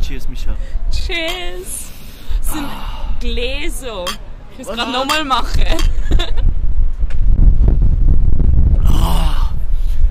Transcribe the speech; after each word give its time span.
Cheers, 0.00 0.28
Micha. 0.28 0.56
Cheers! 0.90 1.92
Das 2.38 2.52
sind 2.52 2.66
Gläser. 3.20 4.04
Ich 4.50 4.58
muss 4.58 4.68
es 4.68 4.74
gerade 4.74 4.90
nochmal 4.90 5.24
machen. 5.24 5.62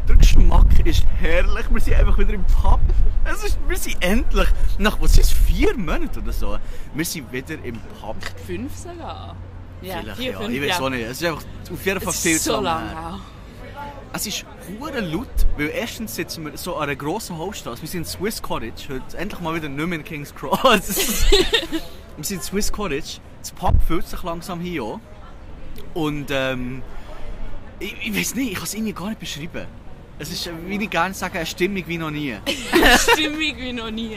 Der 0.07 0.15
Geschmack 0.15 0.85
ist 0.85 1.05
herrlich. 1.19 1.65
Wir 1.69 1.81
sind 1.81 1.95
einfach 1.95 2.17
wieder 2.17 2.33
im 2.33 2.45
Pub. 2.45 2.79
Es 3.33 3.43
ist, 3.43 3.57
wir 3.67 3.77
sind 3.77 3.97
endlich, 4.01 4.47
nach 4.77 4.99
was 4.99 5.17
ist 5.17 5.31
vier 5.31 5.77
Monaten 5.77 6.19
oder 6.19 6.33
so, 6.33 6.57
wir 6.93 7.05
sind 7.05 7.31
wieder 7.31 7.53
im 7.63 7.79
Pub. 7.99 8.17
Fünf 8.45 8.75
sogar. 8.75 9.35
Ja, 9.81 9.99
Vielleicht, 9.99 10.17
vier, 10.17 10.31
ja. 10.31 10.39
fünf, 10.39 10.49
ich 10.53 10.61
weiß 10.61 10.67
ja. 10.67 10.79
auch 10.79 10.89
nicht. 10.89 11.03
Es 11.03 11.21
ist 11.21 11.27
einfach 11.27 11.43
auf 11.71 11.85
jeden 11.85 12.01
Fall 12.01 12.13
Es 12.13 12.21
viel 12.21 12.35
ist 12.35 12.43
so 12.43 12.59
lange 12.59 12.89
her. 12.89 13.19
Es 14.13 14.27
ist 14.27 14.45
hure 14.67 14.99
laut, 14.99 15.27
weil 15.57 15.69
erstens 15.69 16.15
sitzen 16.15 16.45
wir 16.45 16.57
so 16.57 16.75
an 16.75 16.83
einer 16.83 16.97
grossen 16.97 17.37
Hauptstraße. 17.37 17.81
Wir 17.81 17.87
sind 17.87 18.01
in 18.01 18.05
Swiss 18.05 18.41
Cottage, 18.41 18.89
heute 18.89 19.17
endlich 19.17 19.39
mal 19.39 19.55
wieder 19.55 19.69
nicht 19.69 19.87
mehr 19.87 19.99
in 19.99 20.03
King's 20.03 20.35
Cross. 20.35 20.61
wir 22.17 22.23
sind 22.23 22.37
in 22.37 22.41
Swiss 22.41 22.71
Cottage. 22.71 23.21
Das 23.39 23.51
Pub 23.51 23.75
fühlt 23.87 24.05
sich 24.07 24.21
langsam 24.23 24.59
hier 24.59 24.83
an. 24.83 25.01
Und 25.93 26.27
ähm, 26.31 26.83
ich, 27.79 27.95
ich 28.05 28.15
weiß 28.15 28.35
nicht, 28.35 28.51
ich 28.51 28.55
kann 28.55 28.65
es 28.65 28.73
irgendwie 28.73 28.93
gar 28.93 29.07
nicht 29.07 29.19
beschreiben. 29.19 29.65
Es 30.21 30.31
ist, 30.31 30.47
wie 30.67 30.75
ich 30.83 30.89
gerne 30.89 31.15
sage, 31.15 31.37
eine 31.39 31.47
Stimmung 31.47 31.83
wie 31.87 31.97
noch 31.97 32.11
nie. 32.11 32.37
Stimmig 33.11 33.57
wie 33.57 33.73
noch 33.73 33.89
nie. 33.89 34.15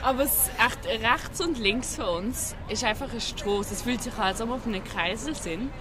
Aber 0.00 0.22
es 0.22 0.48
echt 0.64 1.02
rechts 1.02 1.40
und 1.40 1.58
links 1.58 1.96
von 1.96 2.26
uns 2.26 2.54
ist 2.68 2.84
einfach 2.84 3.10
eine 3.10 3.20
Straße. 3.20 3.74
Es 3.74 3.82
fühlt 3.82 4.00
sich 4.00 4.14
an, 4.14 4.22
als 4.22 4.40
ob 4.40 4.50
wir 4.50 4.54
auf 4.54 4.66
einem 4.66 4.84
Kreisel 4.84 5.34
sind. 5.34 5.72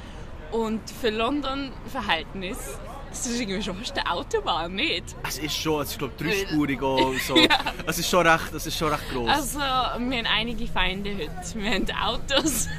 Und 0.52 0.81
für 0.90 1.12
London-Verhältnis 1.12 2.58
das 3.12 3.28
ist 3.28 3.42
irgendwie 3.42 3.62
schon 3.62 3.76
fast 3.76 3.98
eine 3.98 4.09
Autobahn, 4.09 4.73
nicht? 4.73 5.04
Es 5.28 5.38
ist 5.38 5.58
schon, 5.58 5.81
es 5.81 5.92
ist 5.92 6.00
glaube 6.00 6.14
dreispurig 6.18 6.81
und 6.81 7.22
so. 7.22 7.36
Es 7.86 8.00
ist 8.00 8.09
schon 8.09 8.26
recht, 8.26 8.53
es 8.53 8.66
ist 8.66 8.78
schon 8.78 8.88
recht 8.90 9.03
gross. 9.12 9.28
Also, 9.30 9.59
wir 9.59 9.68
haben 9.98 10.26
einige 10.34 10.66
Feinde 10.66 11.12
heute. 11.18 11.59
Wir 11.62 11.72
haben 11.72 11.86
Autos, 12.02 12.70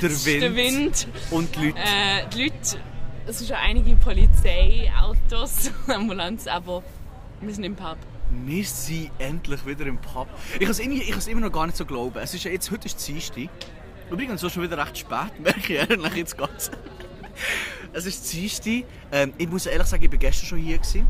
Der 0.00 0.10
es 0.10 0.24
Wind. 0.24 0.42
der 0.42 0.54
Wind, 0.54 1.08
und 1.32 1.56
die 1.56 1.66
Leute. 1.66 1.78
äh, 1.80 2.28
die 2.32 2.42
Leute, 2.44 2.78
es 3.26 3.38
sind 3.38 3.48
schon 3.48 3.56
einige 3.56 3.94
Polizeiautos, 3.96 5.70
Ambulanz, 5.88 6.46
aber 6.46 6.82
wir 7.40 7.54
sind 7.54 7.64
im 7.64 7.76
Pub. 7.76 7.96
Wir 8.44 8.64
sind 8.64 9.10
endlich 9.18 9.64
wieder 9.66 9.86
im 9.86 9.98
Pub. 9.98 10.28
Ich 10.54 10.60
kann 10.60 10.70
es 10.70 10.78
es 10.80 11.26
immer 11.26 11.40
noch 11.40 11.52
gar 11.52 11.66
nicht 11.66 11.76
so 11.76 11.84
glauben. 11.84 12.18
Es 12.18 12.32
ist 12.34 12.44
ja 12.44 12.50
jetzt, 12.50 12.70
heute 12.70 12.86
ist 12.86 13.06
Dienstag. 13.06 13.48
Übrigens, 14.10 14.40
so 14.40 14.48
schon 14.48 14.62
wieder 14.62 14.78
recht 14.78 14.98
spät, 14.98 15.32
merke 15.42 15.58
ich 15.60 15.70
ehrlich 15.90 16.14
jetzt 16.14 16.38
ganz. 16.38 16.70
Es 17.92 18.06
ist 18.06 18.32
Dienstag. 18.32 18.84
Ähm, 19.12 19.32
ich 19.38 19.48
muss 19.48 19.66
ehrlich 19.66 19.86
sagen, 19.86 20.04
ich 20.04 20.10
war 20.10 20.18
gestern 20.18 20.46
schon 20.46 20.58
hier. 20.58 20.78
Gewesen. 20.78 21.06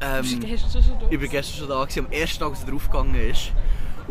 Bist 0.00 0.32
du 0.32 0.36
Ähm, 0.36 0.40
gestern 0.46 0.82
schon 0.82 0.98
da? 1.00 1.06
ich 1.10 1.20
war 1.20 1.28
gestern 1.28 1.58
schon 1.58 1.68
da, 1.68 1.84
gewesen, 1.84 2.06
am 2.06 2.12
ersten 2.12 2.38
Tag, 2.38 2.50
als 2.50 2.64
er 2.64 2.70
draufgegangen 2.70 3.14
ist. 3.14 3.52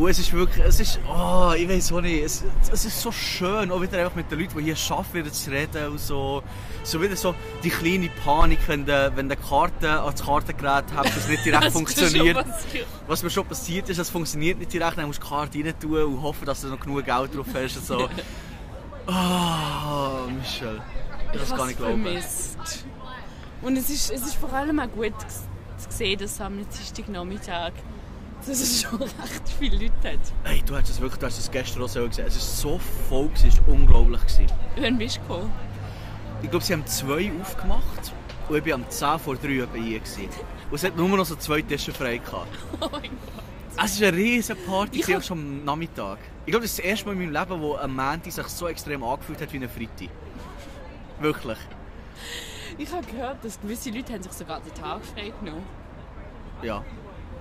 Und 0.02 0.09
es 0.09 0.17
ist 0.17 0.33
wirklich, 0.33 0.66
es 0.66 0.80
ist, 0.80 0.99
oh, 1.07 1.52
ich 1.55 1.69
weiß 1.69 1.94
auch 1.94 2.02
nicht, 2.02 2.23
es, 2.23 2.44
es 2.71 2.85
ist 2.85 2.99
so 2.99 3.11
schön, 3.11 3.69
auch 3.69 3.80
wieder 3.80 3.99
einfach 3.99 4.16
mit 4.16 4.31
den 4.31 4.39
Leuten, 4.39 4.57
die 4.57 4.73
hier 4.73 4.75
arbeiten, 4.89 5.13
wieder 5.13 5.31
zu 5.31 5.52
reden 5.52 5.91
und 5.91 5.99
so. 5.99 6.41
So 6.83 6.99
wieder 6.99 7.16
so 7.16 7.35
die 7.63 7.69
kleine 7.69 8.09
Panik, 8.25 8.67
wenn 8.67 8.83
du, 8.83 9.11
wenn 9.16 9.29
du 9.29 9.35
Karte 9.35 10.02
an 10.02 10.11
das 10.11 10.25
Kartengerät 10.25 10.85
hast, 10.95 11.16
das 11.16 11.27
nicht 11.27 11.45
direkt 11.45 11.66
Das 11.66 11.73
funktioniert. 11.73 12.44
Was 13.05 13.22
mir 13.22 13.29
schon 13.29 13.45
passiert 13.45 13.89
ist, 13.89 13.99
es 13.99 14.09
funktioniert 14.09 14.57
nicht 14.57 14.73
direkt, 14.73 14.97
dann 14.97 15.05
musst 15.05 15.19
du 15.22 15.23
die 15.23 15.29
Karte 15.29 15.59
rein 15.59 15.79
tun 15.79 16.03
und 16.03 16.22
hoffen, 16.23 16.45
dass 16.47 16.61
du 16.61 16.69
noch 16.69 16.79
genug 16.79 17.05
Geld 17.05 17.35
drauf 17.35 17.45
hast 17.53 17.77
und 17.77 17.85
so. 17.85 18.09
Oh, 19.07 20.29
Michel. 20.31 20.81
Ich 21.31 21.31
kann 21.31 21.41
es 21.41 21.49
gar 21.49 21.57
hab's 21.59 21.67
nicht 21.67 21.77
glauben. 21.77 22.03
vermisst. 22.03 22.85
Und 23.62 23.78
es 23.78 23.89
ist, 23.91 24.09
es 24.09 24.22
ist 24.22 24.35
vor 24.35 24.51
allem 24.51 24.79
auch 24.79 24.89
gut 24.89 25.13
zu 25.19 25.89
sehen, 25.89 26.18
dass 26.18 26.41
am 26.41 26.57
Dienstagnachmittag 26.57 27.73
dass 28.47 28.59
es 28.59 28.81
schon 28.81 29.00
recht 29.02 29.50
viele 29.59 29.78
Leute 29.78 29.94
hat. 30.09 30.19
Hey, 30.44 30.62
du 30.66 30.75
hast 30.75 30.90
es 30.90 31.00
wirklich, 31.00 31.19
du 31.19 31.25
hast 31.25 31.38
es 31.40 31.50
gestern 31.52 31.84
auch 31.84 31.90
so 31.90 32.06
gesehen. 32.07 32.25
Es 32.28 32.35
ist 32.35 32.59
so 32.59 32.79
voll, 33.09 33.28
gewesen, 33.29 33.47
es 33.50 33.59
war 33.62 33.69
unglaublich. 33.69 34.22
Gewesen. 34.22 34.47
Wann 34.78 34.97
bist 34.97 35.18
du 35.18 35.22
gekommen? 35.22 35.52
Ich 36.44 36.50
glaube, 36.50 36.66
sie 36.66 36.74
haben 36.74 36.85
zwei 36.88 37.31
aufgemacht 37.41 38.13
und 38.50 38.56
ich 38.57 38.66
war 38.66 38.74
am 38.74 38.90
10 38.90 39.19
vor 39.19 39.35
3 39.35 39.47
etwa 39.59 39.78
hier. 39.78 40.00
Gewesen. 40.00 40.30
Und 40.69 40.75
es 40.75 40.84
hat 40.84 40.96
nur 40.97 41.07
noch 41.09 41.25
so 41.25 41.35
zwei 41.35 41.62
Tische 41.62 41.91
frei 41.94 42.18
gehabt. 42.18 42.47
Oh 42.81 42.88
mein 42.91 43.01
Gott. 43.03 43.44
Es 43.84 44.01
war 44.01 44.07
eine 44.09 44.18
riesige 44.18 44.59
Party, 44.59 45.00
Ich 45.00 45.13
hab- 45.16 45.24
schon 45.24 45.38
am 45.40 45.63
Nachmittag. 45.66 46.18
Ich 46.46 46.51
glaube, 46.51 46.63
das 46.63 46.72
ist 46.72 46.80
das 46.80 46.85
erste 46.85 47.06
Mal 47.06 47.13
in 47.13 47.31
meinem 47.31 47.31
Leben, 47.50 47.62
wo 47.62 47.75
ein 47.75 47.90
Montag 47.96 48.31
sich 48.31 48.47
so 48.47 48.68
extrem 48.68 49.03
angefühlt 49.03 49.40
hat 49.41 49.53
wie 49.53 49.57
ein 49.57 49.69
Freitag. 49.69 50.09
Wirklich. 51.19 51.57
Ich 52.78 52.91
habe 52.91 53.06
gehört, 53.06 53.44
dass 53.46 53.59
gewisse 53.62 53.91
Leute 53.91 54.13
haben 54.13 54.24
sich 54.24 54.31
sogar 54.34 54.59
den 54.62 54.74
Tag 54.74 55.01
frei 55.06 55.31
genommen 55.40 55.63
Ja. 56.63 56.84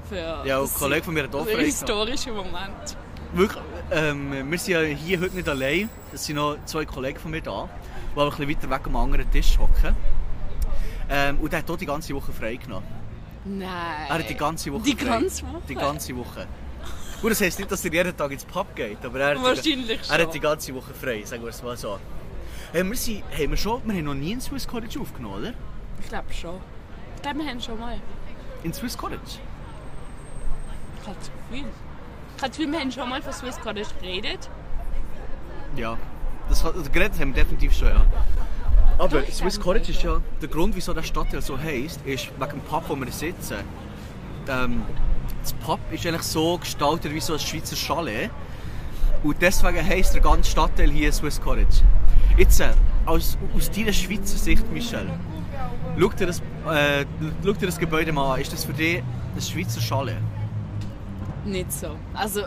Für 0.08 0.42
Ja, 0.44 0.60
ein 0.60 0.68
Kollege 0.74 1.02
von 1.04 1.14
mir 1.14 1.24
hat 1.24 1.34
auch 1.34 1.46
einen 1.46 1.60
historischen 1.60 2.34
Moment. 2.34 2.96
Wirklich, 3.32 3.62
ähm, 3.92 4.50
wir 4.50 4.58
sind 4.58 4.72
ja 4.74 4.80
hier 4.80 5.20
heute 5.20 5.36
nicht 5.36 5.48
allein. 5.48 5.88
Es 6.12 6.24
sind 6.24 6.36
noch 6.36 6.56
zwei 6.64 6.84
Kollegen 6.84 7.18
von 7.18 7.30
mir 7.30 7.40
da, 7.40 7.68
die 8.14 8.20
aber 8.20 8.24
ein 8.24 8.30
bisschen 8.30 8.48
weiter 8.48 8.70
weg 8.70 8.86
am 8.86 8.96
anderen 8.96 9.30
Tisch 9.30 9.56
hocken. 9.58 9.94
Ähm, 11.08 11.38
und 11.40 11.52
der 11.52 11.60
hat 11.60 11.70
auch 11.70 11.76
die 11.76 11.86
ganze 11.86 12.14
Woche 12.14 12.32
frei 12.32 12.56
genommen. 12.56 12.86
Nein. 13.44 13.68
Er 14.08 14.18
hat 14.18 14.28
die 14.28 14.34
ganze 14.34 14.72
Woche 14.72 14.82
Die 14.82 14.96
frei. 14.96 15.06
ganze 15.20 15.42
Woche? 15.46 15.62
Die 15.68 15.74
ganze 15.74 16.16
Woche. 16.16 16.46
Gut, 17.22 17.30
das 17.32 17.40
heisst 17.40 17.58
nicht, 17.58 17.70
dass 17.70 17.84
er 17.84 17.92
jeden 17.92 18.16
Tag 18.16 18.30
ins 18.32 18.44
Pub 18.44 18.74
geht, 18.74 19.04
aber 19.04 19.20
er, 19.20 19.36
hat- 19.36 19.42
Wahrscheinlich 19.44 19.98
er 19.98 20.04
schon. 20.04 20.26
hat 20.26 20.34
die 20.34 20.40
ganze 20.40 20.74
Woche 20.74 20.92
frei, 20.94 21.22
sagen 21.24 21.42
wir 21.42 21.50
es 21.50 21.62
mal 21.62 21.76
so. 21.76 21.98
Hey, 22.72 22.84
wir, 22.88 22.96
sind, 22.96 23.22
haben 23.32 23.50
wir, 23.50 23.56
schon, 23.56 23.80
wir 23.84 23.94
haben 23.94 24.04
noch 24.04 24.14
nie 24.14 24.32
in 24.32 24.40
Swiss 24.40 24.66
Cottage 24.66 24.98
aufgenommen, 25.00 25.34
oder? 25.42 25.52
Ich 26.00 26.08
glaube 26.08 26.32
schon. 26.32 26.56
Ich 27.16 27.22
glaube, 27.22 27.38
wir 27.40 27.46
haben 27.48 27.60
schon 27.60 27.78
mal. 27.78 27.98
In 28.62 28.72
Swiss 28.72 28.96
Cottage? 28.96 29.38
Ich 31.02 31.06
habe 31.08 31.16
das 31.18 31.30
Gefühl. 31.30 31.64
Ich 32.36 32.42
habe 32.42 32.48
das 32.48 32.50
Gefühl, 32.56 32.72
wir 32.72 32.80
haben 32.80 32.92
schon 32.92 33.08
mal 33.08 33.22
von 33.22 33.32
Swiss 33.32 33.56
Cottage 33.60 33.88
geredet. 34.00 34.50
Ja. 35.76 35.96
Das, 36.48 36.64
hat- 36.64 36.74
also 36.74 36.90
geredet 36.90 37.18
haben 37.20 37.34
wir 37.34 37.42
definitiv 37.44 37.72
schon, 37.76 37.88
ja. 37.88 38.04
Aber 38.98 39.20
Doch, 39.20 39.28
Swiss 39.30 39.58
Cottage 39.58 39.92
ist 39.92 40.02
ja, 40.02 40.20
der 40.42 40.48
Grund, 40.48 40.74
wieso 40.76 40.92
der 40.92 41.02
Stadtteil 41.02 41.40
so 41.42 41.58
heisst, 41.58 42.00
ist 42.04 42.28
wegen 42.38 42.50
dem 42.50 42.60
Pub, 42.62 42.84
wo 42.88 42.96
wir 42.96 43.10
sitzen. 43.12 43.56
Ähm, 44.48 44.82
das 45.42 45.52
Pub 45.54 45.78
ist 45.90 46.04
eigentlich 46.06 46.22
so 46.22 46.58
gestaltet 46.58 47.14
wie 47.14 47.20
so 47.20 47.32
ein 47.34 47.38
Schweizer 47.38 47.76
Chalet. 47.76 48.30
Und 49.22 49.36
deswegen 49.40 49.86
heisst 49.86 50.14
der 50.14 50.22
ganze 50.22 50.50
Stadtteil 50.50 50.90
hier 50.90 51.12
Swiss 51.12 51.40
Cottage. 51.40 51.82
Jetzt, 52.36 52.60
äh, 52.60 52.72
aus, 53.06 53.38
aus 53.56 53.70
deiner 53.70 53.92
Schweizer 53.92 54.36
Sicht, 54.38 54.70
Michel, 54.72 55.08
schau 55.98 56.08
dir, 56.10 56.26
das, 56.26 56.40
äh, 56.70 57.04
schau 57.44 57.52
dir 57.52 57.66
das 57.66 57.78
Gebäude 57.78 58.12
mal 58.12 58.34
an. 58.34 58.40
Ist 58.40 58.52
das 58.52 58.64
für 58.64 58.72
dich 58.72 59.02
ein 59.36 59.40
Schweizer 59.42 59.80
Chalet? 59.80 60.16
Nicht 61.44 61.72
so. 61.72 61.96
Also, 62.14 62.42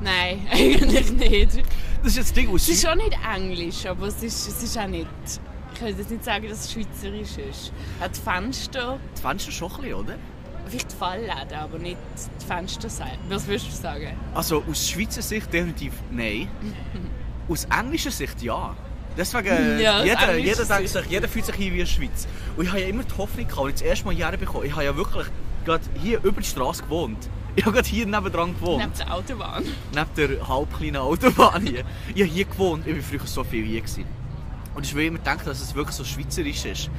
nein, 0.00 0.46
eigentlich 0.52 1.12
nicht. 1.12 1.62
Das 2.02 2.12
ist 2.12 2.16
jetzt 2.16 2.30
das 2.30 2.32
Ding 2.32 2.48
aus 2.50 2.62
Es 2.62 2.68
ist 2.70 2.86
schon 2.86 2.98
nicht 2.98 3.16
Englisch, 3.34 3.86
aber 3.86 4.06
es 4.06 4.22
ist, 4.22 4.48
es 4.48 4.62
ist 4.62 4.78
auch 4.78 4.86
nicht. 4.86 5.06
Ich 5.74 5.80
würde 5.80 5.98
jetzt 5.98 6.10
nicht 6.10 6.24
sagen, 6.24 6.48
dass 6.48 6.64
es 6.64 6.72
schweizerisch 6.72 7.38
ist. 7.38 7.72
Hat 8.00 8.16
Fenster, 8.16 8.98
Die 9.16 9.20
Fenster 9.20 9.50
schon 9.50 9.70
ein 9.70 9.76
bisschen, 9.78 9.94
oder? 9.94 10.14
vielleicht 10.72 10.92
die 10.92 10.96
Fallläden, 10.96 11.58
aber 11.58 11.78
nicht 11.78 11.98
die 12.40 12.46
Fensterseite. 12.46 13.18
Was 13.28 13.46
würdest 13.46 13.68
du 13.68 13.72
sagen? 13.72 14.16
Also 14.34 14.62
aus 14.68 14.88
Schweizer 14.88 15.22
Sicht 15.22 15.52
definitiv 15.52 15.92
nein. 16.10 16.48
aus 17.48 17.64
englischer 17.64 18.10
Sicht 18.10 18.42
ja. 18.42 18.74
Deswegen, 19.16 19.48
Ja, 19.80 20.02
jeder, 20.04 20.36
jeder, 20.36 20.64
denkt 20.64 20.88
sich, 20.88 21.06
jeder 21.06 21.28
fühlt 21.28 21.44
sich 21.44 21.54
hier 21.56 21.66
wie 21.72 21.74
in 21.74 21.78
der 21.80 21.86
Schweiz. 21.86 22.26
Und 22.56 22.64
ich 22.64 22.70
habe 22.70 22.80
ja 22.80 22.88
immer 22.88 23.04
die 23.04 23.16
Hoffnung 23.18 23.46
gehabt, 23.46 23.66
als 23.66 23.74
ich 23.74 23.80
das 23.80 23.88
erste 23.88 24.04
Mal 24.06 24.14
hierher 24.14 24.38
bekommen 24.38 24.64
ich 24.64 24.72
habe 24.72 24.84
ja 24.84 24.96
wirklich 24.96 25.26
gerade 25.64 25.84
hier 26.00 26.22
über 26.22 26.40
die 26.40 26.46
Straße 26.46 26.82
gewohnt. 26.84 27.28
Ich 27.56 27.66
habe 27.66 27.74
gerade 27.74 27.88
hier 27.88 28.06
nebendran 28.06 28.54
gewohnt. 28.54 28.78
Neben 28.78 28.96
der 28.96 29.14
Autobahn. 29.14 29.64
Neben 29.94 30.14
der 30.16 30.48
halbkleinen 30.48 30.96
Autobahn 30.96 31.66
hier. 31.66 31.84
Ich 32.14 32.22
habe 32.22 32.32
hier 32.32 32.44
gewohnt, 32.46 32.86
ich 32.86 32.96
war 32.96 33.02
früher 33.02 33.26
so 33.26 33.44
viel 33.44 33.64
hier. 33.64 33.80
Gewesen. 33.82 34.06
Und 34.74 34.86
ich 34.86 34.94
will 34.94 35.06
immer 35.06 35.18
denken, 35.18 35.44
dass 35.44 35.60
es 35.60 35.74
wirklich 35.74 35.96
so 35.96 36.04
schweizerisch 36.04 36.64
ist. 36.64 36.90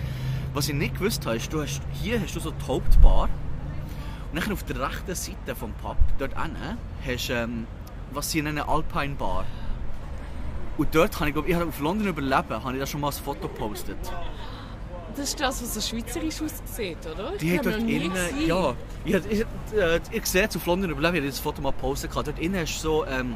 Was 0.53 0.69
ich 0.69 0.75
nicht 0.75 0.93
gewusst 0.93 1.25
habe, 1.25 1.37
ist, 1.37 1.51
du 1.51 1.61
hast, 1.61 1.81
hier 1.93 2.21
hast 2.21 2.35
du 2.35 2.39
so 2.39 2.51
die 2.51 2.67
Hauptbar. 2.67 3.29
Und 4.31 4.43
dann 4.43 4.51
auf 4.51 4.63
der 4.63 4.79
rechten 4.79 5.15
Seite 5.15 5.55
vom 5.55 5.73
Pub, 5.73 5.97
dort 6.17 6.39
hinten, 6.39 6.77
hast 7.05 7.29
du, 7.29 7.33
ähm, 7.33 7.67
was 8.11 8.31
sie 8.31 8.41
nennen, 8.41 8.59
Alpine 8.59 9.15
Bar. 9.15 9.45
Und 10.77 10.93
dort 10.93 11.19
habe 11.19 11.29
ich, 11.29 11.33
glaube 11.33 11.49
ich, 11.49 11.55
habe 11.55 11.65
auf 11.65 11.79
London 11.79 12.07
überleben, 12.07 12.63
habe 12.63 12.73
ich 12.73 12.79
da 12.79 12.85
schon 12.85 13.01
mal 13.01 13.09
ein 13.09 13.13
Foto 13.13 13.47
gepostet. 13.47 13.97
Das 15.15 15.29
ist 15.29 15.39
das, 15.39 15.61
was 15.61 15.73
so 15.75 15.81
schweizerisch 15.81 16.41
aussieht, 16.41 16.97
oder? 17.05 17.33
Ich 17.33 17.39
Die 17.39 17.57
hat 17.57 17.65
dort 17.65 17.77
innen, 17.77 18.13
gewesen. 18.13 18.47
ja, 18.47 18.75
ich, 19.05 19.15
ich, 19.15 19.45
äh, 19.77 19.99
ich 20.11 20.25
sehe 20.25 20.47
auf 20.47 20.65
London 20.65 20.89
überleben, 20.89 21.15
ich 21.15 21.21
habe 21.21 21.29
das 21.29 21.39
Foto 21.39 21.61
mal 21.61 21.71
gepostet, 21.71 22.11
dort 22.13 22.39
innen 22.39 22.59
hast 22.61 22.77
du 22.77 22.81
so, 22.81 23.05
ähm, 23.05 23.35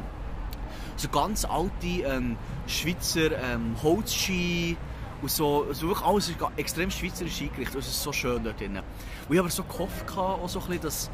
so 0.96 1.08
ganz 1.08 1.44
alte 1.44 1.86
ähm, 1.86 2.36
Schweizer 2.66 3.30
ähm, 3.40 3.76
Holzski 3.80 4.76
und 5.22 5.30
so, 5.30 5.66
also 5.68 5.88
wirklich 5.88 6.06
alles 6.06 6.28
ist 6.28 6.36
extrem 6.56 6.90
schweizerisch 6.90 7.40
eingerichtet 7.42 7.76
und 7.76 7.80
es 7.82 7.88
ist 7.88 8.02
so 8.02 8.12
schön 8.12 8.42
dort 8.42 8.60
innen. 8.60 8.78
Und 9.28 9.34
ich 9.34 9.38
habe 9.38 9.40
aber 9.40 9.50
so 9.50 9.62
gehofft, 9.62 10.16
auch 10.16 10.48
so 10.48 10.58
ein 10.60 10.66
bisschen, 10.66 10.82
dass, 10.82 11.10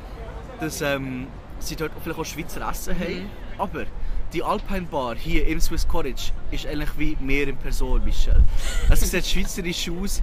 dass 0.61 0.81
ähm, 0.81 1.27
sie 1.59 1.77
dort 1.77 1.93
vielleicht 2.03 2.21
auch 2.21 2.25
Schweizer 2.25 2.67
Essen 2.69 2.99
haben, 2.99 3.31
aber 3.59 3.85
die 4.33 4.43
Alpine 4.43 4.83
Bar 4.83 5.15
hier 5.15 5.47
im 5.47 5.61
Swiss 5.61 5.87
Cottage 5.87 6.33
ist 6.51 6.67
eigentlich 6.67 6.91
wie 6.99 7.17
mehr 7.21 7.47
in 7.47 7.57
Person, 7.57 8.03
Michel. 8.05 8.43
Es 8.91 9.01
sieht 9.09 9.25
schweizerisch 9.25 9.89
aus, 9.91 10.23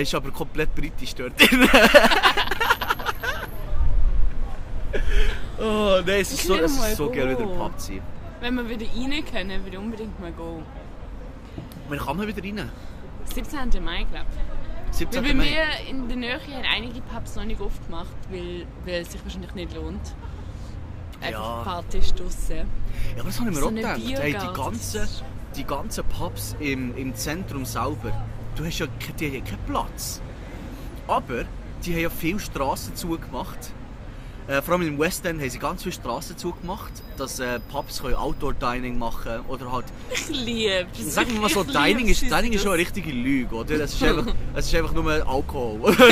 ist 0.00 0.14
aber 0.14 0.30
komplett 0.30 0.74
britisch 0.74 1.14
dort 1.14 1.38
drin. 1.38 1.68
oh 5.60 6.00
nein, 6.06 6.20
es 6.20 6.32
ist 6.32 6.46
so, 6.46 6.54
es 6.56 6.72
ist 6.76 6.96
so 6.96 7.10
geil, 7.10 7.30
wieder 7.30 7.46
Pub 7.46 7.78
zu 7.78 7.86
sein. 7.92 8.02
Wenn 8.40 8.54
wir 8.56 8.68
wieder 8.68 8.86
rein 8.86 9.24
können, 9.24 9.62
würde 9.64 9.76
ich 9.76 9.78
unbedingt 9.78 10.18
mal 10.20 10.32
gehen. 10.32 10.64
Wann 11.88 11.98
kann 11.98 12.16
man 12.16 12.26
wieder 12.26 12.42
rein? 12.42 12.70
17. 13.26 13.84
Mai, 13.84 14.04
glaube 14.04 14.26
ich. 14.90 14.96
17. 14.96 15.22
Weil 15.22 15.30
bei 15.30 15.36
Mai. 15.36 15.44
mir 15.44 15.64
in 15.88 16.08
der 16.08 16.16
Nähe 16.16 16.34
haben 16.40 16.64
einige 16.74 17.00
Pubs 17.02 17.36
noch 17.36 17.44
nicht 17.44 17.60
aufgemacht, 17.60 18.14
weil, 18.30 18.66
weil 18.84 19.02
es 19.02 19.12
sich 19.12 19.22
wahrscheinlich 19.24 19.54
nicht 19.54 19.74
lohnt. 19.74 20.14
Einfach 21.20 21.40
Ja. 21.40 21.62
Party 21.62 22.00
draussen. 22.00 22.56
Ja, 22.56 22.64
aber 23.20 23.24
das 23.24 23.38
habe 23.40 23.50
ich 23.50 23.54
mir 23.56 23.60
So 23.62 23.68
auch 23.68 23.74
gedacht. 23.74 24.00
Hey, 24.04 24.32
die, 24.32 24.54
ganzen, 24.56 25.08
die 25.56 25.64
ganzen 25.64 26.04
Pubs 26.04 26.56
im, 26.58 26.96
im 26.96 27.14
Zentrum 27.14 27.64
selber, 27.64 28.12
du 28.56 28.64
hast 28.64 28.78
ja 28.78 28.86
die 29.18 29.26
haben 29.26 29.34
ja 29.34 29.40
keinen 29.40 29.64
Platz. 29.66 30.20
Aber 31.06 31.44
die 31.84 31.92
haben 31.94 32.00
ja 32.02 32.10
viele 32.10 32.38
Straßen 32.38 32.94
zugemacht. 32.96 33.58
Äh, 34.48 34.60
vor 34.60 34.74
allem 34.74 34.86
im 34.86 34.98
West 34.98 35.24
End 35.24 35.40
haben 35.40 35.50
sie 35.50 35.58
ganz 35.58 35.82
viele 35.82 35.94
Straßen 35.94 36.36
zugemacht, 36.36 36.92
dass 37.16 37.38
äh, 37.38 37.60
Pubs 37.70 38.02
können 38.02 38.16
Outdoor-Dining 38.16 38.98
machen 38.98 39.40
oder 39.46 39.70
halt... 39.70 39.84
Ich 40.12 40.28
liebe 40.28 40.86
es. 40.98 41.14
Sagen 41.14 41.32
wir 41.32 41.40
mal 41.40 41.48
so, 41.48 41.62
Dining 41.62 42.08
ist, 42.08 42.22
Dining 42.22 42.52
ist 42.52 42.62
schon 42.62 42.72
eine 42.72 42.80
richtige 42.80 43.12
Lüge, 43.12 43.54
oder? 43.54 43.74
Es 43.80 43.94
ist 43.94 44.02
einfach, 44.02 44.34
es 44.54 44.66
ist 44.66 44.74
einfach 44.74 44.92
nur 44.92 45.10
Alkohol, 45.12 45.80
oder? 45.80 46.08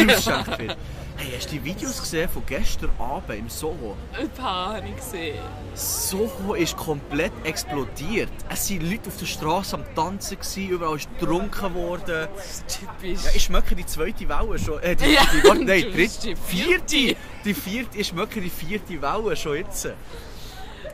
Hey, 1.22 1.32
hast 1.36 1.48
du 1.52 1.56
die 1.56 1.64
Videos 1.64 2.00
gesehen 2.00 2.30
von 2.30 2.42
gestern 2.46 2.88
Abend 2.98 3.38
im 3.38 3.48
Soho? 3.50 3.94
Ein 4.18 4.30
paar 4.30 4.76
habe 4.76 4.88
ich 4.88 4.96
gesehen. 4.96 5.38
Soho 5.74 6.54
ist 6.54 6.74
komplett 6.78 7.32
explodiert. 7.44 8.30
Es 8.48 8.70
waren 8.70 8.90
Leute 8.90 9.08
auf 9.10 9.18
der 9.18 9.26
Straße 9.26 9.76
am 9.76 9.84
Tanzen, 9.94 10.38
gewesen, 10.38 10.68
überall 10.70 10.96
ist 10.96 11.10
getrunken 11.18 11.74
worden. 11.74 12.26
Das 12.34 12.46
ist 12.46 12.80
typisch. 12.80 13.22
Ja, 13.24 13.30
ich 13.34 13.42
schmecke 13.44 13.76
die 13.76 13.84
zweite 13.84 14.26
Welle 14.26 14.58
schon. 14.58 14.82
Äh, 14.82 14.96
die, 14.96 15.12
Ja, 15.12 15.20
die, 15.30 15.46
warte, 15.46 15.62
nein, 15.62 15.82
dritte, 15.92 16.34
vierte. 16.36 17.16
Die 17.44 17.54
vierte, 17.54 17.98
ich 17.98 18.06
schmecke 18.06 18.40
die 18.40 18.48
vierte 18.48 19.02
Welle 19.02 19.36
schon 19.36 19.56
jetzt. 19.56 19.88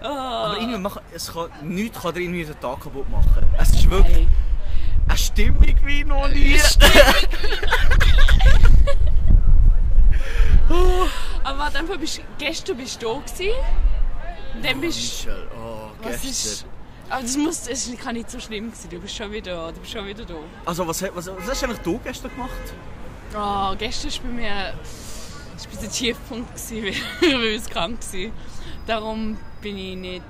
Ah. 0.03 0.47
Aber 0.47 0.59
irgendwie 0.61 0.79
machen, 0.81 1.03
es 1.15 1.33
kann, 1.33 1.51
nichts 1.63 2.03
kann 2.03 2.13
dir 2.15 2.23
irgendwie 2.23 2.45
den 2.45 2.59
Tag 2.61 2.81
kaputt 2.81 3.09
machen. 3.11 3.47
Es 3.61 3.71
ist 3.71 3.89
wirklich 3.89 4.17
Hey. 4.17 4.29
eine 5.07 5.19
Stimmung 5.19 5.77
wie 5.85 6.03
noch 6.03 6.29
nie. 6.29 6.59
Aber 10.69 11.59
warte, 11.59 11.79
einfach, 11.79 11.97
bist, 11.99 12.21
gestern 12.39 12.77
bist 12.77 13.03
du 13.03 13.07
da 13.07 13.21
gewesen. 13.21 13.57
Und 14.55 14.65
dann 14.65 14.81
bist 14.81 14.99
Michel, 14.99 15.49
oh, 15.57 15.91
was 16.03 16.23
gestern. 16.23 16.31
ist... 16.31 16.67
Aber 17.09 17.23
das, 17.23 17.37
muss, 17.37 17.63
das 17.63 17.89
kann 18.03 18.15
nicht 18.15 18.31
so 18.31 18.41
schlimm 18.41 18.73
sein. 18.75 18.91
Du 18.91 18.99
bist 18.99 19.15
schon 19.15 19.31
wieder, 19.31 19.71
du 19.73 19.81
bist 19.81 19.93
schon 19.93 20.07
wieder 20.07 20.25
da. 20.25 20.35
Also, 20.65 20.87
was, 20.89 21.03
was, 21.03 21.15
was 21.15 21.49
hast 21.49 21.63
du 21.63 21.67
eigentlich 21.67 21.83
du 21.83 21.99
gestern 21.99 22.31
gemacht? 22.33 22.51
Oh, 23.33 23.77
gestern 23.77 24.11
war 24.11 24.21
bei 24.23 24.29
mir 24.29 24.75
das 25.57 25.73
war 25.73 25.81
der 25.81 25.91
Tiefpunkt, 25.91 26.55
gewesen, 26.55 26.85
weil 27.21 27.33
weil 27.33 27.45
ich 27.45 27.71
krank 27.71 27.99
war. 28.01 28.31
Darum 28.87 29.39
bin 29.63 29.79
ich 29.79 29.97
nicht, 29.97 30.23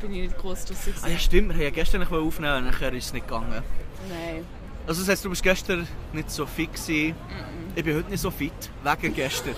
bin 0.00 0.12
ich 0.12 0.20
nicht 0.22 0.38
groß 0.38 0.64
draussen. 0.64 0.94
Ah, 1.02 1.08
ja, 1.08 1.18
stimmt, 1.18 1.48
wir 1.48 1.54
haben 1.56 1.62
ja 1.62 1.70
gestern 1.70 2.00
nicht 2.00 2.12
aufnehmen, 2.12 2.64
nachher 2.66 2.92
ist 2.92 3.06
es 3.06 3.12
nicht 3.12 3.26
gegangen. 3.26 3.62
Nein. 4.08 4.46
Also 4.88 5.02
das 5.02 5.10
heisst, 5.10 5.24
du 5.26 5.28
bist 5.28 5.42
gestern 5.42 5.86
nicht 6.14 6.30
so 6.30 6.46
fit 6.46 6.72
gewesen. 6.72 7.14
Ich 7.76 7.84
bin 7.84 7.94
heute 7.94 8.08
nicht 8.08 8.22
so 8.22 8.30
fit, 8.30 8.54
wegen 8.82 9.14
gestern. 9.14 9.54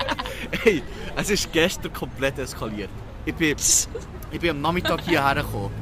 hey, 0.62 0.82
es 1.14 1.28
ist 1.28 1.52
gestern 1.52 1.92
komplett 1.92 2.38
eskaliert. 2.38 2.88
Ich 3.26 3.34
bin, 3.34 3.54
ich 4.30 4.40
bin 4.40 4.48
am 4.48 4.62
Nachmittag 4.62 5.02
hierher 5.02 5.42
gekommen. 5.42 5.74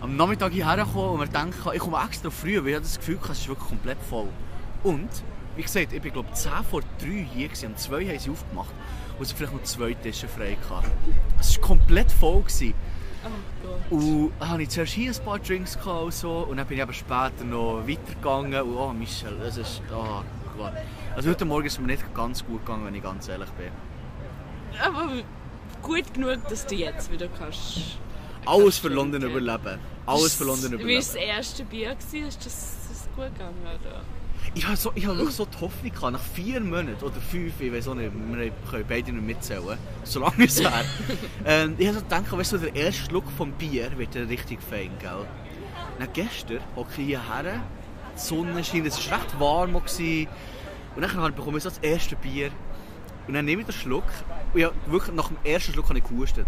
Am 0.00 0.16
Nachmittag 0.16 0.50
hierher 0.50 0.82
gekommen 0.82 1.10
und 1.10 1.18
mir 1.18 1.28
denke, 1.28 1.74
ich 1.74 1.78
komme 1.78 2.02
extra 2.02 2.30
früh, 2.30 2.56
weil 2.64 2.68
ich 2.68 2.78
das 2.78 2.98
Gefühl, 2.98 3.20
hatte, 3.20 3.32
es 3.32 3.40
ist 3.40 3.48
wirklich 3.48 3.68
komplett 3.68 3.98
voll. 4.08 4.28
Und, 4.82 5.10
wie 5.54 5.62
gesagt, 5.62 5.92
ich 5.92 6.00
bin 6.00 6.14
glaube 6.14 6.32
10 6.32 6.52
vor 6.70 6.80
3 7.02 7.26
hier 7.34 7.48
gewesen, 7.48 7.72
um 7.72 7.76
2 7.76 8.06
haben 8.06 8.18
sie 8.18 8.30
aufgemacht 8.30 8.74
und 9.18 9.26
sie 9.26 9.34
vielleicht 9.34 9.52
noch 9.52 9.62
zwei 9.64 9.92
Tische 9.92 10.26
frei 10.26 10.56
hatten. 10.70 10.90
Es 11.38 11.54
war 11.56 11.68
komplett 11.68 12.10
voll. 12.10 12.40
Gewesen. 12.40 12.72
Oh 13.24 13.28
Gott. 13.62 13.90
Und 13.90 14.32
dann 14.38 14.48
hatte 14.48 14.62
ich 14.62 14.68
zuerst 14.70 14.92
hier 14.92 15.12
ein 15.12 15.24
paar 15.24 15.38
Drinks 15.38 15.78
gehabt 15.78 16.04
und 16.04 16.14
so. 16.14 16.46
Und 16.48 16.56
dann 16.56 16.66
bin 16.66 16.76
ich 16.76 16.82
aber 16.82 16.92
später 16.92 17.44
noch 17.44 17.82
weitergegangen. 17.86 18.62
Und 18.62 18.76
oh, 18.76 18.92
Michel, 18.92 19.36
das 19.40 19.56
ist. 19.56 19.82
Oh 19.92 20.22
Gott. 20.56 20.72
Also 21.14 21.30
heute 21.30 21.44
Morgen 21.44 21.66
ist 21.66 21.74
es 21.74 21.78
mir 21.78 21.86
nicht 21.86 22.14
ganz 22.14 22.44
gut 22.44 22.64
gegangen, 22.64 22.86
wenn 22.86 22.94
ich 22.94 23.02
ganz 23.02 23.28
ehrlich 23.28 23.50
bin. 23.50 23.70
Aber 24.82 25.08
gut 25.82 26.14
genug, 26.14 26.46
dass 26.48 26.66
du 26.66 26.74
jetzt 26.74 27.12
wieder 27.12 27.28
kannst. 27.38 27.98
Alles 28.44 28.78
für 28.78 28.88
stimmt, 28.88 28.94
London 28.96 29.22
überleben. 29.22 29.78
Alles 30.06 30.34
für 30.34 30.44
London 30.44 30.72
Wie 30.72 30.74
war 30.74 30.80
überleben. 30.80 31.00
das 31.00 31.14
erste 31.14 31.64
Bier? 31.64 31.94
Gewesen? 31.94 32.26
Ist 32.26 32.44
das, 32.44 32.54
ist 32.54 32.90
das 32.90 33.08
gut 33.14 33.32
gegangen? 33.34 33.62
Oder? 33.62 34.02
Ich 34.54 34.66
habe 34.66 34.76
so, 34.76 34.92
ich 34.94 35.06
hab 35.06 35.16
wirklich 35.16 35.34
so 35.34 35.46
die 35.46 35.60
Hoffnung 35.60 35.92
gehabt, 35.92 36.12
nach 36.12 36.20
vier 36.20 36.60
Monaten 36.60 37.02
oder 37.02 37.20
fünf, 37.20 37.60
ich 37.60 37.72
weiß 37.72 37.88
auch 37.88 37.94
nicht, 37.94 38.12
wir 38.12 38.50
können 38.70 38.84
beide 38.88 39.12
nicht 39.12 39.26
mitzählen, 39.26 39.78
so 40.04 40.20
lange 40.20 40.44
ist 40.44 40.60
es 40.60 40.68
her. 40.68 40.84
ähm, 41.46 41.74
ich 41.78 41.86
habe 41.86 41.98
so 41.98 42.04
gedacht, 42.04 42.32
weißt 42.32 42.52
du, 42.52 42.58
der 42.58 42.74
erste 42.74 43.04
Schluck 43.04 43.24
vom 43.36 43.52
Bier 43.52 43.90
wird 43.96 44.14
dann 44.14 44.26
richtig 44.26 44.60
fein, 44.62 44.90
gell? 44.98 45.26
Dann 45.98 46.08
gestern 46.12 46.60
hocke 46.76 46.90
ich 46.98 47.06
hierher, 47.06 47.62
die 48.14 48.20
Sonne 48.20 48.62
scheint, 48.62 48.86
es 48.86 49.10
war 49.10 49.18
recht 49.18 49.40
warm. 49.40 49.72
Gewesen. 49.72 50.28
Und 50.94 51.02
dann 51.02 51.34
bekomme 51.34 51.56
ich 51.56 51.62
so 51.62 51.70
das 51.70 51.78
erste 51.78 52.16
Bier. 52.16 52.50
Und 53.26 53.34
dann 53.34 53.44
nehme 53.44 53.62
ich 53.62 53.66
den 53.66 53.74
Schluck 53.74 54.04
und 54.52 54.60
ja, 54.60 54.70
wirklich 54.86 55.14
nach 55.14 55.28
dem 55.28 55.38
ersten 55.44 55.72
Schluck 55.72 55.88
habe 55.88 55.98
ich 55.98 56.04
gehustet. 56.04 56.46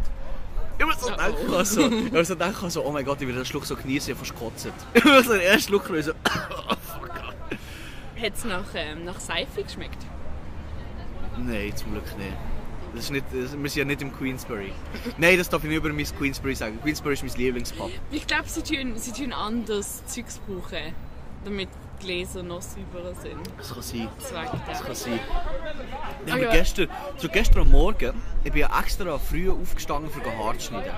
Ich 0.77 0.85
mir 0.85 0.93
so 0.95 1.07
Oh, 1.07 1.11
gedacht, 1.13 1.35
oh. 1.79 1.97
ich 2.05 2.13
mir 2.13 2.25
so 2.25 2.35
gedacht, 2.35 2.63
also, 2.63 2.85
oh 2.85 2.91
mein 2.91 3.05
Gott, 3.05 3.21
ich 3.21 3.29
will 3.29 3.35
den 3.35 3.45
Schluck 3.45 3.65
so 3.65 3.77
genießen, 3.77 4.13
ich 4.13 4.19
habe 4.19 4.27
fast 4.27 4.39
gekotzt. 4.39 4.69
Ich 4.95 5.05
habe 5.05 5.23
so 5.23 5.33
den 5.33 5.41
ersten 5.41 5.69
Schluck 5.69 5.89
und 5.89 6.03
so. 6.03 6.13
Hat 8.25 8.37
es 8.37 8.45
nach, 8.47 8.65
ähm, 8.75 9.05
nach 9.05 9.21
Seife 9.21 9.63
geschmeckt? 9.63 9.99
Nein, 11.37 11.77
zum 11.77 11.93
Glück 11.93 12.17
nicht. 12.17 12.33
Das 12.95 13.05
ist 13.05 13.11
nicht 13.11 13.27
das, 13.27 13.53
wir 13.53 13.69
sind 13.69 13.75
ja 13.75 13.85
nicht 13.85 14.01
im 14.01 14.17
Queensbury. 14.17 14.73
Nein, 15.19 15.37
das 15.37 15.51
darf 15.51 15.63
ich 15.63 15.69
nicht 15.69 15.77
über 15.77 15.93
mein 15.93 16.07
Queensbury 16.07 16.55
sagen. 16.55 16.81
Queensbury 16.81 17.15
ist 17.15 17.23
mein 17.23 17.35
Lieblingspub. 17.37 17.91
Ich 18.11 18.27
glaube, 18.27 18.49
sie 18.49 18.63
tun, 18.63 18.95
sie 18.97 19.13
tun 19.13 19.35
anders 19.35 20.07
Zeugs 20.07 20.39
brauchen, 20.39 20.95
damit 21.45 21.69
die 22.01 22.07
Gläser 22.07 22.43
noch 22.43 22.63
sauberer 22.63 23.15
sind. 23.15 23.41
Das 23.59 23.75
kann 23.75 23.83
sein. 23.83 24.09
Das 24.67 24.83
kann 24.83 24.95
sein. 24.95 25.21
Ja, 26.27 26.35
aber 26.35 26.47
gestern, 26.47 26.89
so 27.19 27.29
gestern 27.29 27.63
am 27.63 27.73
Morgen, 27.73 28.15
ich 28.43 28.53
bin 28.53 28.63
ja 28.63 28.81
extra 28.81 29.19
früh 29.19 29.51
aufgestanden, 29.51 30.11
für 30.11 30.25
Haare 30.25 30.57
zu 30.57 30.69
schneiden. 30.69 30.93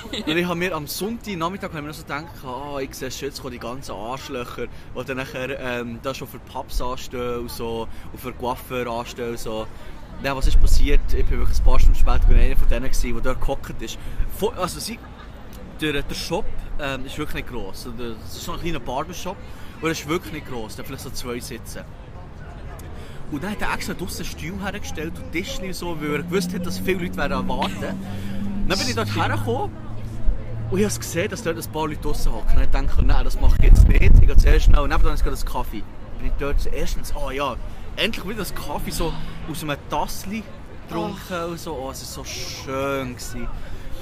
Und 0.26 0.36
ich 0.36 0.44
habe 0.44 0.58
mir 0.58 0.74
am 0.74 0.86
Sonntag 0.86 1.36
Nachmittag 1.36 1.70
habe 1.70 1.80
ich 1.80 1.86
mir 1.86 1.92
so 1.92 2.02
gedacht, 2.02 2.26
ah, 2.44 2.78
ich 2.80 2.94
sehe 2.94 3.10
schon, 3.10 3.28
jetzt 3.28 3.40
kommen 3.40 3.52
die 3.52 3.58
ganzen 3.58 3.92
Arschlöcher, 3.92 4.66
die 4.66 5.04
dann 5.04 5.16
nachher 5.16 5.58
ähm, 5.60 5.98
da 6.02 6.14
schon 6.14 6.28
für 6.28 6.38
Pubs 6.38 6.80
anstehen 6.80 7.40
und 7.40 7.50
so, 7.50 7.86
und 8.12 8.20
für 8.20 8.32
Coiffeur 8.32 8.86
anstehen 8.86 9.30
und 9.30 9.38
so. 9.38 9.66
Ja, 10.22 10.36
was 10.36 10.46
ist 10.46 10.60
passiert? 10.60 11.00
Ich 11.14 11.26
bin 11.26 11.38
wirklich 11.38 11.58
ein 11.58 11.64
paar 11.64 11.78
Stunden 11.78 11.98
später 11.98 12.26
bei 12.28 12.40
einer 12.40 12.56
von 12.56 12.68
denen, 12.68 12.84
gewesen, 12.84 13.14
der 13.14 13.22
dort 13.22 13.40
gehockt 13.40 13.82
ist. 13.82 13.98
Also 14.56 14.80
sie, 14.80 14.98
der, 15.80 16.02
der 16.02 16.14
Shop 16.14 16.44
ähm, 16.78 17.06
ist 17.06 17.16
wirklich 17.18 17.44
nicht 17.44 17.48
gross. 17.48 17.86
Also, 17.86 18.16
Es 18.24 18.36
ist 18.36 18.44
so 18.44 18.52
ein 18.52 18.60
kleiner 18.60 18.80
Barbershop 18.80 19.36
und 19.80 19.88
er 19.88 19.92
ist 19.92 20.06
wirklich 20.08 20.32
nicht 20.32 20.48
gross. 20.48 20.78
Hat 20.78 20.86
vielleicht 20.86 21.02
so 21.02 21.10
zwei 21.10 21.40
Sitze. 21.40 21.84
Und 23.30 23.44
dann 23.44 23.52
hat 23.52 23.62
er 23.62 23.72
extra 23.72 23.94
draussen 23.94 24.24
Stuhl 24.24 24.60
hergestellt 24.60 25.12
und 25.16 25.30
Tischchen 25.32 25.66
und 25.66 25.74
so, 25.74 26.00
weil 26.00 26.16
er 26.16 26.22
gewusst 26.22 26.52
hat, 26.52 26.66
dass 26.66 26.78
viele 26.78 27.04
Leute 27.04 27.16
werden 27.16 27.32
erwarten. 27.32 27.96
Dann 28.68 28.78
bin 28.78 28.88
ich 28.88 28.94
dort 28.94 29.14
hergekommen 29.14 29.70
und 30.70 30.78
ich 30.78 30.84
habe 30.84 30.98
gesehen, 30.98 31.28
dass 31.28 31.42
dort 31.42 31.56
ein 31.56 31.72
paar 31.72 31.88
Leute 31.88 32.00
draussen 32.00 32.32
hocken. 32.32 32.56
Und 32.56 32.62
ich 32.62 32.70
dachte, 32.70 33.04
nein, 33.04 33.24
das 33.24 33.40
mache 33.40 33.56
ich 33.58 33.64
jetzt 33.64 33.88
nicht. 33.88 34.02
Ich 34.02 34.26
gehe 34.26 34.36
zuerst 34.36 34.66
schnell 34.66 34.80
und 34.80 34.90
nebenan 34.90 35.14
ist 35.14 35.24
gerade 35.24 35.36
ein 35.36 35.44
Kaffee. 35.44 35.82
Bin 36.18 36.28
ich 36.28 36.32
dort 36.38 36.56
erstens, 36.72 37.12
oh 37.14 37.30
ja, 37.30 37.56
endlich 37.96 38.24
wieder 38.24 38.38
das 38.38 38.54
Kaffee 38.54 38.90
so 38.90 39.12
aus 39.50 39.62
einem 39.62 39.76
Tassli 39.88 40.44
getrunken 40.88 41.44
und 41.50 41.58
so. 41.58 41.74
Oh, 41.74 41.90
es 41.90 42.00
war 42.00 42.24
so 42.24 42.24
schön. 42.24 43.14
Gewesen. 43.14 43.48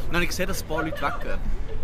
Dann 0.07 0.15
habe 0.15 0.25
ich 0.25 0.31
gesehen, 0.31 0.49
dass 0.49 0.63
ein 0.63 0.69
paar 0.69 0.83
Leute 0.83 1.01
weggehen. 1.01 1.39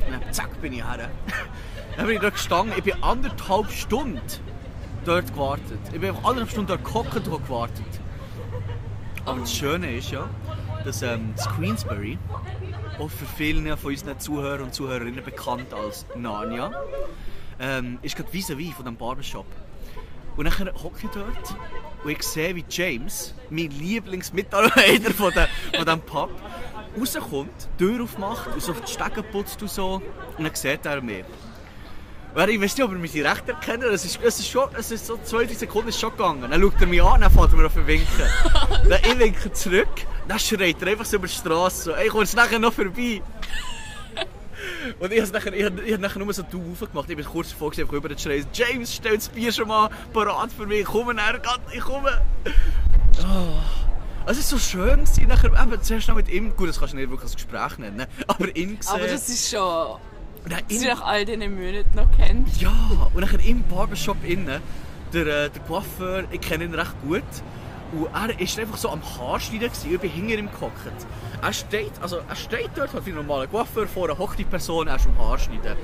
Und 0.07 0.13
dann 0.13 0.33
zack, 0.33 0.61
bin 0.61 0.73
ich 0.73 0.85
her. 0.85 1.09
Dann 1.97 2.07
bin 2.07 2.17
ich 2.17 2.21
dort 2.21 2.35
gestanden. 2.35 2.75
Ich 2.77 2.83
bin 2.83 3.03
anderthalb 3.03 3.71
Stunden 3.71 4.21
dort 5.05 5.33
gewartet. 5.33 5.79
Ich 5.93 6.01
bin 6.01 6.11
einfach 6.11 6.25
anderthalb 6.25 6.51
Stunden 6.51 6.69
dort 6.69 6.85
gehockt 6.85 7.29
und 7.29 7.45
gewartet. 7.45 7.85
Aber 9.25 9.41
das 9.41 9.55
Schöne 9.55 9.97
ist 9.97 10.11
ja, 10.11 10.29
dass 10.85 11.03
ähm, 11.03 11.33
das 11.37 11.49
Queensbury, 11.49 12.19
auch 12.99 13.11
für 13.11 13.27
viele 13.27 13.77
von 13.77 13.91
unseren 13.91 14.19
Zuhörern 14.19 14.63
und 14.63 14.75
Zuhörerinnen 14.75 15.25
bekannt 15.25 15.73
als 15.73 16.07
Narnia, 16.17 16.73
ähm, 17.61 17.99
ist 18.03 18.17
gerade 18.17 18.31
vis-à-vis 18.31 18.75
von 18.75 18.85
diesem 18.85 18.97
Barbershop. 18.97 19.47
Und 20.37 20.47
dann 20.47 20.69
hocke 20.83 21.07
ich 21.07 21.11
dort 21.11 21.57
und 22.03 22.11
ich 22.11 22.23
sehe, 22.23 22.57
wie 22.57 22.65
James, 22.69 23.35
mein 23.51 23.71
Lieblingsmitarbeiter 23.71 25.13
von, 25.13 25.33
der, 25.33 25.49
von 25.75 25.85
diesem 25.85 26.01
Pub, 26.01 26.31
rauskommt, 26.99 27.69
die 27.79 27.85
Tür 27.85 28.05
aufmacht 28.05 28.49
und 28.53 28.63
so 28.63 28.73
auf 28.73 28.81
die 28.81 28.93
Stege 28.93 29.23
putzt 29.23 29.63
und 29.63 29.71
so. 29.71 30.03
Und 30.37 30.45
dann 30.45 30.55
sieht 30.55 30.85
er 30.87 31.01
mich. 31.01 31.25
Und 32.35 32.49
ich 32.49 32.61
weiß 32.61 32.77
nicht, 32.77 32.85
ob 32.85 32.91
er 32.91 32.99
mich 32.99 33.13
direkt 33.13 33.49
erkennt. 33.49 33.85
Es 33.85 34.05
ist, 34.05 34.19
es 34.21 34.41
ist 34.41 34.49
schon, 34.49 34.69
es 34.77 34.91
ist 34.91 35.07
so 35.07 35.17
zwei, 35.23 35.45
drei 35.45 35.55
Sekunden 35.55 35.91
ist 35.91 36.01
schon 36.01 36.11
gegangen. 36.11 36.51
Dann 36.51 36.61
schaut 36.61 36.81
er 36.81 36.87
mich 36.89 37.03
an, 37.03 37.21
dann 37.21 37.31
fährt 37.31 37.53
er 37.53 37.57
mir 37.57 37.67
auf 37.67 37.75
den 37.75 37.87
Winken. 37.87 38.07
dann 38.89 39.01
ich 39.05 39.19
winke 39.19 39.53
zurück, 39.53 39.89
dann 40.27 40.39
schreit 40.41 40.83
er 40.83 40.89
einfach 40.89 41.05
so 41.05 41.17
über 41.17 41.29
die 41.29 41.33
Straße 41.33 41.83
so, 41.83 41.93
ey, 41.93 42.09
kommst 42.09 42.33
du 42.33 42.39
nachher 42.39 42.59
noch 42.59 42.73
vorbei? 42.73 43.23
Und 44.99 45.13
ich 45.13 45.21
habe 45.21 45.31
nachher, 45.31 45.53
ich 45.53 45.65
hab, 45.65 45.81
ich 45.81 45.93
hab 45.93 46.01
nachher 46.01 46.19
nur 46.19 46.33
so 46.33 46.43
du 46.43 46.61
aufgemacht. 46.73 47.09
Ich 47.09 47.17
bin 47.17 47.25
kurz 47.25 47.53
einfach 47.53 47.93
rüber 47.93 48.17
zu 48.17 48.25
schreien, 48.25 48.47
James, 48.53 48.93
stell 48.93 49.15
das 49.15 49.29
Bier 49.29 49.53
schon 49.53 49.69
mal 49.69 49.89
parat 50.13 50.51
für 50.51 50.67
mich. 50.67 50.81
Ich 50.81 50.87
komme 50.87 51.15
nachher, 51.15 51.41
ich 51.73 51.81
komme. 51.81 52.21
Oh. 53.21 53.61
Es 54.27 54.39
ist 54.39 54.49
so 54.49 54.59
schön 54.59 55.05
gewesen, 55.05 55.29
nachher 55.29 55.53
eben 55.53 55.83
zuerst 55.83 56.09
noch 56.09 56.17
mit 56.17 56.29
ihm, 56.31 56.57
gut, 56.57 56.69
das 56.69 56.81
kannst 56.81 56.95
du 56.95 56.97
nicht 56.97 57.11
wirklich 57.11 57.31
als 57.31 57.35
Gespräch 57.35 57.79
nennen, 57.79 58.07
aber 58.27 58.57
ihn 58.57 58.79
gesehen. 58.79 58.95
Aber 58.95 59.07
das 59.07 59.29
ist 59.29 59.51
schon... 59.51 59.99
Dass 60.49 60.61
ihn- 60.69 60.83
du 60.83 60.89
nach 60.89 61.03
all 61.03 61.25
diesen 61.25 61.55
Monaten 61.55 61.95
noch 61.95 62.09
kennst. 62.17 62.61
Ja, 62.61 62.73
und 63.13 63.21
nachher 63.21 63.41
im 63.45 63.63
Barbershop 63.65 64.17
innen, 64.25 64.61
der, 65.13 65.27
äh, 65.27 65.51
der 65.51 65.63
Coiffeur, 65.67 66.25
ich 66.31 66.41
kenne 66.41 66.65
ihn 66.65 66.75
recht 66.75 66.95
gut. 67.07 67.23
Und 67.93 68.07
er 68.07 68.29
war 68.29 68.29
einfach 68.29 68.77
so 68.77 68.89
am 68.91 69.01
Haarschneiden, 69.03 69.69
gewesen, 69.69 69.95
ich 69.95 70.01
bin 70.01 70.11
hinter 70.11 70.35
ihm 70.39 70.49
gehockt. 70.51 71.07
Er 71.41 71.53
steht, 71.53 71.93
also 72.01 72.17
er 72.29 72.35
steht 72.35 72.71
dort 72.75 72.93
halt 72.93 73.07
wie 73.07 73.11
ein 73.11 73.17
normaler 73.17 73.47
Coiffeur, 73.47 73.87
vor 73.87 74.09
einer 74.09 74.19
hockt 74.19 74.39
die 74.39 74.45
Person, 74.45 74.89
er 74.89 74.97
ist 74.97 75.07
am 75.07 75.17
Haarschneiden. 75.19 75.77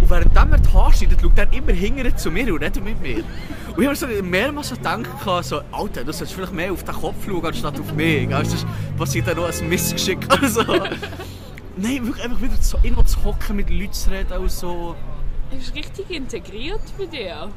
Und 0.00 0.10
während 0.10 0.34
er 0.36 0.46
die 0.58 0.72
Haare 0.72 0.92
schneidet, 0.92 1.20
schaut 1.20 1.38
er 1.38 1.52
immer 1.52 1.72
hinterher 1.72 2.16
zu 2.16 2.30
mir 2.30 2.52
und 2.52 2.60
redet 2.62 2.82
mit 2.82 3.00
mir. 3.00 3.22
Und 3.76 3.80
ich 3.82 3.86
habe 3.86 3.94
so 3.94 4.06
mehrmals 4.22 4.70
so 4.70 4.74
gedacht, 4.76 5.06
so, 5.42 5.60
Alter, 5.70 6.02
du 6.04 6.12
solltest 6.12 6.32
vielleicht 6.32 6.52
mehr 6.52 6.72
auf 6.72 6.82
den 6.82 6.94
Kopf 6.94 7.24
schauen, 7.24 7.46
anstatt 7.46 7.78
auf 7.78 7.92
mich. 7.92 8.28
Weißt 8.28 8.66
passiert 8.98 9.28
dann 9.28 9.36
noch 9.36 9.48
ein 9.48 9.68
Missgeschick. 9.68 10.18
Also, 10.28 10.62
nein, 11.76 12.06
wirklich 12.06 12.24
einfach 12.24 12.40
wieder 12.40 12.56
so, 12.60 12.78
irgendwo 12.82 13.02
zu 13.02 13.24
hocken, 13.24 13.56
mit 13.56 13.70
Leuten 13.70 13.92
zu 13.92 14.10
reden 14.10 14.38
und 14.38 14.50
so. 14.50 14.96
Du 15.50 15.56
bist 15.56 15.74
richtig 15.74 16.10
integriert 16.10 16.82
bei 16.98 17.06
dir. 17.06 17.50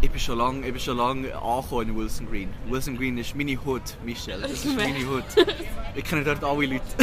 Ich 0.00 0.10
bin 0.10 0.20
schon 0.20 0.38
lange, 0.38 0.66
ich 0.66 0.72
bin 0.72 0.80
schon 0.80 0.96
lange 0.96 1.36
angekommen 1.36 1.88
in 1.88 1.96
Wilson 1.96 2.28
Green. 2.28 2.50
Wilson 2.68 2.96
Green 2.96 3.18
ist 3.18 3.34
meine 3.34 3.58
Hood, 3.64 3.82
Michelle. 4.04 4.42
Das 4.42 4.64
ist 4.64 4.76
meine 4.76 5.04
Hood. 5.08 5.24
Ich 5.94 6.04
kenne 6.04 6.22
dort 6.22 6.44
alle 6.44 6.66
Leute. 6.66 6.82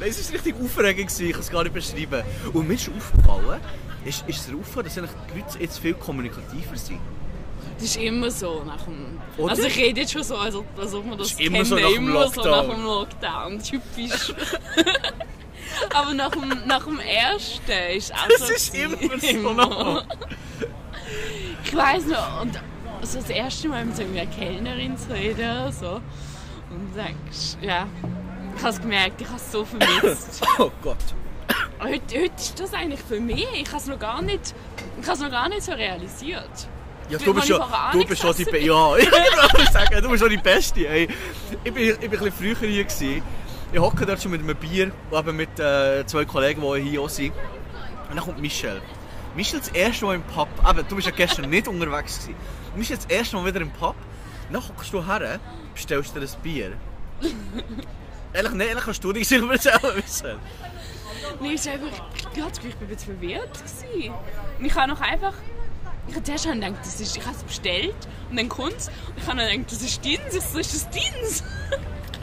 Nein, 0.00 0.10
es 0.10 0.28
war 0.28 0.34
richtig 0.34 0.54
aufregend, 0.54 1.08
gewesen, 1.08 1.26
ich 1.26 1.32
kann 1.32 1.40
es 1.40 1.50
gar 1.50 1.62
nicht 1.64 1.72
beschreiben. 1.72 2.22
Und 2.52 2.68
mir 2.68 2.74
ist 2.74 2.88
aufgefallen, 2.88 3.60
ist, 4.04 4.28
ist 4.28 4.46
es 4.46 4.54
aufgefallen, 4.54 4.86
dass 4.86 4.98
eigentlich 4.98 5.10
die 5.34 5.40
Leute 5.40 5.58
jetzt 5.58 5.78
viel 5.78 5.94
kommunikativer 5.94 6.76
sind. 6.76 7.00
Das 7.78 7.84
ist 7.84 7.96
immer 7.96 8.30
so 8.30 8.64
nach 8.66 8.82
dem... 8.82 9.20
Oder? 9.36 9.50
Also 9.50 9.62
ich 9.64 9.76
rede 9.76 10.00
jetzt 10.00 10.12
schon 10.12 10.22
so, 10.24 10.36
als 10.36 10.54
ob, 10.56 10.66
als 10.78 10.92
ob 10.94 11.06
man 11.06 11.16
das 11.16 11.28
ist 11.28 11.40
immer 11.40 11.58
kennt. 11.58 11.68
so 11.68 11.74
nach 11.76 11.88
dem 11.88 11.96
immer 12.08 12.28
so 12.28 12.40
nach 12.42 12.44
Lockdown. 12.64 12.70
dem 12.76 12.84
Lockdown. 12.84 13.62
Typisch. 13.62 14.34
Aber 15.94 16.14
nach 16.14 16.30
dem, 16.30 16.48
nach 16.66 16.84
dem 16.84 16.98
ersten 16.98 17.70
ist 17.96 18.12
auch 18.12 18.26
Das 18.28 18.48
so 18.48 18.52
ist 18.54 18.72
gewesen. 18.72 19.36
immer 19.36 19.54
so 19.54 19.54
noch. 19.54 20.04
Ich 21.64 21.76
weiß 21.76 22.06
noch, 22.06 22.42
und 22.42 22.54
so 23.02 23.18
das 23.18 23.28
erste 23.30 23.68
Mal 23.68 23.84
mit 23.84 23.94
so 23.96 24.02
einer 24.02 24.26
Kellnerin 24.26 24.96
zu 24.96 25.10
reden 25.12 25.70
so. 25.72 26.00
Und 26.70 26.94
sagst, 26.94 27.58
ja, 27.60 27.86
ich 28.56 28.62
habe 28.62 28.70
es 28.72 28.80
gemerkt, 28.80 29.20
ich 29.20 29.26
habe 29.28 29.36
es 29.36 29.52
so 29.52 29.64
vermisst. 29.64 30.42
Oh 30.58 30.70
Gott. 30.82 30.96
heute, 31.80 32.20
heute 32.22 32.32
ist 32.36 32.58
das 32.58 32.72
eigentlich 32.74 33.00
für 33.00 33.20
mich, 33.20 33.46
ich 33.54 33.68
habe 33.68 33.76
es 33.78 33.86
noch 33.86 33.98
gar 33.98 34.22
nicht, 34.22 34.54
ich 35.00 35.06
habe 35.06 35.16
es 35.16 35.22
noch 35.22 35.30
gar 35.30 35.48
nicht 35.50 35.62
so 35.62 35.72
realisiert. 35.72 36.68
Ja, 37.08 37.18
du 37.18 37.32
bist, 37.32 37.48
ja, 37.48 37.90
du 37.92 38.04
bist 38.04 38.20
schon 38.20 38.36
die 38.36 38.44
gegessen 38.44 38.52
Be 38.52 38.58
Ja, 38.58 38.96
ich 38.96 39.70
sagen, 39.70 40.02
du 40.02 40.08
bist 40.10 40.20
schon 40.22 40.30
die 40.30 40.36
Beste. 40.36 40.86
Ey. 40.86 41.08
Ich 41.64 41.72
bin, 41.72 41.88
ich 41.88 41.98
bin 41.98 42.10
ein 42.10 42.10
bisschen 42.10 42.32
früher 42.32 42.68
hier. 42.68 42.84
Gewesen. 42.84 43.22
Ich 43.72 43.78
hocke 43.78 44.04
dort 44.06 44.22
schon 44.22 44.30
mit 44.30 44.42
einem 44.42 44.56
Bier, 44.56 44.92
eben 45.12 45.36
mit 45.36 45.58
äh, 45.58 46.04
zwei 46.06 46.24
Kollegen, 46.24 46.60
die 46.60 46.80
hier 46.82 47.02
auch 47.02 47.08
sind. 47.08 47.32
Und 48.08 48.16
dann 48.16 48.24
kommt 48.24 48.40
Michel. 48.40 48.80
Michel 49.34 49.58
das 49.58 49.68
erste 49.68 50.04
Mal 50.04 50.16
im 50.16 50.22
Pub. 50.22 50.48
Eben, 50.68 50.86
du 50.88 50.96
bist 50.96 51.06
ja 51.06 51.14
gestern 51.14 51.48
nicht 51.48 51.68
unterwegs. 51.68 52.18
Gewesen. 52.18 52.34
Michel 52.76 52.96
das 52.96 53.06
erste 53.06 53.36
Mal 53.36 53.46
wieder 53.46 53.60
im 53.60 53.70
Pub. 53.70 53.94
Dann 54.50 54.62
hockst 54.68 54.92
du 54.92 55.04
her, 55.04 55.38
bestellst 55.74 56.14
dir 56.14 56.20
ein 56.20 56.28
Bier. 56.42 56.72
ehrlich, 58.32 58.52
nicht, 58.52 58.68
ehrlich 58.68 58.84
kannst 58.84 59.04
du 59.04 59.12
dich 59.12 59.28
selber 59.28 59.46
Michel. 59.48 60.38
Nee, 61.40 61.54
ist 61.54 61.68
einfach, 61.68 61.88
ich 62.22 62.28
bin 62.30 62.44
ein 62.44 62.86
bisschen 62.88 63.18
verwirrt. 63.18 63.52
Gewesen. 63.54 64.12
Und 64.58 64.64
ich 64.64 64.74
habe 64.74 64.88
noch 64.90 65.00
einfach, 65.00 65.34
ich 66.08 66.14
habe 66.14 66.24
zuerst 66.24 66.44
gedacht, 66.44 66.72
das 66.82 67.00
ist, 67.00 67.16
ich 67.16 67.24
habe 67.24 67.36
es 67.36 67.42
bestellt 67.42 67.94
und 68.30 68.36
dann 68.38 68.48
kommt 68.48 68.76
es 68.76 68.88
und 68.88 68.94
ich 69.18 69.26
habe 69.26 69.38
dann 69.38 69.50
gedacht, 69.50 69.72
das 69.72 69.82
ist 69.82 70.04
ist 70.56 70.74
das 70.74 70.90
Dins? 70.90 71.44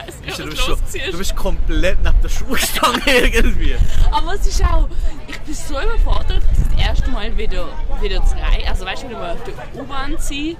Ich 0.08 0.28
weiss 0.28 0.38
nicht, 0.38 0.38
du, 0.38 0.44
bist 0.50 0.62
schon, 0.62 0.74
ist. 0.74 1.12
du 1.12 1.18
bist 1.18 1.36
komplett 1.36 1.98
neben 2.04 2.22
der 2.22 2.28
Schuhstange 2.28 3.02
irgendwie. 3.06 3.74
Aber 4.12 4.34
es 4.34 4.46
ist 4.46 4.62
auch, 4.64 4.88
ich 5.26 5.36
bin 5.40 5.52
so 5.54 5.74
überfordert, 5.80 6.42
das 6.76 6.80
erste 6.86 7.10
Mal 7.10 7.36
wieder, 7.36 7.66
wieder 8.00 8.24
zu 8.24 8.36
reisen. 8.36 8.68
Also 8.68 8.84
weißt 8.84 9.02
du, 9.02 9.08
wieder 9.08 9.18
mal 9.18 9.32
auf 9.32 9.42
der 9.42 9.80
U-Bahn 9.82 10.16
zu 10.20 10.26
sein. 10.28 10.56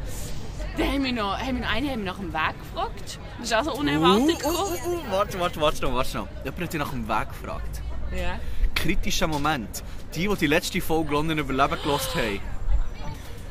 Dann 0.76 0.88
haben 0.92 1.04
wir 1.04 1.12
noch, 1.12 1.38
haben 1.38 1.54
wir 1.59 1.62
noch 1.64 1.73
eine 1.73 1.90
haben 1.90 1.99
wir 2.04 2.12
nach 2.12 2.18
dem 2.18 2.33
Weg 2.33 2.54
gefragt. 2.61 3.18
Das 3.38 3.47
ist 3.47 3.54
auch 3.54 3.64
so 3.64 3.75
unerwartet 3.75 4.25
Uh, 4.25 4.30
uh, 4.30 4.37
gekommen. 4.37 4.56
uh, 4.85 4.88
uh, 4.88 5.12
warte, 5.12 5.38
warte, 5.40 5.61
warte 5.61 5.83
noch, 5.85 5.95
warte 5.95 6.16
noch. 6.16 6.28
Jemand 6.45 6.61
hat 6.62 6.73
dich 6.73 6.80
nach 6.80 6.90
dem 6.90 7.09
Weg 7.09 7.28
gefragt. 7.28 7.83
Ja. 8.16 8.40
Kritischer 8.75 9.28
Moment. 9.28 9.85
Die, 10.14 10.26
die 10.26 10.35
die 10.37 10.47
letzte 10.49 10.80
Folge 10.80 11.12
London 11.12 11.38
Überleben 11.38 11.78
gelost 11.83 12.14
haben, 12.16 12.40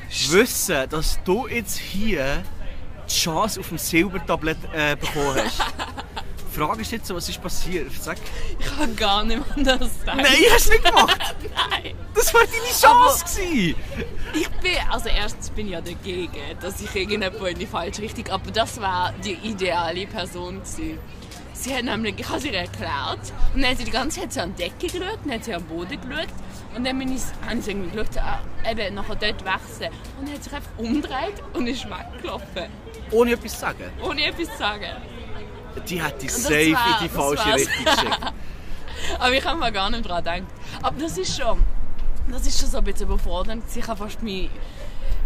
wissen, 0.10 0.90
dass 0.90 1.20
du 1.24 1.48
jetzt 1.48 1.78
hier 1.78 2.44
die 3.08 3.14
Chance 3.14 3.60
auf 3.60 3.70
dem 3.70 3.78
Silbertablett 3.78 4.58
äh, 4.74 4.96
bekommen 4.96 5.36
hast. 5.44 5.62
Die 6.56 6.60
Frage 6.62 6.82
ist 6.84 6.92
jetzt, 6.94 7.14
was 7.14 7.28
ist 7.28 7.42
passiert? 7.42 7.92
Sag. 7.92 8.16
Ich 8.58 8.66
kann 8.66 8.96
gar 8.96 9.26
nicht 9.26 9.42
an 9.58 9.64
das 9.66 9.78
denken. 10.06 10.22
Nein, 10.22 10.26
hast 10.54 10.68
du 10.68 10.72
nicht 10.72 10.86
gemacht! 10.86 11.18
Nein. 11.70 11.96
Das 12.14 12.34
war 12.34 12.42
deine 12.46 12.74
Chance! 12.74 13.26
gewesen. 13.26 13.76
Ich 14.34 14.50
bin, 14.62 14.78
also 14.90 15.10
erstens 15.10 15.50
bin 15.50 15.66
ich 15.66 15.74
ja 15.74 15.82
dagegen, 15.82 16.32
dass 16.62 16.80
ich 16.80 16.96
irgendjemand 16.96 17.46
in 17.46 17.60
die 17.60 17.66
falsche 17.66 18.04
Richtung, 18.04 18.30
aber 18.30 18.52
das 18.52 18.80
war 18.80 19.14
die 19.22 19.34
ideale 19.34 20.08
Person 20.08 20.62
gewesen. 20.62 20.98
Sie 21.52 21.76
hat 21.76 21.84
nämlich, 21.84 22.16
ich 22.20 22.30
habe 22.30 22.40
sie 22.40 22.54
erklärt 22.54 23.34
und 23.54 23.62
dann 23.62 23.72
hat 23.72 23.78
sie 23.78 23.84
die 23.84 23.92
ganze 23.92 24.22
Zeit 24.22 24.32
so 24.32 24.40
an 24.40 24.56
die 24.56 24.64
Decke 24.64 24.88
geschaut, 24.88 25.20
dann 25.26 25.34
hat 25.34 25.44
sie 25.44 25.54
am 25.54 25.64
Boden 25.64 26.00
geschaut 26.00 26.30
und 26.76 26.84
dann 26.86 26.98
bin 27.00 27.16
ich, 27.16 27.22
habe 27.48 27.58
ich 27.60 27.68
irgendwie 27.68 27.90
geschaut, 27.96 28.18
ah, 28.18 28.40
eben 28.70 28.96
nachher 28.96 29.16
dort 29.16 29.46
wechseln 29.46 29.92
und 30.20 30.28
dann 30.28 30.36
hat 30.36 30.44
sich 30.44 30.54
einfach 30.54 30.72
umgedreht 30.78 31.44
und 31.54 31.68
ist 31.68 31.86
weggelaufen, 31.86 32.68
Ohne 33.12 33.32
etwas 33.34 33.54
zu 33.54 33.60
sagen. 33.60 33.84
ohne 34.04 34.26
etwas 34.26 34.48
zu 34.52 34.58
sagen. 34.58 34.86
Die 35.90 36.02
hat 36.02 36.22
dich 36.22 36.32
safe 36.32 36.74
war- 36.74 37.02
in 37.02 37.04
die 37.04 37.10
falsche. 37.10 37.54
Richtung 37.56 37.86
geschickt. 37.86 38.20
Aber 39.20 39.34
ich 39.34 39.46
habe 39.46 39.60
mir 39.60 39.72
gar 39.72 39.90
nicht 39.90 40.06
daran 40.06 40.24
gedacht. 40.24 40.44
Aber 40.82 41.00
das 41.00 41.18
ist 41.18 41.38
schon, 41.38 41.62
das 42.32 42.48
ist 42.48 42.60
schon 42.60 42.70
so 42.70 42.78
ein 42.78 42.84
bisschen 42.86 43.08
überfordernd. 43.08 43.64
Ich 43.76 43.88
habe 43.88 43.98
fast 43.98 44.24
meine, 44.24 44.50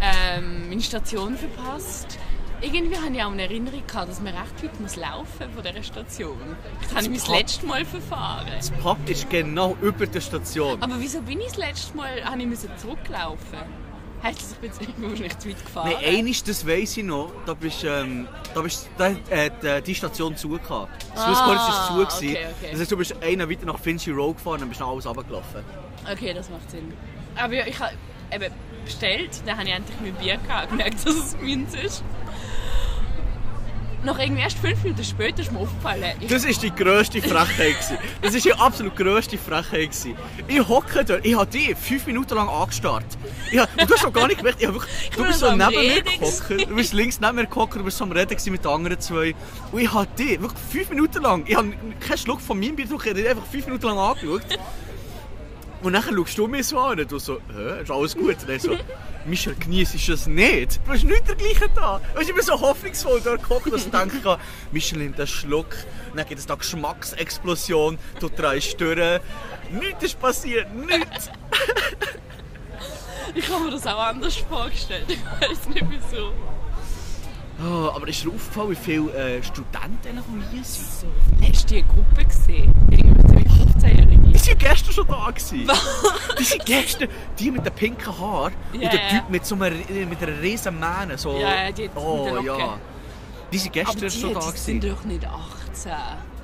ähm, 0.01 0.69
meine 0.69 0.81
Station 0.81 1.37
verpasst. 1.37 2.17
Irgendwie 2.61 2.97
habe 2.97 3.15
ich 3.15 3.23
auch 3.23 3.31
eine 3.31 3.43
Erinnerung 3.43 3.83
gehabt, 3.87 4.09
dass 4.09 4.19
man 4.21 4.33
recht 4.35 4.63
weit 4.63 4.79
muss 4.81 4.95
laufen 4.97 5.49
von 5.53 5.63
dieser 5.63 5.83
Station. 5.83 6.37
Ich 6.89 6.95
habe 6.95 7.09
mich 7.09 7.21
das 7.21 7.29
letzte 7.29 7.65
Mal 7.65 7.85
verfahren. 7.85 8.47
Das 8.55 8.69
Pub 8.71 8.97
ist 9.07 9.29
genau 9.29 9.77
über 9.81 10.05
der 10.07 10.19
Station. 10.21 10.81
Aber 10.81 10.95
wieso 10.99 11.21
bin 11.21 11.39
ich 11.39 11.47
das 11.47 11.57
letzte 11.57 11.95
Mal 11.97 12.23
habe 12.23 12.41
ich 12.41 12.47
müssen 12.47 12.69
zurücklaufen? 12.77 13.59
Heißt 14.21 14.41
das, 14.41 14.51
ich 14.51 14.57
bin 14.57 14.69
jetzt 14.71 15.01
wahrscheinlich 15.01 15.37
zu 15.39 15.49
weit 15.49 15.65
gefahren? 15.65 15.91
Nein, 15.93 16.15
eines, 16.17 16.43
das 16.43 16.67
weiss 16.67 16.97
ich 16.97 17.05
noch, 17.05 17.31
da 17.45 17.53
bist, 17.53 17.85
ähm, 17.85 18.27
da 18.53 18.61
bist 18.61 18.89
da, 18.97 19.11
äh, 19.29 19.49
die, 19.63 19.81
die 19.83 19.95
Station 19.95 20.35
zu 20.35 20.49
gehabt. 20.49 21.05
Das 21.15 21.23
Ah, 21.25 21.31
ist 21.31 21.87
zu 21.87 21.93
gewesen. 21.93 22.35
okay, 22.35 22.47
okay. 22.57 22.71
Das 22.71 22.81
heißt, 22.81 22.91
du 22.91 22.97
bist 22.97 23.23
einen 23.23 23.49
weiter 23.49 23.65
nach 23.65 23.79
Finchley 23.79 24.13
Road 24.13 24.35
gefahren 24.35 24.61
und 24.61 24.67
bist 24.67 24.81
dann 24.81 24.89
alles 24.89 25.05
runtergelaufen. 25.05 25.63
Okay, 26.11 26.33
das 26.33 26.49
macht 26.49 26.69
Sinn. 26.69 26.91
Aber 27.37 27.53
ja, 27.53 27.65
ich 27.65 27.79
habe 27.79 27.93
eben 28.33 28.53
bestellt, 28.83 29.29
dann 29.45 29.57
habe 29.57 29.69
ich 29.69 29.73
endlich 29.75 29.97
mein 30.01 30.13
Bier 30.15 30.37
gehabt, 30.37 30.69
gemerkt, 30.69 30.95
dass 31.05 31.15
es 31.15 31.37
meins 31.41 31.73
ist. 31.75 32.03
Noch 34.03 34.17
irgendwie 34.17 34.43
erst 34.43 34.57
fünf 34.57 34.81
Minuten 34.83 35.03
später 35.03 35.41
ist 35.41 35.51
mir 35.51 35.59
aufgefallen, 35.59 36.13
ich, 36.21 36.27
Das 36.27 36.45
ist 36.45 36.63
die 36.63 36.73
grösste 36.73 37.21
Frechheit. 37.21 37.75
Das 38.21 38.33
ist 38.33 38.45
die 38.45 38.53
absolut 38.53 38.95
grösste 38.95 39.37
Frechheit. 39.37 39.89
Ich 40.47 40.67
hocke 40.67 41.03
dort, 41.03 41.25
ich 41.25 41.35
habe 41.35 41.47
dich 41.47 41.75
fünf 41.75 42.05
Minuten 42.07 42.35
lang 42.35 42.47
angestarrt. 42.47 43.05
Ich 43.51 43.59
hab, 43.59 43.69
und 43.77 43.89
du 43.89 43.93
hast 43.93 44.01
schon 44.01 44.13
gar 44.13 44.27
nicht 44.27 44.37
gemerkt, 44.37 44.61
ich 44.61 44.67
hab 44.67 44.73
wirklich, 44.73 45.09
du 45.09 45.17
bin 45.17 45.27
bist 45.27 45.39
so 45.39 45.51
neben 45.51 45.69
mir 45.69 46.01
gehockt, 46.01 46.49
du 46.49 46.75
bist 46.75 46.93
links 46.93 47.19
neben 47.19 47.35
mir 47.35 47.45
gehockt, 47.45 47.75
du 47.75 47.83
bist 47.83 47.97
so 47.97 48.05
am 48.05 48.11
Reden 48.13 48.37
mit 48.51 48.63
den 48.63 48.71
anderen 48.71 48.99
zwei. 49.01 49.35
Und 49.71 49.81
ich 49.81 49.93
habe 49.93 50.07
dich 50.17 50.41
wirklich 50.41 50.61
fünf 50.71 50.89
Minuten 50.91 51.21
lang, 51.21 51.43
ich 51.45 51.55
habe 51.55 51.73
keinen 51.99 52.17
Schluck 52.17 52.39
von 52.39 52.57
meinem 52.57 52.77
Bier 52.77 52.85
getrunken, 52.85 53.03
ich 53.03 53.09
habe 53.09 53.21
dich 53.21 53.29
einfach 53.29 53.45
fünf 53.47 53.65
Minuten 53.65 53.85
lang 53.85 53.97
angeschaut. 53.97 54.59
Und 55.81 55.93
dann 55.93 56.03
schaust 56.03 56.37
du 56.37 56.47
mich 56.47 56.67
so 56.67 56.79
an 56.79 56.99
und 56.99 57.11
du 57.11 57.19
so, 57.19 57.39
hä, 57.53 57.81
ist 57.81 57.91
alles 57.91 58.15
gut? 58.15 58.37
Und 58.41 58.49
dann 58.49 58.59
so, 58.59 58.71
Michel, 59.25 59.55
genießt 59.55 60.09
das 60.09 60.27
nicht? 60.27 60.79
Du 60.85 60.91
hast 60.91 61.03
nichts 61.03 61.27
dergleichen 61.27 61.69
da. 61.75 62.01
Weißt 62.13 62.27
du, 62.27 62.29
ich 62.29 62.35
bin 62.35 62.43
so 62.43 62.59
hoffnungsvoll 62.59 63.21
dort 63.23 63.43
gehockt, 63.43 63.71
dass 63.71 63.85
ich 63.85 63.91
denke, 63.91 64.37
Michel 64.71 64.99
nimmt 64.99 65.17
einen 65.17 65.27
Schluck, 65.27 65.75
dann 66.15 66.25
gibt 66.25 66.39
es 66.39 66.45
da 66.45 66.55
Geschmacksexplosion, 66.55 67.97
du 68.19 68.29
drehst 68.29 68.79
durch. 68.79 69.21
Nichts 69.71 70.03
ist 70.03 70.19
passiert, 70.19 70.73
nichts. 70.73 71.29
ich 73.35 73.49
habe 73.49 73.65
mir 73.65 73.71
das 73.71 73.85
auch 73.85 73.99
anders 73.99 74.37
vorgestellt. 74.37 75.05
Ich 75.07 75.23
weiß 75.23 75.69
nicht 75.69 75.85
wieso. 75.89 76.33
Oh, 77.61 77.91
aber 77.93 78.07
ist 78.07 78.23
dir 78.23 78.29
aufgefallen, 78.29 78.71
wie 78.71 78.75
viele 78.75 79.11
äh, 79.13 79.43
Studenten 79.43 80.15
noch 80.15 80.23
hier 80.51 80.63
sind? 80.63 81.11
Hast 81.41 81.69
du 81.69 81.75
die 81.75 81.83
Gruppe 81.83 82.25
gesehen? 82.25 82.73
Irgendwie 84.49 84.55
15-Jährige. 84.55 84.55
Die 84.55 84.55
sind 84.55 84.59
gestern 84.59 84.93
schon 84.93 85.07
da 85.07 85.31
gewesen. 85.31 85.71
Die 86.39 86.43
sind 86.43 86.65
gestern, 86.65 87.09
die 87.37 87.51
mit 87.51 87.65
den 87.65 87.73
pinken 87.73 88.19
Haaren 88.19 88.53
und 88.73 88.81
Ja, 88.81 88.89
der 88.89 88.99
ja. 89.01 89.09
Typ 89.09 89.29
mit 89.29 89.45
so 89.45 89.55
einer, 89.55 89.69
mit 89.71 90.21
einer 90.21 90.41
riesen 90.41 90.79
Mähne. 90.79 91.17
So. 91.17 91.37
Ja, 91.37 91.65
ja, 91.65 91.71
die 91.71 91.89
oh, 91.95 92.39
ja. 92.43 92.77
Die 93.51 93.57
sind 93.57 93.75
Aber 93.77 93.83
gestern 93.83 94.09
die, 94.09 94.19
schon 94.19 94.33
da 94.33 94.51
die 94.51 94.57
sind 94.57 94.83
doch 94.83 95.03
nicht 95.03 95.25
18. 95.25 95.91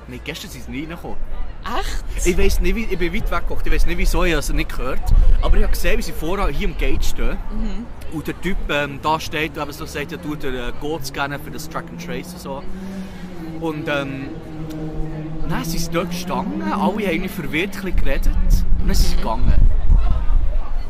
Nein, 0.08 0.20
gestern 0.24 0.50
sind 0.50 0.64
sie 0.64 0.70
nicht 0.70 0.90
reingekommen. 0.90 1.16
Echt? 1.64 2.26
Ich 2.26 2.38
weiss 2.38 2.60
nicht, 2.60 2.76
ich 2.76 2.98
bin 2.98 3.12
weit 3.12 3.30
weggeguckt, 3.30 3.66
ich 3.66 3.72
weiß 3.72 3.86
nicht 3.86 3.98
wieso, 3.98 4.22
ich 4.22 4.32
es 4.32 4.52
nicht 4.52 4.70
gehört. 4.70 5.00
Aber 5.42 5.56
ich 5.56 5.62
habe 5.64 5.72
gesehen, 5.72 5.98
wie 5.98 6.02
sie 6.02 6.12
vorher 6.12 6.48
hier 6.48 6.68
am 6.68 6.78
Gate 6.78 7.04
stehen. 7.04 7.36
Und 8.12 8.26
der 8.26 8.40
Typ 8.40 8.56
ähm, 8.68 9.00
da 9.02 9.18
steht 9.18 9.56
und 9.56 9.62
eben 9.62 9.72
so 9.72 9.84
sagt, 9.84 10.12
er 10.12 10.22
tut 10.22 10.44
den 10.44 10.54
äh, 10.54 10.72
Code 10.80 11.04
scannen 11.04 11.40
für 11.42 11.50
das 11.50 11.68
Track 11.68 11.86
and 11.90 12.04
Trace 12.04 12.34
und 12.34 12.40
so. 12.40 12.62
Und 13.60 13.88
ähm, 13.88 14.28
dann 15.50 15.64
sind 15.64 15.80
sie 15.80 15.90
dort 15.90 16.10
gestanden, 16.10 16.62
alle 16.62 16.74
haben 16.80 17.00
irgendwie 17.00 17.28
verwirrt 17.28 17.80
geredet 17.80 18.26
und 18.80 18.88
dann 18.88 18.94
sind 18.94 19.10
sie 19.10 19.16
gegangen. 19.16 19.54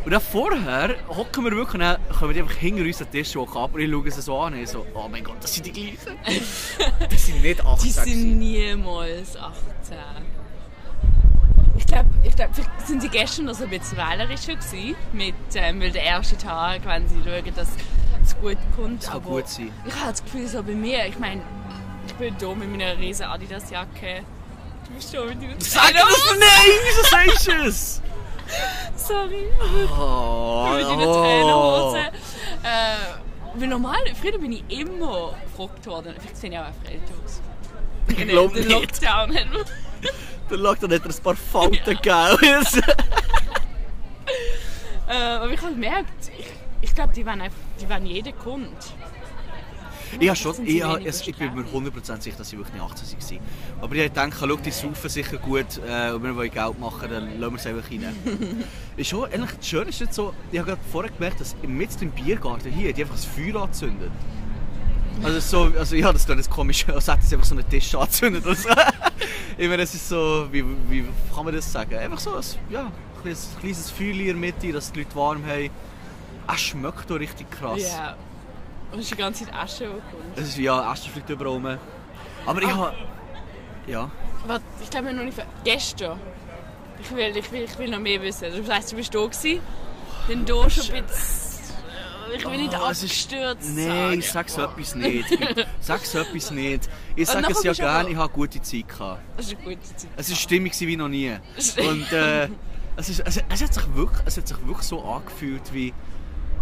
Und 0.07 0.13
dann 0.13 0.21
vorher 0.21 0.95
hocken 1.09 1.45
wir 1.45 1.51
wirklich, 1.51 1.83
dann 1.83 1.97
kommen 2.17 2.33
die 2.33 2.41
einfach 2.41 2.55
hinter 2.55 2.85
uns 2.85 3.03
an 3.03 3.09
den 3.13 3.25
Tisch 3.25 3.35
hocken 3.35 3.59
ab 3.59 3.75
und 3.75 3.81
ich 3.81 3.91
schaue 3.91 4.11
sie 4.11 4.23
so 4.23 4.39
an 4.39 4.55
und 4.55 4.69
so, 4.69 4.87
oh 4.95 5.09
mein 5.11 5.25
Gott, 5.25 5.35
das 5.41 5.53
sind 5.53 5.67
die 5.67 5.73
gleichen. 5.73 6.17
das 7.11 7.27
sind 7.27 7.43
nicht 7.43 7.67
18 7.67 7.85
Die 7.85 7.91
sind 7.91 8.39
niemals 8.39 9.37
18. 9.37 9.97
Ich 11.77 11.87
glaube, 11.87 12.09
ich 12.23 12.37
glaub, 12.37 12.55
vielleicht 12.55 12.87
sind 12.87 13.03
sie 13.03 13.09
gestern 13.09 13.47
noch 13.47 13.55
so 13.55 13.65
ein 13.65 13.71
bisschen 13.71 13.99
wählerischer 13.99 14.55
gewesen, 14.55 14.95
mit, 15.13 15.35
ähm, 15.55 15.81
weil 15.81 15.91
der 15.91 16.05
erste 16.05 16.37
Tag, 16.39 16.83
wenn 16.85 17.09
sie 17.09 17.17
schauen, 17.25 17.55
dass 17.57 17.69
es 18.23 18.39
gut 18.39 18.59
kommt. 18.77 19.03
Das 19.03 19.11
kann 19.11 19.17
aber 19.17 19.31
gut 19.31 19.49
sein. 19.49 19.73
Ich 19.87 19.95
habe 19.97 20.11
das 20.11 20.23
Gefühl, 20.23 20.47
so 20.47 20.63
bei 20.63 20.75
mir, 20.75 21.05
ich 21.07 21.19
meine, 21.19 21.43
ich 22.07 22.15
bin 22.15 22.37
hier 22.39 22.55
mit 22.55 22.71
meiner 22.71 22.97
riesen 22.97 23.27
Adidas-Jacke. 23.27 24.23
Du 24.87 24.95
bist 24.95 25.15
schon 25.15 25.29
mit 25.29 25.43
deinen 25.43 25.61
Sag 25.61 25.93
das 25.93 26.35
nicht! 26.39 26.81
Wieso 26.85 27.03
sagst 27.11 27.47
du 27.49 27.53
es? 27.67 28.03
Sorry. 28.97 29.45
Oh, 29.99 30.69
mit 30.77 30.85
deinen 30.87 31.13
Trainerhosen. 31.13 31.99
Äh, 32.63 32.97
weil 33.55 33.69
normal, 33.69 33.99
früher 34.21 34.39
bin 34.39 34.53
ich 34.53 34.65
immer 34.69 35.35
gefragt 35.45 35.87
worden. 35.87 36.15
Vielleicht 36.19 36.37
sehe 36.37 36.51
ich 36.51 36.59
auch 36.59 36.67
älter 36.85 37.15
aus. 37.25 37.41
Ich 38.09 38.29
glaube 38.29 38.55
Der 38.55 38.65
nicht. 38.65 38.73
Lockdown 38.73 39.35
hat 39.35 39.47
Der 40.51 40.57
Lockdown 40.59 40.93
hat 40.93 41.05
ein 41.05 41.23
paar 41.23 41.37
Falten 41.37 41.85
gegeben. 41.85 42.67
Äh, 45.09 45.13
aber 45.15 45.51
ich 45.51 45.63
habe 45.63 45.71
gemerkt, 45.71 46.33
ich, 46.37 46.47
ich 46.81 46.93
glaube, 46.93 47.13
die 47.15 47.25
wollen 47.25 47.41
die 47.81 47.89
wollen 47.89 48.07
jeden 48.07 48.37
Kunden. 48.41 48.77
Ich, 50.19 50.29
habe 50.29 50.37
schon, 50.37 50.67
ich, 50.67 50.83
habe- 50.83 51.01
ich 51.01 51.37
bin 51.37 51.55
mir 51.55 51.65
streng? 51.65 51.87
100% 51.87 52.21
sicher, 52.21 52.37
dass 52.39 52.49
sie 52.51 52.59
wirklich 52.59 52.75
nicht 52.75 52.83
18 52.83 53.39
waren. 53.39 53.47
Aber 53.81 53.95
ich 53.95 54.13
denke, 54.13 54.37
schau, 54.39 54.57
die 54.57 54.71
saufen 54.71 55.09
sicher 55.11 55.37
gut 55.39 55.81
äh, 55.87 56.13
und 56.13 56.23
wir 56.23 56.37
wollen 56.37 56.51
Geld 56.51 56.79
machen, 56.79 57.11
dann 57.11 57.39
lassen 57.41 57.55
wir 57.55 57.61
es 57.61 57.67
einfach 57.67 57.91
rein. 57.91 58.65
ist 58.97 59.09
schon, 59.09 59.25
eigentlich, 59.25 59.53
das 59.53 59.67
Schöne 59.69 59.91
ist 59.91 60.01
jetzt 60.01 60.15
so, 60.15 60.33
ich 60.53 60.59
habe 60.59 60.71
gerade 60.71 60.83
vorher 60.91 61.13
gemerkt, 61.13 61.41
dass 61.41 61.57
mitten 61.67 62.05
im 62.05 62.11
Biergarten 62.11 62.71
hier, 62.73 62.93
die 62.93 63.03
einfach 63.03 63.17
das 63.17 63.25
Feuer 63.25 63.63
angezündet. 63.63 64.11
Also, 65.23 65.41
so, 65.41 65.79
also 65.79 65.97
ja, 65.97 66.13
das 66.13 66.27
jetzt 66.29 66.51
komisch, 66.51 66.87
als 66.95 67.09
hätten 67.09 67.23
sie 67.23 67.35
einfach 67.35 67.49
so 67.49 67.55
einen 67.55 67.69
Tisch 67.69 67.95
angezündet. 67.95 68.45
Oder 68.45 68.55
so. 68.55 68.69
ich 69.59 69.69
meine, 69.69 69.83
es 69.83 69.95
ist 69.95 70.09
so, 70.09 70.47
wie, 70.51 70.65
wie 70.91 71.05
kann 71.35 71.45
man 71.45 71.55
das 71.55 71.71
sagen? 71.73 71.95
Einfach 71.95 72.19
so 72.19 72.35
ein, 72.35 72.43
ja, 72.71 72.83
ein 72.87 72.93
kleines, 73.23 73.49
kleines 73.61 73.91
Feuer 73.91 74.09
in 74.11 74.27
der 74.27 74.35
Mitte, 74.35 74.73
dass 74.73 74.93
die 74.93 75.01
Leute 75.01 75.17
warm 75.17 75.45
haben. 75.47 75.71
Es 76.53 76.61
schmeckt 76.61 77.11
auch 77.11 77.19
richtig 77.19 77.51
krass. 77.51 77.81
Ja. 77.83 78.17
Und 78.93 78.99
es 78.99 79.05
ist 79.07 79.13
die 79.13 79.17
ganze 79.17 79.45
Zeit 79.45 79.55
Asche, 79.55 79.85
die 79.85 79.91
kommt. 79.91 80.37
Es 80.39 80.49
ist 80.49 80.59
ja, 80.59 80.81
Asche 80.91 81.11
fliegt 81.11 81.29
überall 81.31 81.53
rum. 81.53 81.79
Aber 82.47 82.63
ich 82.63 82.69
Ah. 82.69 82.77
habe... 82.77 82.97
Ja. 83.87 84.11
Warte, 84.47 84.65
ich 84.83 84.91
glaube, 84.91 85.07
wir 85.07 85.11
haben 85.11 85.17
noch 85.19 85.25
nicht... 85.25 85.39
Gestern. 85.65 86.19
Ich 87.01 87.11
will, 87.15 87.37
ich, 87.37 87.53
will, 87.53 87.63
ich 87.63 87.79
will 87.79 87.91
noch 87.91 87.99
mehr 88.01 88.21
wissen. 88.23 88.47
Das 88.57 88.75
heisst, 88.77 88.93
du 88.93 88.97
bist 88.97 89.15
da 89.15 89.21
gewesen. 89.25 89.61
Dann 90.29 90.45
da 90.47 90.71
schon 90.71 90.95
ein 90.95 91.05
bisschen... 91.05 91.47
Ich 92.35 92.45
will 92.45 92.59
nicht 92.59 92.75
Oh, 92.79 92.89
es 92.91 93.03
ist- 93.05 93.33
abgestürzt 93.33 93.71
Nein, 93.77 94.21
sagen. 94.21 94.23
sag 94.23 94.49
so 94.51 94.63
etwas 94.63 94.95
nicht. 94.97 95.39
Sag 95.81 96.05
so 96.05 96.19
etwas 96.19 96.51
nicht. 96.51 96.89
Ich 97.15 97.29
sage 97.29 97.47
es 97.53 97.63
ja 97.63 97.73
gerne, 97.73 98.11
ich 98.11 98.17
habe 98.17 98.33
gute 98.33 98.61
Zeit 98.61 98.89
gehabt. 98.89 99.21
Das 99.37 99.47
ist 99.47 99.55
eine 99.57 99.63
gute 99.65 99.83
Zeit. 99.97 100.11
Es 100.17 100.29
war 100.31 100.37
stimmig 100.37 100.79
wie 100.81 100.97
noch 100.97 101.09
nie. 101.09 101.31
Und 101.89 102.13
äh, 102.13 102.49
es, 102.97 103.09
ist, 103.11 103.21
es, 103.25 103.37
es, 103.49 103.63
hat 103.63 103.73
sich 103.75 103.95
wirklich, 103.95 104.21
es 104.25 104.37
hat 104.37 104.49
sich 104.49 104.59
wirklich 104.67 104.83
so 104.87 105.03
angefühlt, 105.05 105.73
wie 105.73 105.95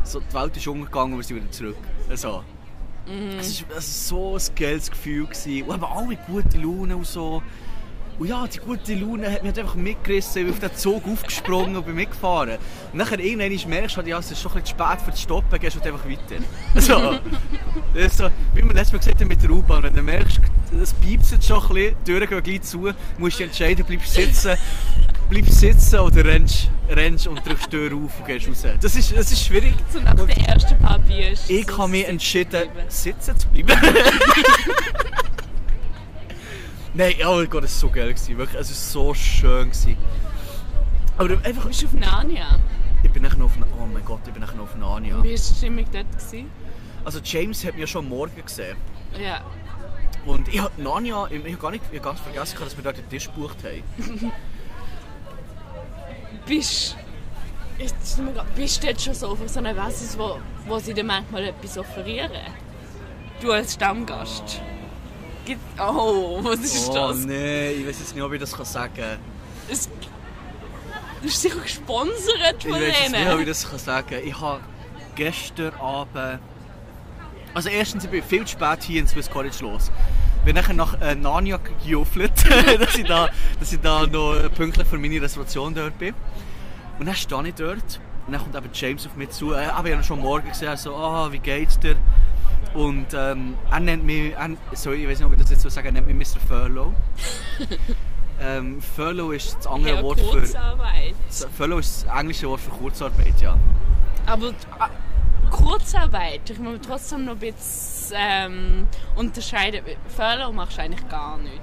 so, 0.05 0.21
die 0.21 0.35
Welt 0.35 0.57
ist 0.57 0.67
untergegangen 0.67 1.12
und 1.14 1.19
wir 1.19 1.25
sind 1.25 1.37
wieder 1.37 1.51
zurück. 1.51 1.77
Also, 2.09 2.43
es 3.38 3.62
ist 3.62 4.09
so 4.09 4.37
ein 4.37 4.55
geiles 4.57 4.90
Gefühl. 4.90 5.27
Gewesen. 5.27 5.62
Und 5.64 5.75
eben 5.75 5.85
alle 5.85 6.17
gute 6.27 6.59
Laune 6.59 6.97
und 6.97 7.07
so. 7.07 7.43
Und 8.19 8.29
ja, 8.29 8.47
die 8.47 8.59
gute 8.59 8.95
Laune 8.95 9.31
hat 9.31 9.43
mich 9.43 9.51
halt 9.51 9.59
einfach 9.59 9.75
mitgerissen. 9.75 10.43
Ich 10.43 10.47
bin 10.47 10.55
auf 10.55 10.61
den 10.61 10.79
Zug 10.79 11.05
aufgesprungen 11.05 11.77
und 11.77 11.85
bin 11.85 11.97
mitgefahren. 11.97 12.59
Und 12.93 12.99
nachher 12.99 13.19
irgendwann 13.19 13.71
merkst 13.71 13.97
du, 13.97 13.99
halt, 13.99 14.07
ja, 14.07 14.19
es 14.19 14.31
ist 14.31 14.40
schon 14.40 14.53
ein 14.53 14.62
bisschen 14.62 14.79
zu 14.79 14.85
spät 14.85 15.01
für 15.01 15.11
das 15.11 15.21
Stoppen, 15.21 15.59
gehst 15.59 15.77
du 15.77 15.81
halt 15.81 15.93
einfach 15.93 16.09
weiter. 16.09 16.45
Also, 16.75 17.19
das 17.95 18.05
ist 18.05 18.19
so, 18.19 18.29
wie 18.55 18.62
wir 18.62 18.73
letztes 18.73 18.93
Mal 18.93 18.99
gesagt 18.99 19.21
haben 19.21 19.29
mit 19.29 19.43
der 19.43 19.51
U-Bahn, 19.51 19.83
wenn 19.83 19.95
du 19.95 20.03
merkst, 20.03 20.40
es 20.81 20.93
piept 20.95 21.29
jetzt 21.31 21.47
schon 21.47 21.61
ein 21.61 21.69
bisschen, 21.69 21.97
die 22.01 22.05
Türen 22.05 22.29
gehen 22.29 22.43
gleich 22.43 22.62
zu, 22.62 22.93
musst 23.19 23.40
du 23.40 23.45
entscheiden, 23.45 23.85
bleibst 23.85 24.17
du 24.17 24.23
sitzen, 24.23 24.57
bleibst 25.28 25.60
sitzen 25.60 26.00
oder 26.00 26.24
rennst, 26.24 26.70
rennst 26.88 27.26
und 27.26 27.44
drückst 27.46 27.66
die 27.66 27.70
Tür 27.70 27.96
auf 27.96 28.18
und 28.18 28.26
gehst 28.26 28.48
raus. 28.48 28.64
Das 28.80 28.96
ist, 28.96 29.16
das 29.16 29.32
ist 29.32 29.44
schwierig. 29.44 29.74
So 29.92 30.00
nach 30.00 30.14
den 30.14 30.28
ersten 30.28 30.78
paar 30.78 30.98
Bier 30.98 31.30
ist 31.32 31.50
Ich 31.50 31.66
so 31.66 31.78
habe 31.78 31.90
mich 31.90 32.06
entschieden, 32.06 32.68
sitzen 32.88 33.38
zu 33.38 33.48
bleiben. 33.48 33.72
Nein, 36.94 37.14
oh 37.26 37.37
mein 37.37 37.50
Gott, 37.50 37.64
es 37.64 37.74
war 37.74 37.88
so 37.88 37.94
geil. 37.94 38.14
Gewesen. 38.14 38.38
Wirklich, 38.38 38.60
es 38.60 38.68
war 38.70 38.76
so 38.76 39.14
schön. 39.14 39.70
Gewesen. 39.70 39.96
Aber 41.18 41.30
einfach, 41.44 41.66
Bist 41.66 41.82
du 41.82 41.87
auf 41.87 41.92
Narnia? 41.94 42.58
ich 43.02 43.10
bin 43.10 43.22
noch 43.22 43.38
auf, 43.40 43.52
oh 43.80 43.87
mein 43.92 44.04
Gott, 44.04 44.20
ich 44.26 44.32
bin 44.32 44.42
noch 44.42 44.58
auf 44.58 44.76
Narnia. 44.76 45.16
Wie 45.22 45.30
war 45.30 45.37
die 45.37 45.38
Stimmung 45.38 45.84
dort? 45.92 46.10
Gewesen? 46.12 46.50
Also 47.04 47.20
James 47.22 47.64
hat 47.64 47.76
mich 47.76 47.90
schon 47.90 48.04
am 48.04 48.10
Morgen 48.10 48.42
gesehen. 48.44 48.76
Ja. 49.20 49.42
Und 50.24 50.48
ich 50.48 50.60
habe 50.60 50.80
Narnia, 50.80 51.26
ich, 51.30 51.44
ich 51.44 51.52
habe 51.52 51.56
gar 51.56 51.70
nicht, 51.70 51.84
ich 51.92 51.98
hab 51.98 52.04
ganz 52.04 52.20
vergessen, 52.20 52.56
dass 52.60 52.76
wir 52.76 52.84
dort 52.84 52.96
den 52.96 53.08
Tisch 53.08 53.26
gebucht 53.26 53.58
haben. 53.62 54.32
Bist 56.46 56.96
Jetzt 57.78 58.20
bist 58.54 58.83
du 58.83 58.87
jetzt 58.87 59.02
schon 59.04 59.14
so 59.14 59.28
auf 59.30 59.38
so 59.46 59.59
einer 59.59 59.74
Basis, 59.74 60.16
wo, 60.16 60.38
wo 60.66 60.78
sie 60.78 60.94
dir 60.94 61.02
manchmal 61.02 61.44
etwas 61.44 61.76
offerieren? 61.76 62.30
Du 63.40 63.50
als 63.50 63.74
Stammgast. 63.74 64.61
Gibt, 65.44 65.61
oh, 65.80 66.38
was 66.42 66.61
ist 66.61 66.88
Oh 66.90 66.94
das? 66.94 67.18
nein, 67.26 67.72
ich 67.80 67.87
weiß 67.87 67.98
jetzt 67.98 68.14
nicht, 68.14 68.22
ob 68.22 68.33
ich 68.33 68.40
das 68.40 68.52
kann 68.52 68.64
sagen 68.64 68.94
kann. 68.94 69.18
Es, 69.68 69.88
du 69.88 71.22
bist 71.22 71.42
sicher 71.42 71.59
gesponsert 71.61 72.57
Ich 72.59 72.64
von 72.64 72.72
weiß 72.74 72.80
jetzt 72.80 73.11
nicht, 73.11 73.20
ob 73.22 73.28
ich 73.30 73.35
denen. 73.35 73.46
das 73.46 73.68
kann 73.68 73.78
sagen 73.80 74.09
kann. 74.09 74.24
Ich 74.24 74.40
habe 74.40 74.61
gestern 75.16 75.74
Abend... 75.74 76.38
Also 77.54 77.68
erstens, 77.68 78.04
ich 78.04 78.11
bin 78.11 78.22
viel 78.22 78.44
zu 78.44 78.52
spät 78.52 78.85
hier 78.85 79.00
ins 79.00 79.11
Swiss 79.11 79.28
College 79.30 79.57
los. 79.61 79.90
Ich 80.44 80.52
bin 80.52 80.57
nachher 80.57 80.74
nach 80.74 81.00
äh, 81.00 81.14
Narnia 81.14 81.59
gejuffelt, 81.83 82.33
dass, 82.78 82.96
ich 82.96 83.07
da, 83.07 83.30
dass 83.59 83.72
ich 83.72 83.80
da 83.80 84.07
noch 84.07 84.35
äh, 84.35 84.50
pünktlich 84.50 84.87
für 84.87 84.98
meine 84.98 85.22
Reservation 85.22 85.74
dort 85.74 85.98
bin. 85.98 86.12
Und 86.98 87.07
dann 87.07 87.14
stehe 87.14 87.48
ich 87.48 87.54
dort 87.54 87.98
und 88.26 88.33
dann 88.35 88.42
kommt 88.42 88.54
eben 88.54 88.68
James 88.74 89.07
auf 89.07 89.16
mich 89.16 89.30
zu. 89.30 89.54
Äh, 89.54 89.64
aber 89.68 89.88
ich 89.88 89.94
habe 89.94 90.04
schon 90.04 90.20
morgen 90.20 90.46
gesehen, 90.46 90.76
so, 90.76 90.96
ah, 90.96 91.33
wie 91.33 91.38
geht's 91.38 91.78
dir? 91.78 91.96
Und 92.74 93.07
ähm, 93.14 93.54
er 93.70 93.80
nennt 93.80 94.04
mich, 94.04 94.35
er, 94.35 94.50
sorry, 94.74 95.04
ich 95.04 95.09
weiß 95.09 95.20
nicht, 95.20 95.26
ob 95.26 95.33
ich 95.33 95.40
das 95.40 95.48
jetzt 95.48 95.62
so 95.62 95.70
sage, 95.70 95.88
er 95.88 95.92
nennt 95.92 96.09
mich 96.09 96.35
Mr. 96.35 96.40
Furlough. 96.46 96.92
ähm, 98.42 98.83
Furlough 98.83 99.33
ist 99.33 99.57
das 99.57 99.66
andere 99.66 99.94
Ja, 99.94 100.02
Wort 100.02 100.20
für... 100.20 100.40
Kurzarbeit. 100.40 101.14
Furlough 101.57 101.80
ist 101.80 102.04
das 102.04 102.20
englische 102.20 102.50
Wort 102.50 102.61
für 102.61 102.70
Kurzarbeit, 102.70 103.40
ja. 103.40 103.57
Aber 104.26 104.52
ah, 104.78 104.90
Kurzarbeit, 105.50 106.50
ich 106.50 106.59
muss 106.59 106.80
trotzdem 106.87 107.24
noch 107.24 107.33
ein 107.33 107.38
bisschen 107.38 107.93
ähm, 108.14 108.87
unterscheiden. 109.17 109.81
Furlough 110.09 110.53
machst 110.53 110.79
du 110.79 110.83
eigentlich 110.83 111.09
gar 111.09 111.38
nicht. 111.38 111.61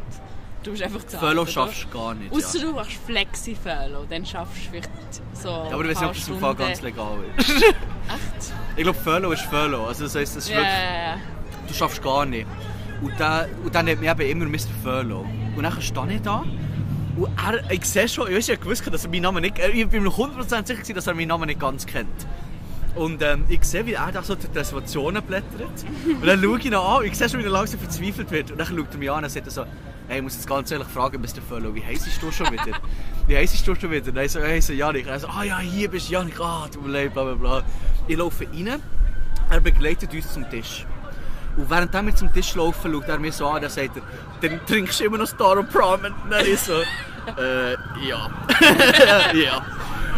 Du 0.64 0.72
bist 0.72 0.84
einfach 0.84 1.02
Furlough 1.02 1.42
oder? 1.44 1.52
schaffst 1.52 1.86
du 1.86 1.98
gar 1.98 2.14
nicht, 2.14 2.32
Ausser 2.32 2.60
ja. 2.60 2.66
du 2.66 2.74
machst 2.74 3.00
Flexi-Furlough, 3.08 4.06
dann 4.08 4.26
schaffst 4.26 4.58
du 4.58 4.70
vielleicht 4.70 4.90
so 5.34 5.50
ja. 5.50 5.72
Aber 5.72 5.84
ich 5.86 5.92
weiß 5.92 6.02
nicht, 6.02 6.10
ob 6.10 6.16
das 6.16 6.28
im 6.28 6.40
Fall 6.40 6.56
ganz 6.56 6.82
legal 6.82 7.18
ist. 7.38 7.50
Echt? 7.50 7.76
Ich 8.76 8.84
glaube, 8.84 9.00
Furlough 9.00 9.34
ist 9.34 9.42
Furlough. 9.44 9.88
Also 9.88 10.04
das 10.04 10.16
heisst, 10.16 10.36
das 10.38 10.44
ist 10.44 10.52
Ja, 10.52 10.58
wirklich, 10.58 11.68
du 11.68 11.74
schaffst 11.74 12.04
gar 12.04 12.26
nicht. 12.26 12.46
Und 13.02 13.20
dann, 13.20 13.50
und 13.64 13.74
dann 13.74 13.86
nennt 13.86 14.02
mich 14.02 14.10
eben 14.10 14.42
immer 14.44 14.46
Mr. 14.46 14.70
Furlough. 14.84 15.26
Und 15.56 15.64
dann 15.64 15.82
stehe 15.82 16.14
ich 16.14 16.22
da 16.22 16.44
und 17.16 17.30
er, 17.38 17.72
ich 17.72 17.86
sehe 17.86 18.08
schon, 18.08 18.30
ich 18.30 18.38
weiß 18.38 18.48
ja 18.48 18.56
gewusst, 18.56 18.84
dass 18.92 19.04
er 19.04 19.10
meinen 19.10 19.24
Namen 19.24 19.42
nicht, 19.42 19.60
ich 19.60 19.88
bin 19.90 20.04
mir 20.04 20.10
100% 20.10 20.66
sicher 20.66 20.94
dass 20.94 21.08
er 21.08 21.14
meinen 21.14 21.28
Namen 21.28 21.48
nicht 21.48 21.60
ganz 21.60 21.86
kennt. 21.86 22.08
Und 22.96 23.22
ähm, 23.22 23.46
ich 23.48 23.64
sehe, 23.64 23.86
wie 23.86 23.94
er 23.94 24.12
da 24.12 24.22
so 24.22 24.36
durch 24.36 24.52
die 24.52 24.58
Reservationen 24.58 25.24
blättert. 25.24 25.86
Und 26.06 26.26
dann 26.26 26.42
schaue 26.42 26.60
ich 26.60 26.66
ihn 26.66 26.74
an 26.74 27.06
ich 27.06 27.18
sehe 27.18 27.30
schon, 27.30 27.40
wie 27.40 27.46
er 27.46 27.52
langsam 27.52 27.80
verzweifelt 27.80 28.32
wird. 28.32 28.52
Und 28.52 28.58
dann 28.58 28.68
schaut 28.68 28.92
er 28.92 28.98
mich 28.98 29.12
an 29.12 29.24
und 29.24 29.30
sagt 29.30 29.50
so, 29.50 29.66
hey, 30.08 30.18
ich 30.18 30.24
muss 30.24 30.36
jetzt 30.36 30.48
ganz 30.48 30.70
ehrlich 30.72 30.88
fragen, 30.88 31.22
Mr. 31.22 31.42
Furlough, 31.48 31.74
wie 31.74 31.84
heisst 31.84 32.06
du 32.22 32.32
schon 32.32 32.52
wieder? 32.52 32.78
Wie 33.28 33.38
heisst 33.38 33.66
du 33.66 33.76
schon 33.76 33.92
wieder? 33.92 34.08
Und 34.08 34.16
dann 34.16 34.28
so, 34.28 34.42
hey, 34.42 34.60
so 34.60 34.74
Janik. 34.74 35.08
Er 35.08 35.20
so, 35.20 35.28
ah 35.28 35.44
ja, 35.44 35.60
hier 35.60 35.90
bist 35.90 36.10
du 36.10 36.14
Janik, 36.14 36.40
ah, 36.42 36.68
tut 36.72 36.86
mir 36.86 37.10
bla 37.10 37.24
bla 37.24 37.36
bla. 37.36 37.64
Ich 38.08 38.18
laufe 38.18 38.46
rein, 38.46 38.82
er 39.50 39.62
begleitet 39.62 40.14
uns 40.14 40.34
zum 40.34 40.50
Tisch. 40.50 40.86
Und 41.56 41.70
während 41.70 41.94
wir 41.94 42.16
zum 42.16 42.34
Tisch 42.34 42.56
laufen, 42.56 42.92
schaut 42.92 43.08
er 43.08 43.20
mir 43.20 43.32
so 43.32 43.48
an 43.48 43.64
und 43.64 43.72
sagt 43.72 43.98
er, 43.98 44.04
dann 44.42 44.60
trinkst 44.66 45.00
du 45.00 45.06
immer 45.06 45.18
noch 45.18 45.28
Star 45.28 45.58
of 45.58 45.70
Prom. 45.70 46.04
Und 46.04 46.14
dann 46.30 46.46
ich 46.46 46.60
so, 46.60 46.74
äh, 47.38 47.74
ja. 48.06 48.30
ja. 49.34 49.66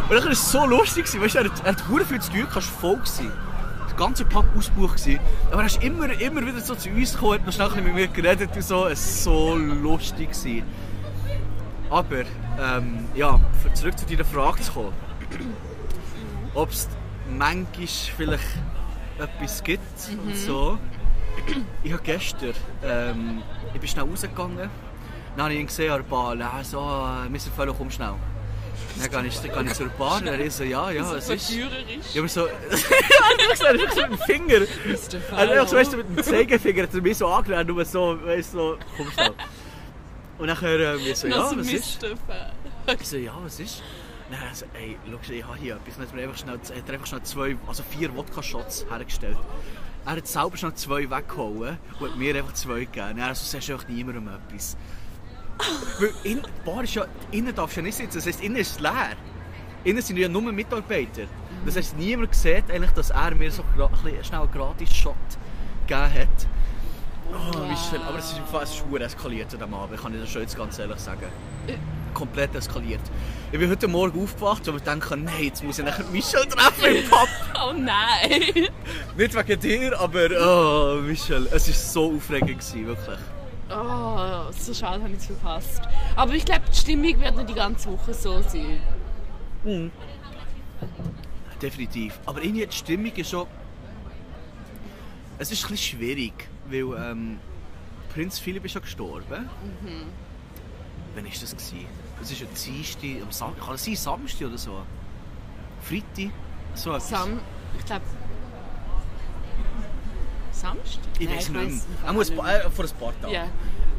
Und 0.09 0.11
dann 0.11 0.25
war 0.25 0.31
es 0.31 0.51
so 0.51 0.65
lustig, 0.65 1.05
weißt 1.05 1.35
du, 1.35 1.39
er 1.39 1.45
hat, 1.45 1.65
er 1.65 1.71
hat 1.71 2.07
viel 2.07 2.21
zu 2.21 2.31
tun, 2.31 2.47
kannst 2.51 2.69
voll 2.69 2.99
sein. 3.05 3.31
der 3.93 3.97
ganze 3.97 4.25
Pub 4.25 4.45
ausgebucht. 4.57 4.97
Gewesen. 4.97 5.19
Aber 5.51 5.61
er 5.61 5.67
ist 5.67 5.83
immer, 5.83 6.09
immer 6.19 6.45
wieder 6.45 6.59
so 6.59 6.75
zu 6.75 6.89
uns 6.89 7.13
gekommen, 7.13 7.33
hat 7.33 7.45
noch 7.45 7.53
schnell 7.53 7.69
mit 7.83 7.95
mir 7.95 8.07
geredet 8.07 8.55
und 8.55 8.63
so. 8.63 8.87
Es 8.87 9.25
war 9.25 9.33
so 9.33 9.55
lustig. 9.55 10.31
Gewesen. 10.31 10.63
Aber, 11.89 12.23
ähm, 12.59 13.05
ja, 13.15 13.39
zurück 13.73 13.97
zu 13.97 14.05
deiner 14.05 14.25
Frage 14.25 14.61
zu 14.61 14.71
kommen. 14.71 14.93
Ob 16.53 16.69
es 16.71 16.87
manchmal 17.37 17.87
vielleicht 18.17 18.43
etwas 19.19 19.63
gibt 19.63 20.09
und 20.25 20.35
so. 20.35 20.77
Ich 21.83 21.91
habe 21.91 22.03
gestern, 22.03 22.53
ähm, 22.83 23.41
ich 23.73 23.79
bin 23.79 23.89
schnell 23.89 24.05
rausgegangen, 24.05 24.69
dann 25.35 25.43
habe 25.43 25.53
ich 25.53 25.59
ihn 25.59 25.67
gesehen 25.67 25.91
er 25.91 26.63
so, 26.63 26.79
äh, 26.79 27.29
Mr. 27.29 27.51
Fellow, 27.55 27.73
komm 27.73 27.89
schnell. 27.89 28.13
Dann 28.99 29.11
gehe 29.11 29.27
ich, 29.27 29.39
dann 29.39 29.51
gehe 29.51 29.71
ich 29.71 29.73
zur 29.73 29.89
Bar 29.89 30.17
und 30.17 30.27
er 30.27 30.51
so, 30.51 30.63
ja, 30.63 30.91
ja, 30.91 31.15
es 31.15 31.29
ist... 31.29 31.51
Ich 32.13 32.17
habe 32.17 32.27
so... 32.27 32.45
er 32.45 32.51
er 32.51 33.87
hat 33.87 33.93
so 33.93 34.01
mit 34.01 34.11
dem 34.11 34.17
Finger... 34.19 34.67
Er 35.37 35.61
hat 35.61 35.69
so, 35.69 35.75
weißt 35.75 35.93
du, 35.93 35.97
mit 35.97 36.09
dem 36.09 36.23
Zeigefinger 36.23 36.83
hat 36.83 36.93
er 36.93 37.01
mich 37.01 37.17
so 37.17 37.27
angelernt, 37.27 37.69
nur 37.69 37.85
so, 37.85 38.17
weißt 38.23 38.53
du, 38.53 38.57
so, 38.57 38.77
komm 38.97 39.11
schnell. 39.11 39.33
Und 40.39 40.47
dann 40.47 40.57
ähm, 40.63 40.99
ich 41.05 41.17
so, 41.17 41.27
ja, 41.27 41.51
was 41.55 41.67
ist? 41.67 42.03
Ich 42.99 43.07
so, 43.07 43.17
ja, 43.17 43.33
was 43.43 43.59
ist? 43.59 43.83
Dann 44.29 44.39
hat 44.41 44.49
er 44.49 44.55
so, 44.55 44.65
ey, 44.73 44.97
schau, 45.09 45.33
ich 45.33 45.43
habe 45.43 45.57
hier 45.57 45.75
etwas. 45.75 45.95
Dann 45.95 46.05
hat 46.05 46.13
er 46.13 46.15
mir 46.15 46.23
einfach 46.23 46.37
schnell, 46.37 46.55
hat 46.55 46.87
er 46.87 46.93
einfach 46.93 47.07
schnell 47.07 47.23
zwei, 47.23 47.57
also 47.67 47.83
vier 47.83 48.15
Wodka-Shots 48.15 48.85
hergestellt. 48.89 49.37
Er 50.05 50.11
hat 50.17 50.27
selber 50.27 50.57
schnell 50.57 50.73
zwei 50.73 51.09
weggehauen 51.09 51.77
und 51.99 52.09
hat 52.09 52.17
mir 52.17 52.35
einfach 52.35 52.53
zwei 52.53 52.79
gegeben. 52.79 53.19
Er 53.19 53.27
hat 53.27 53.37
so, 53.37 53.45
sagst 53.45 53.69
du 53.69 53.73
einfach 53.73 53.87
niemandem 53.87 54.27
etwas. 54.27 54.75
Weil 55.99 56.11
in, 56.23 56.41
die 56.41 56.65
Bar 56.69 56.83
ist 56.83 56.95
ja, 56.95 57.05
innen 57.31 57.53
darfst 57.55 57.77
du 57.77 57.81
ja 57.81 57.85
nicht 57.85 57.95
sitzen, 57.97 58.17
das 58.17 58.25
heisst, 58.25 58.41
innen 58.41 58.57
ist 58.57 58.71
es 58.71 58.79
leer. 58.79 59.11
Innen 59.83 60.01
sind 60.01 60.17
ja 60.17 60.27
nur 60.27 60.41
Mitarbeiter. 60.51 61.23
Das 61.65 61.75
heisst, 61.75 61.97
niemand 61.97 62.33
sieht 62.35 62.69
eigentlich, 62.71 62.91
dass 62.91 63.09
er 63.11 63.35
mir 63.35 63.51
so 63.51 63.63
gra- 63.77 63.89
schnell 64.23 64.39
einen 64.41 64.51
gratis 64.51 64.93
Shot 64.95 65.15
gegeben 65.87 66.13
hat. 66.13 66.47
Oh, 67.31 67.69
wie 67.69 67.75
schön. 67.89 68.01
Aber 68.01 68.19
es 68.19 68.31
ist 68.31 68.37
im 68.37 68.45
Fall 68.45 68.65
verdammt 68.65 69.01
eskaliert 69.01 69.53
an 69.53 69.59
diesem 69.59 69.73
Abend, 69.73 70.01
kann 70.01 70.13
ich 70.13 70.21
das 70.21 70.29
schon 70.29 70.41
jetzt 70.41 70.57
ganz 70.57 70.77
ehrlich 70.79 70.99
sagen. 70.99 71.25
Komplett 72.13 72.53
eskaliert. 72.53 73.01
Ich 73.51 73.57
bin 73.59 73.69
heute 73.69 73.87
Morgen 73.87 74.21
aufgewacht 74.21 74.67
und 74.67 74.85
dachte, 74.85 75.17
nein, 75.17 75.33
jetzt 75.41 75.63
muss 75.63 75.79
ich 75.79 75.85
nachher 75.85 76.05
Michel 76.11 76.45
treffen 76.45 76.95
im 76.95 77.09
Pub. 77.09 77.27
Oh 77.65 77.71
nein! 77.71 78.67
Nicht 79.15 79.33
wegen 79.35 79.59
dir, 79.59 79.97
aber 79.99 80.27
oh, 80.97 81.01
Michel, 81.01 81.47
es 81.51 81.67
war 81.67 81.73
so 81.75 82.15
aufregend, 82.17 82.59
gewesen, 82.59 82.87
wirklich. 82.87 83.17
Oh, 83.75 84.51
so 84.51 84.73
schade 84.73 85.03
habe 85.03 85.13
ich 85.13 85.19
es 85.19 85.25
verpasst. 85.25 85.81
Aber 86.15 86.33
ich 86.33 86.45
glaube, 86.45 86.61
die 86.71 86.77
Stimmung 86.77 87.19
wird 87.19 87.35
noch 87.35 87.45
die 87.45 87.53
ganze 87.53 87.91
Woche 87.91 88.13
so 88.13 88.41
sein. 88.41 88.79
Definitiv. 91.61 92.19
Aber 92.25 92.43
irgendwie 92.43 92.65
die 92.65 92.75
Stimmung 92.75 93.11
ist 93.13 93.29
schon... 93.29 93.47
Es 95.39 95.51
ist 95.51 95.65
ein 95.65 95.71
bisschen 95.71 95.99
schwierig, 95.99 96.47
weil 96.69 97.11
ähm, 97.11 97.39
Prinz 98.13 98.37
Philipp 98.37 98.65
ist 98.65 98.75
ja 98.75 98.81
gestorben. 98.81 99.49
Wann 101.15 101.23
war 101.25 101.31
das? 101.31 101.51
Gewesen? 101.51 101.85
Das 102.19 102.31
ist 102.31 102.41
ja 102.41 102.47
Dienstag, 102.47 103.21
am 103.23 103.31
Sam 103.31 103.59
kann 103.59 103.75
es 103.75 103.85
sein 103.85 103.95
Samstag 103.95 104.47
oder 104.47 104.57
so? 104.57 104.83
Freitag? 105.81 106.31
So 106.75 106.91
etwas. 106.91 107.09
Sam, 107.09 107.39
ich 107.77 107.85
glaube. 107.85 108.05
Samstag? 110.63 111.01
Ich 111.19 111.29
weiß 111.29 111.49
nicht 111.49 111.69
mehr. 111.69 111.79
Er 112.05 112.13
muss 112.13 112.29
nicht. 112.29 112.39
äh, 112.39 112.69
vor 112.69 112.85
ein 112.85 112.91
paar 112.99 113.13
Tagen. 113.21 113.49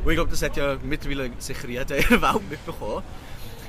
Und 0.04 0.10
ich 0.10 0.16
glaube, 0.16 0.30
das 0.30 0.42
hat 0.42 0.56
ja 0.56 0.76
mittlerweile 0.82 1.30
sicher 1.38 1.68
jeder 1.68 1.96
in 1.96 2.04
der 2.10 2.20
Welt 2.22 2.50
mitbekommen. 2.50 3.02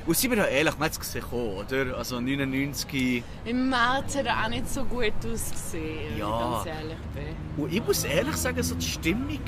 Und 0.08 0.16
sind 0.16 0.30
wir 0.32 0.38
ja 0.38 0.46
ehrlich, 0.46 0.74
man 0.78 0.86
hat 0.86 0.92
es 0.92 1.00
gesehen, 1.00 1.24
oder? 1.32 1.98
Also 1.98 2.20
99... 2.20 3.24
Im 3.46 3.70
März 3.70 4.16
hat 4.18 4.26
er 4.28 4.44
auch 4.44 4.50
nicht 4.50 4.70
so 4.70 4.84
gut 4.86 5.14
ausgesehen, 5.26 6.12
wenn 6.12 6.18
Ja. 6.20 6.60
ich 6.60 6.66
ganz 6.66 6.78
ehrlich 6.80 6.98
bin. 7.16 7.64
Und 7.64 7.74
ich 7.74 7.84
muss 7.86 8.04
ehrlich 8.04 8.36
sagen, 8.36 8.62
so 8.62 8.76
die 8.76 8.86
Stimmung 8.86 9.40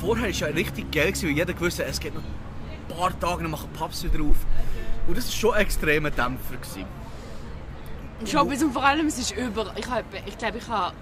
vorher 0.00 0.24
war 0.26 0.30
ja 0.30 0.46
richtig 0.48 0.92
geil, 0.92 1.12
weil 1.22 1.30
jeder 1.30 1.58
wusste, 1.60 1.84
es 1.84 1.98
geht 1.98 2.14
noch 2.14 2.22
ein 2.22 2.96
paar 2.96 3.18
Tage, 3.18 3.42
dann 3.42 3.50
machen 3.50 3.68
Pubs 3.72 4.04
wieder 4.04 4.22
auf. 4.22 4.36
Und 5.08 5.16
das 5.16 5.26
war 5.26 5.32
schon 5.32 5.54
ein 5.54 5.62
extremer 5.62 6.10
Dämpfer. 6.10 6.54
Gewesen. 6.56 6.84
Schon 8.26 8.48
bis 8.48 8.62
und 8.62 8.72
vor 8.72 8.84
allem, 8.84 9.06
es 9.06 9.18
ist 9.18 9.32
über. 9.36 9.72
Ich 9.76 9.82
glaube, 9.82 10.04
ich, 10.26 10.38
glaub, 10.38 10.54
ich 10.54 10.68
habe 10.68 10.94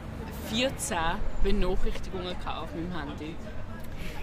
14 0.50 0.96
Benachrichtigungen 1.42 2.36
auf 2.46 2.74
meinem 2.74 2.92
Handy. 2.92 3.34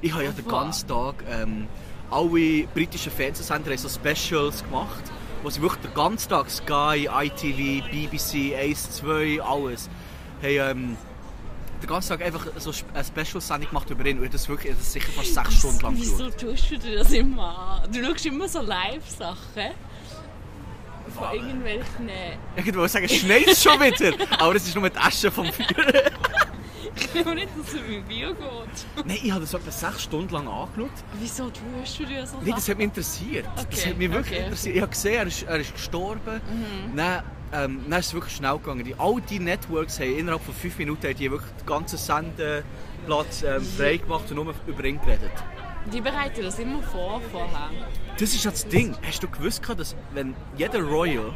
Ich 0.01 0.13
habe 0.13 0.23
ja 0.23 0.31
den 0.31 0.47
ganzen 0.47 0.87
Tag, 0.87 1.23
ähm, 1.29 1.67
alle 2.09 2.67
britischen 2.73 3.11
Fernsehsender 3.11 3.71
haben 3.71 3.77
so 3.77 3.89
Specials 3.89 4.63
gemacht, 4.63 5.03
wo 5.43 5.49
sie 5.49 5.61
wirklich 5.61 5.81
den 5.81 5.93
ganzen 5.93 6.29
Tag 6.29 6.49
Sky, 6.49 7.09
ITV, 7.11 7.85
BBC, 7.91 8.55
Ace 8.55 8.91
2, 8.97 9.41
alles, 9.41 9.89
haben 10.41 10.79
ähm, 10.81 10.97
den 11.81 11.87
ganzen 11.89 12.09
Tag 12.09 12.21
einfach 12.21 12.47
so 12.57 12.71
eine 12.93 13.03
Special-Sendung 13.03 13.69
gemacht 13.69 13.89
über 13.89 14.05
ihn 14.05 14.19
und 14.19 14.33
das 14.33 14.47
wirklich 14.47 14.75
das 14.75 14.93
sicher 14.93 15.11
fast 15.11 15.33
sechs 15.33 15.55
Stunden 15.55 15.79
lang 15.81 15.93
Wieso 15.95 16.17
geschaut. 16.17 16.37
tust 16.39 16.71
du 16.71 16.77
dir 16.77 16.97
das 16.99 17.11
immer 17.11 17.81
an? 17.83 17.91
Du 17.91 18.03
schaust 18.03 18.25
immer 18.25 18.47
so 18.47 18.61
Live-Sachen. 18.61 19.71
Von 21.15 21.33
irgendwelchen. 21.33 22.09
Ich 22.55 22.65
wollte 22.75 22.89
sagen, 22.89 23.05
es 23.05 23.15
schneit 23.15 23.57
schon 23.57 23.79
wieder, 23.79 24.13
aber 24.39 24.55
es 24.55 24.67
ist 24.67 24.75
nur 24.75 24.89
die 24.89 24.97
Asche 24.97 25.31
vom 25.31 25.51
Feuer. 25.51 26.11
Ich 26.97 27.11
glaube 27.11 27.35
nicht, 27.35 27.49
dass 27.57 27.73
es 27.73 27.79
um 27.79 28.03
Bio 28.05 28.29
geht. 28.29 29.05
Nein, 29.05 29.17
ich 29.21 29.31
habe 29.31 29.41
das 29.41 29.53
etwa 29.53 29.71
sechs 29.71 30.03
Stunden 30.03 30.33
lang 30.33 30.47
angeschaut. 30.47 30.91
Wieso 31.19 31.49
tust 31.49 31.99
du 31.99 32.05
dir 32.05 32.25
so 32.25 32.37
Nein, 32.41 32.51
das 32.51 32.69
hat 32.69 32.77
mich 32.77 32.85
interessiert. 32.85 33.45
das 33.55 33.65
Okay, 33.65 33.89
hat 33.89 33.97
mich 33.97 34.11
wirklich 34.11 34.33
okay, 34.33 34.43
interessiert. 34.45 34.75
Ich 34.75 34.81
habe 34.81 34.91
gesehen, 34.91 35.13
er 35.15 35.27
ist, 35.27 35.43
er 35.43 35.59
ist 35.59 35.73
gestorben. 35.73 36.41
Dann, 36.95 37.23
ähm, 37.51 37.85
dann 37.89 37.99
ist 37.99 38.07
es 38.07 38.13
wirklich 38.13 38.35
schnell 38.35 38.57
gegangen. 38.57 38.85
Die, 38.85 38.95
all 38.97 39.19
die 39.21 39.39
Networks 39.39 39.99
haben 39.99 40.17
innerhalb 40.17 40.41
von 40.41 40.53
fünf 40.53 40.77
Minuten 40.77 41.13
die 41.15 41.29
wirklich 41.31 41.51
den 41.51 41.65
ganzen 41.65 41.97
Sendeplatz 41.97 43.43
ähm, 43.43 43.61
frei 43.77 43.97
gemacht 43.97 44.23
und 44.29 44.35
nur 44.35 44.53
über 44.65 44.83
ihn 44.85 44.99
geredet. 45.01 45.31
Die 45.93 46.01
bereiten 46.01 46.43
das 46.43 46.59
immer 46.59 46.81
vor 46.81 47.21
vorher. 47.31 47.69
Das 48.17 48.33
ist 48.33 48.43
ja 48.43 48.51
das 48.51 48.67
Ding. 48.67 48.95
Hast 49.05 49.21
du 49.23 49.27
gewusst, 49.27 49.61
dass 49.77 49.95
wenn 50.13 50.35
jeder 50.57 50.81
Royal, 50.81 51.33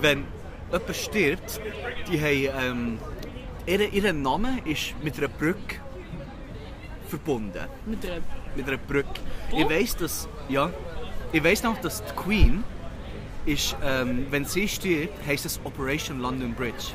wenn 0.00 0.24
jemand 0.72 0.96
stirbt, 0.96 1.60
die 2.10 2.20
haben, 2.20 2.98
ähm, 2.98 2.98
ihr, 3.66 3.92
ihr 3.92 4.12
Name 4.12 4.60
ist 4.64 4.94
mit 5.02 5.18
einer 5.18 5.28
Brücke 5.28 5.76
verbunden. 7.08 7.68
Mit 7.86 8.04
einer 8.06 8.20
mit 8.56 8.68
einer 8.68 8.76
Brücke. 8.76 9.20
Wo? 9.50 9.58
Ich 9.58 9.68
weiss, 9.68 9.96
dass 9.96 10.28
ja, 10.48 10.70
ich 11.32 11.42
weiss 11.42 11.62
noch, 11.62 11.80
dass 11.80 12.04
die 12.04 12.14
Queen 12.14 12.64
ist, 13.46 13.76
ähm, 13.82 14.26
wenn 14.30 14.44
sie 14.44 14.68
stirbt, 14.68 15.26
heisst 15.26 15.44
es 15.44 15.60
Operation 15.64 16.20
London 16.20 16.54
Bridge. 16.54 16.92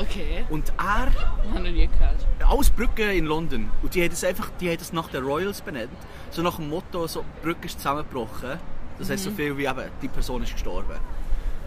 Okay, 0.00 0.44
Und 0.48 0.72
er, 0.78 0.84
habe 0.84 1.12
ich 1.44 1.50
noch 1.52 1.60
nie 1.60 1.86
gehört. 1.86 2.26
alles 2.48 2.70
Brücken 2.70 3.10
in 3.10 3.26
London, 3.26 3.70
und 3.82 3.94
die 3.94 4.02
haben 4.02 4.10
das 4.10 4.24
einfach, 4.24 4.48
die 4.60 4.68
haben 4.70 4.78
das 4.78 4.92
nach 4.92 5.08
den 5.08 5.22
Royals 5.24 5.60
benannt, 5.60 5.90
so 6.30 6.40
nach 6.42 6.56
dem 6.56 6.68
Motto, 6.70 7.06
so 7.06 7.22
die 7.36 7.44
Brücke 7.44 7.66
ist 7.66 7.78
zusammengebrochen. 7.78 8.58
Das 8.98 9.10
heisst 9.10 9.24
so 9.24 9.30
viel 9.30 9.56
wie 9.56 9.64
eben, 9.66 9.84
die 10.02 10.08
Person 10.08 10.42
ist 10.42 10.52
gestorben. 10.52 10.98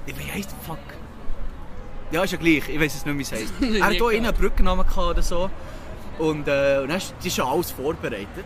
Ich 0.06 0.18
wie 0.18 0.32
heisst 0.32 0.52
fuck? 0.66 0.78
Ja, 2.12 2.24
ist 2.24 2.32
ja 2.32 2.38
gleich, 2.38 2.68
ich 2.70 2.80
weiß 2.80 2.94
es 2.96 3.06
nicht, 3.06 3.18
wie 3.18 3.22
es 3.24 3.32
heisst. 3.40 3.60
Nie 3.62 3.78
er 3.80 3.86
hat 3.86 3.92
hier 3.94 4.00
gehört. 4.00 4.16
einen 4.26 4.34
Brückennamen 4.36 4.86
gehabt 4.86 5.08
oder 5.10 5.22
so. 5.22 5.50
Und, 6.20 6.48
äh, 6.48 6.80
und 6.82 6.90
dann 6.90 6.98
ist, 6.98 7.16
die 7.24 7.28
ist 7.28 7.36
schon 7.36 7.48
alles 7.48 7.72
vorbereitet. 7.72 8.46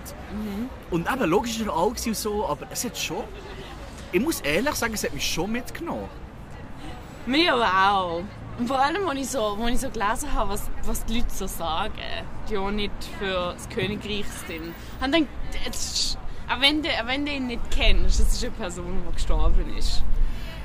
Und 0.90 1.12
eben, 1.12 1.30
logisch 1.30 1.60
war 1.66 1.74
er 1.76 1.78
alt 1.82 1.90
gewesen 1.96 2.10
und 2.10 2.16
so, 2.18 2.48
aber 2.48 2.66
es 2.72 2.86
hat 2.86 2.98
schon... 2.98 3.24
Ich 4.14 4.22
muss 4.22 4.40
ehrlich 4.40 4.74
sagen, 4.76 4.94
es 4.94 5.04
hat 5.04 5.14
mich 5.14 5.30
schon 5.30 5.52
mitgenommen. 5.52 6.08
Mir 7.26 7.54
aber 7.54 7.92
auch. 7.94 8.24
Und 8.58 8.68
vor 8.68 8.80
allem, 8.80 9.08
als 9.08 9.20
ich 9.20 9.30
so, 9.30 9.58
als 9.62 9.76
ich 9.76 9.80
so 9.82 9.90
gelesen 9.90 10.34
habe, 10.34 10.52
was, 10.52 10.70
was 10.84 11.06
die 11.06 11.20
Leute 11.20 11.30
so 11.30 11.46
sagen, 11.48 11.94
die 12.50 12.58
auch 12.58 12.72
nicht 12.72 12.92
für 13.20 13.54
das 13.54 13.70
Königreich 13.70 14.26
sind, 14.48 14.74
haben 15.00 15.12
dann 15.12 15.28
auch 16.50 16.62
wenn, 16.62 16.82
du, 16.82 16.90
auch 16.90 17.08
wenn 17.08 17.26
du 17.26 17.32
ihn 17.32 17.48
nicht 17.48 17.62
kennst, 17.72 18.20
das 18.20 18.34
ist 18.34 18.44
eine 18.44 18.54
Person, 18.54 19.04
die 19.08 19.14
gestorben 19.14 19.78
ist. 19.78 20.04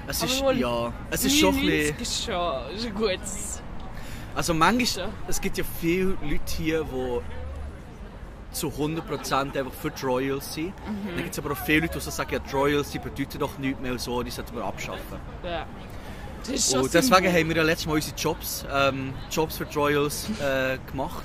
Es 0.07 0.23
ist, 0.23 0.43
wohl 0.43 0.57
ja, 0.59 0.93
es 1.11 1.25
ist 1.25 1.39
schon 1.39 1.55
ein 1.55 1.61
99 1.61 1.97
bisschen... 1.97 2.03
ist 2.03 2.25
schon, 2.25 2.77
ist 2.77 2.87
ein 2.87 2.95
gutes. 2.95 3.63
Also 4.35 4.55
manchmal, 4.55 5.11
es 5.29 5.41
gibt 5.41 5.59
ja 5.59 5.65
viele 5.81 6.17
Leute 6.23 6.41
hier, 6.57 6.85
die 6.85 7.21
zu 8.53 8.69
100% 8.69 9.59
einfach 9.59 9.73
für 9.73 9.91
die 9.91 10.05
Royals 10.05 10.55
sind. 10.55 10.73
Dann 10.85 11.17
gibt 11.17 11.33
es 11.33 11.39
aber 11.39 11.53
auch 11.53 11.65
viele 11.65 11.81
Leute, 11.81 11.95
die 11.95 12.01
so 12.01 12.11
sagen, 12.11 12.33
ja, 12.33 12.39
die 12.39 12.55
Royals 12.55 12.91
die 12.91 12.99
bedeuten 12.99 13.39
doch 13.39 13.59
nichts 13.59 13.81
mehr 13.81 13.99
so, 13.99 14.23
die 14.23 14.31
sollten 14.31 14.55
wir 14.57 14.65
abschaffen. 14.65 15.19
Ja. 15.43 15.67
Das 16.51 16.75
Und 16.75 16.93
deswegen 16.93 17.15
Symbol. 17.25 17.33
haben 17.33 17.49
wir 17.49 17.57
ja 17.57 17.63
letztes 17.63 17.87
Mal 17.87 17.95
unsere 17.95 18.17
Jobs, 18.17 18.65
ähm, 18.73 19.13
Jobs 19.31 19.57
für 19.59 19.65
Royals 19.75 20.29
äh, 20.41 20.79
gemacht. 20.91 21.25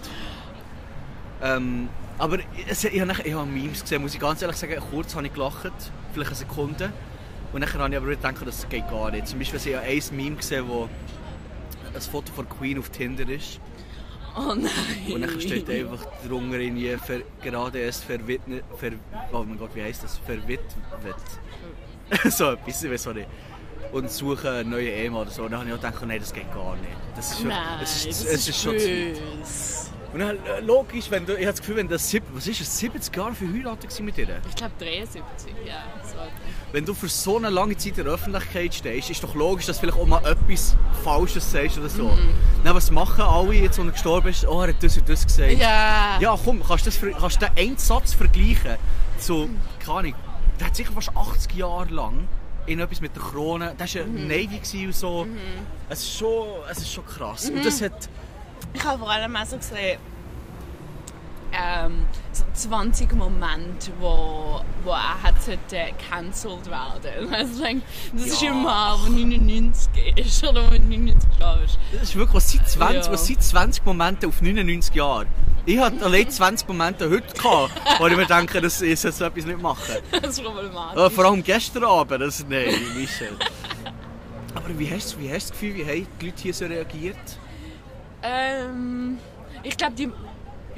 Ähm, 1.41 1.89
aber 2.17 2.39
es, 2.69 2.83
ich 2.83 2.99
habe 2.99 3.07
nachher- 3.11 3.25
ich 3.25 3.33
habe 3.33 3.45
Memes 3.45 3.81
gesehen, 3.81 4.01
muss 4.01 4.13
ich 4.13 4.19
ganz 4.19 4.41
ehrlich 4.41 4.57
sagen, 4.57 4.75
kurz 4.91 5.15
habe 5.15 5.27
ich 5.27 5.33
gelacht, 5.33 5.71
vielleicht 6.13 6.29
eine 6.31 6.35
Sekunde. 6.35 6.91
Und 7.53 7.61
dann 7.61 7.73
habe 7.73 7.89
ich 7.91 7.97
aber 7.97 8.07
gedacht, 8.07 8.35
das 8.45 8.67
geht 8.69 8.89
gar 8.89 9.11
nicht. 9.11 9.27
Zum 9.27 9.39
Beispiel 9.39 9.59
habe 9.77 9.87
ich 9.87 10.11
ein 10.11 10.15
Meme 10.17 10.35
gesehen, 10.35 10.65
wo 10.67 10.89
ein 11.93 12.01
Foto 12.01 12.31
von 12.33 12.47
Queen 12.49 12.77
auf 12.79 12.89
Tinder 12.89 13.27
ist. 13.29 13.59
Oh 14.35 14.53
nein. 14.53 14.69
Und 15.13 15.21
dann 15.21 15.39
steht 15.41 15.67
einfach 15.69 16.05
drunter 16.27 16.57
irgendwie 16.59 16.95
ver, 16.97 17.21
gerade 17.41 17.79
erst 17.79 18.03
verwitnet, 18.03 18.63
ver, 18.77 18.91
oh 19.31 19.43
mein 19.43 19.57
Gott, 19.57 19.71
wie 19.73 19.81
heißt 19.81 20.03
das? 20.03 20.17
Verwitwet. 20.19 20.61
so 22.31 22.51
etwas, 22.51 22.83
ich 22.83 22.91
weiß 22.91 23.07
auch 23.07 23.13
nicht. 23.13 23.27
Und 23.91 24.11
suche 24.11 24.51
einen 24.51 24.69
neuen 24.69 24.87
Ehemann 24.87 25.21
oder 25.21 25.31
so. 25.31 25.43
Und 25.43 25.51
dann 25.51 25.61
habe 25.61 25.69
ich 25.69 25.75
auch 25.75 25.81
gedacht, 25.81 26.05
nein, 26.05 26.19
das 26.19 26.33
geht 26.33 26.51
gar 26.53 26.75
nicht. 26.75 26.91
Das 27.15 27.31
ist 27.31 27.39
schon, 27.39 27.47
Nein, 27.47 27.79
es 27.81 28.05
ist, 28.05 28.25
das 28.25 28.33
es 28.33 28.47
ist 28.47 28.61
schon 28.61 28.77
zu 28.77 28.85
weit. 28.85 29.21
Und 30.13 30.19
dann, 30.19 30.37
äh, 30.45 30.61
logisch, 30.61 31.11
wenn 31.11 31.25
du, 31.25 31.33
ich 31.33 31.39
habe 31.39 31.51
das 31.51 31.59
Gefühl, 31.59 31.75
wenn 31.75 31.87
das, 31.87 32.13
was 32.33 32.47
ist 32.47 32.61
es, 32.61 32.79
70 32.79 33.15
Jahre 33.15 33.33
verheiratet 33.33 33.99
mit 33.99 34.17
ihr? 34.17 34.41
Ich 34.47 34.55
glaube 34.55 34.73
73, 34.79 35.21
ja. 35.65 35.83
So. 36.03 36.17
Wenn 36.71 36.85
du 36.85 36.93
für 36.93 37.09
so 37.09 37.37
eine 37.37 37.49
lange 37.49 37.75
Zeit 37.77 37.97
in 37.97 38.05
der 38.05 38.13
Öffentlichkeit 38.13 38.73
stehst, 38.73 39.09
ist 39.09 39.23
doch 39.23 39.35
logisch, 39.35 39.65
dass 39.65 39.77
du 39.77 39.81
vielleicht 39.81 39.99
auch 39.99 40.07
mal 40.07 40.25
etwas 40.25 40.75
Falsches 41.03 41.51
sagst 41.51 41.77
oder 41.77 41.89
so. 41.89 42.17
Dann, 42.63 42.75
was 42.75 42.89
machen 42.89 43.21
alle 43.21 43.53
jetzt, 43.53 43.79
als 43.79 43.87
er 43.87 43.91
gestorben 43.91 44.29
ist? 44.29 44.47
Oh, 44.47 44.61
er 44.61 44.69
hat 44.69 44.81
das 44.81 44.97
und 44.97 45.09
das 45.09 45.25
gesagt. 45.25 45.51
Ja. 45.53 46.17
Ja, 46.19 46.39
komm, 46.43 46.63
kannst 46.65 46.85
du, 46.85 46.89
das, 46.89 47.19
kannst 47.19 47.41
du 47.41 47.45
den 47.45 47.57
einen 47.57 47.77
Satz 47.77 48.13
vergleichen 48.13 48.77
zu, 49.19 49.49
keine 49.79 49.97
Ahnung, 49.99 50.13
der 50.59 50.67
hat 50.67 50.75
sicher 50.75 50.93
fast 50.93 51.15
80 51.15 51.53
Jahre 51.53 51.93
lang 51.93 52.27
in 52.67 52.79
etwas 52.79 53.01
mit 53.01 53.15
der 53.15 53.23
Krone, 53.23 53.73
das 53.77 53.95
war 53.95 54.03
Mhm. 54.05 54.27
Navy 54.27 54.85
und 54.85 54.95
so. 54.95 55.25
Es, 55.89 55.99
ist 56.01 56.17
schon, 56.17 56.47
es 56.69 56.77
ist 56.79 56.93
schon 56.93 57.05
krass. 57.05 57.49
Und 57.49 57.65
das 57.65 57.81
hat, 57.81 58.09
Ich 58.73 58.83
habe 58.83 58.99
vor 58.99 59.09
allem 59.09 59.35
auch 59.35 59.45
so 59.45 59.57
gesehen, 59.57 59.97
ähm, 61.53 62.05
so 62.33 62.43
20 62.53 63.13
Momente, 63.13 63.91
wo, 63.99 64.59
wo 64.83 64.89
er 64.91 65.23
hat 65.23 65.41
sollte 65.41 65.77
cancelled 66.09 66.65
werden. 66.69 67.31
Also 67.33 67.63
das 68.13 68.25
ist 68.25 68.41
Ja. 68.41 68.51
immer, 68.51 68.97
wo 69.01 69.09
99 69.09 69.89
ist 70.17 70.43
oder 70.43 70.65
wo 70.69 70.71
99 70.71 71.29
gestorben 71.29 71.63
ist. 71.63 71.77
das 71.93 72.01
ist 72.03 72.15
wirklich, 72.15 72.35
was 72.35 72.51
sind 72.51 72.67
20, 72.67 73.05
Ja. 73.05 73.11
was 73.13 73.25
sind 73.25 73.41
20 73.41 73.85
Momente 73.85 74.27
auf 74.27 74.41
99 74.41 74.93
Jahre? 74.93 75.25
Ich 75.67 75.77
hatte 75.77 76.05
allein 76.05 76.29
20 76.31 76.65
Momente 76.69 77.09
heute 77.09 77.33
gehabt, 77.33 77.73
wo 77.99 78.07
ich 78.07 78.15
mir 78.15 78.25
denke, 78.25 78.61
dass 78.61 78.81
ich 78.81 79.01
so 79.01 79.09
etwas 79.09 79.45
nicht 79.45 79.61
machen. 79.61 79.95
Das 80.21 80.37
ist 80.37 80.41
problematisch. 80.41 80.97
Ja, 80.97 81.09
vor 81.09 81.25
allem 81.25 81.43
gestern 81.43 81.83
Abend, 81.83 82.21
das, 82.21 82.45
nein, 82.47 82.73
Michel. 82.95 83.35
Aber 84.55 84.79
wie 84.79 84.89
hast, 84.89 85.19
wie 85.19 85.29
hast 85.29 85.49
du 85.49 85.51
das 85.51 85.59
Gefühl, 85.59 85.75
wie 85.75 85.85
haben 85.85 86.07
die 86.21 86.25
Leute 86.27 86.41
hier 86.41 86.53
so 86.53 86.65
reagiert? 86.65 87.17
Ähm, 88.23 89.17
ich 89.61 89.75
glaube, 89.75 89.95
die 89.95 90.09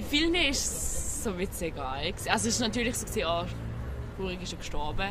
vielen 0.10 0.34
ist 0.34 0.65
es 0.65 1.23
so 1.23 1.38
witzig 1.38 1.73
egal. 1.73 2.12
Also 2.28 2.32
es 2.32 2.45
ist 2.56 2.60
natürlich 2.60 2.97
so 2.97 3.06
gesehen, 3.06 3.28
ah, 3.28 3.45
Ruhig 4.17 4.41
ist 4.41 4.54
ja 4.54 4.58
gestorben. 4.58 5.10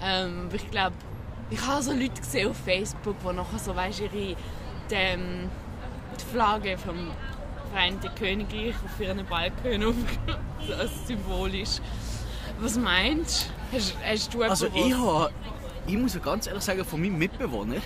Ähm, 0.00 0.46
aber 0.46 0.54
ich 0.54 0.70
glaube, 0.70 0.94
ich 1.50 1.66
habe 1.66 1.82
so 1.82 1.90
Leute 1.90 2.20
gesehen 2.20 2.48
auf 2.48 2.56
Facebook, 2.64 3.16
die 3.28 3.34
nachher 3.34 3.58
so, 3.58 3.74
weißt, 3.74 4.02
ihre 4.02 4.36
dem, 4.88 5.50
die 6.16 6.32
Flagge 6.32 6.78
vom 6.78 7.10
Vereinigten 7.72 8.14
Königreich 8.16 8.74
auf 8.84 9.00
ihren 9.00 9.24
so 10.66 10.74
als 10.74 11.06
symbolisch. 11.06 11.78
Was 12.60 12.76
meinst 12.76 13.50
du? 13.70 13.76
Hast, 13.76 13.96
hast 14.04 14.34
du 14.34 14.42
Also 14.42 14.66
ich 14.74 14.92
habe, 14.94 15.30
ich 15.86 15.96
muss 15.96 16.14
ja 16.14 16.20
ganz 16.20 16.46
ehrlich 16.46 16.62
sagen, 16.62 16.84
von 16.84 17.00
meinem 17.00 17.18
Mitbewohner, 17.18 17.76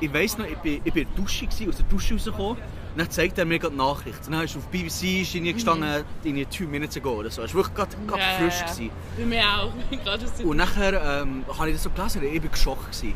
ich 0.00 0.12
weiss 0.12 0.36
noch, 0.36 0.46
ich 0.46 0.56
bin, 0.58 0.80
ich 0.84 0.92
bin 0.92 1.04
in 1.04 1.14
der 1.14 1.22
Dusche, 1.24 1.46
gewesen, 1.46 1.68
aus 1.68 1.76
der 1.76 1.86
Dusche 1.86 2.14
rausgekommen, 2.14 2.56
und 2.92 2.98
dann 2.98 3.10
zeigt 3.10 3.38
er 3.38 3.44
mir 3.44 3.58
gerade 3.58 3.72
die 3.72 3.78
Nachricht. 3.78 4.26
Und 4.26 4.32
dann 4.32 4.42
ist 4.44 4.56
auf 4.56 4.66
BBC 4.66 5.22
ist 5.22 5.34
irgendwie 5.34 5.52
gestanden, 5.52 6.04
in 6.24 6.50
zwei 6.50 6.64
Minuten 6.64 6.98
ago 6.98 7.10
oder 7.12 7.30
so. 7.30 7.42
Es 7.42 7.54
war 7.54 7.60
wirklich 7.64 7.76
gerade, 7.76 7.96
gerade 8.06 8.20
Ja, 8.20 8.38
frisch. 8.38 8.60
ja. 8.60 8.66
Gewesen. 8.66 8.90
Bei 9.16 9.24
mir 9.26 9.42
auch. 9.44 9.72
Gerade 10.04 10.24
aus 10.24 10.32
der 10.34 10.46
Und 10.46 10.56
nachher 10.56 11.22
ähm, 11.22 11.44
habe 11.56 11.68
ich 11.68 11.76
das 11.76 11.84
so 11.84 11.90
gelesen 11.90 12.22
und 12.22 12.34
ich 12.34 12.42
war 12.42 12.50
geschockt. 12.50 12.86
Gewesen. 12.92 13.14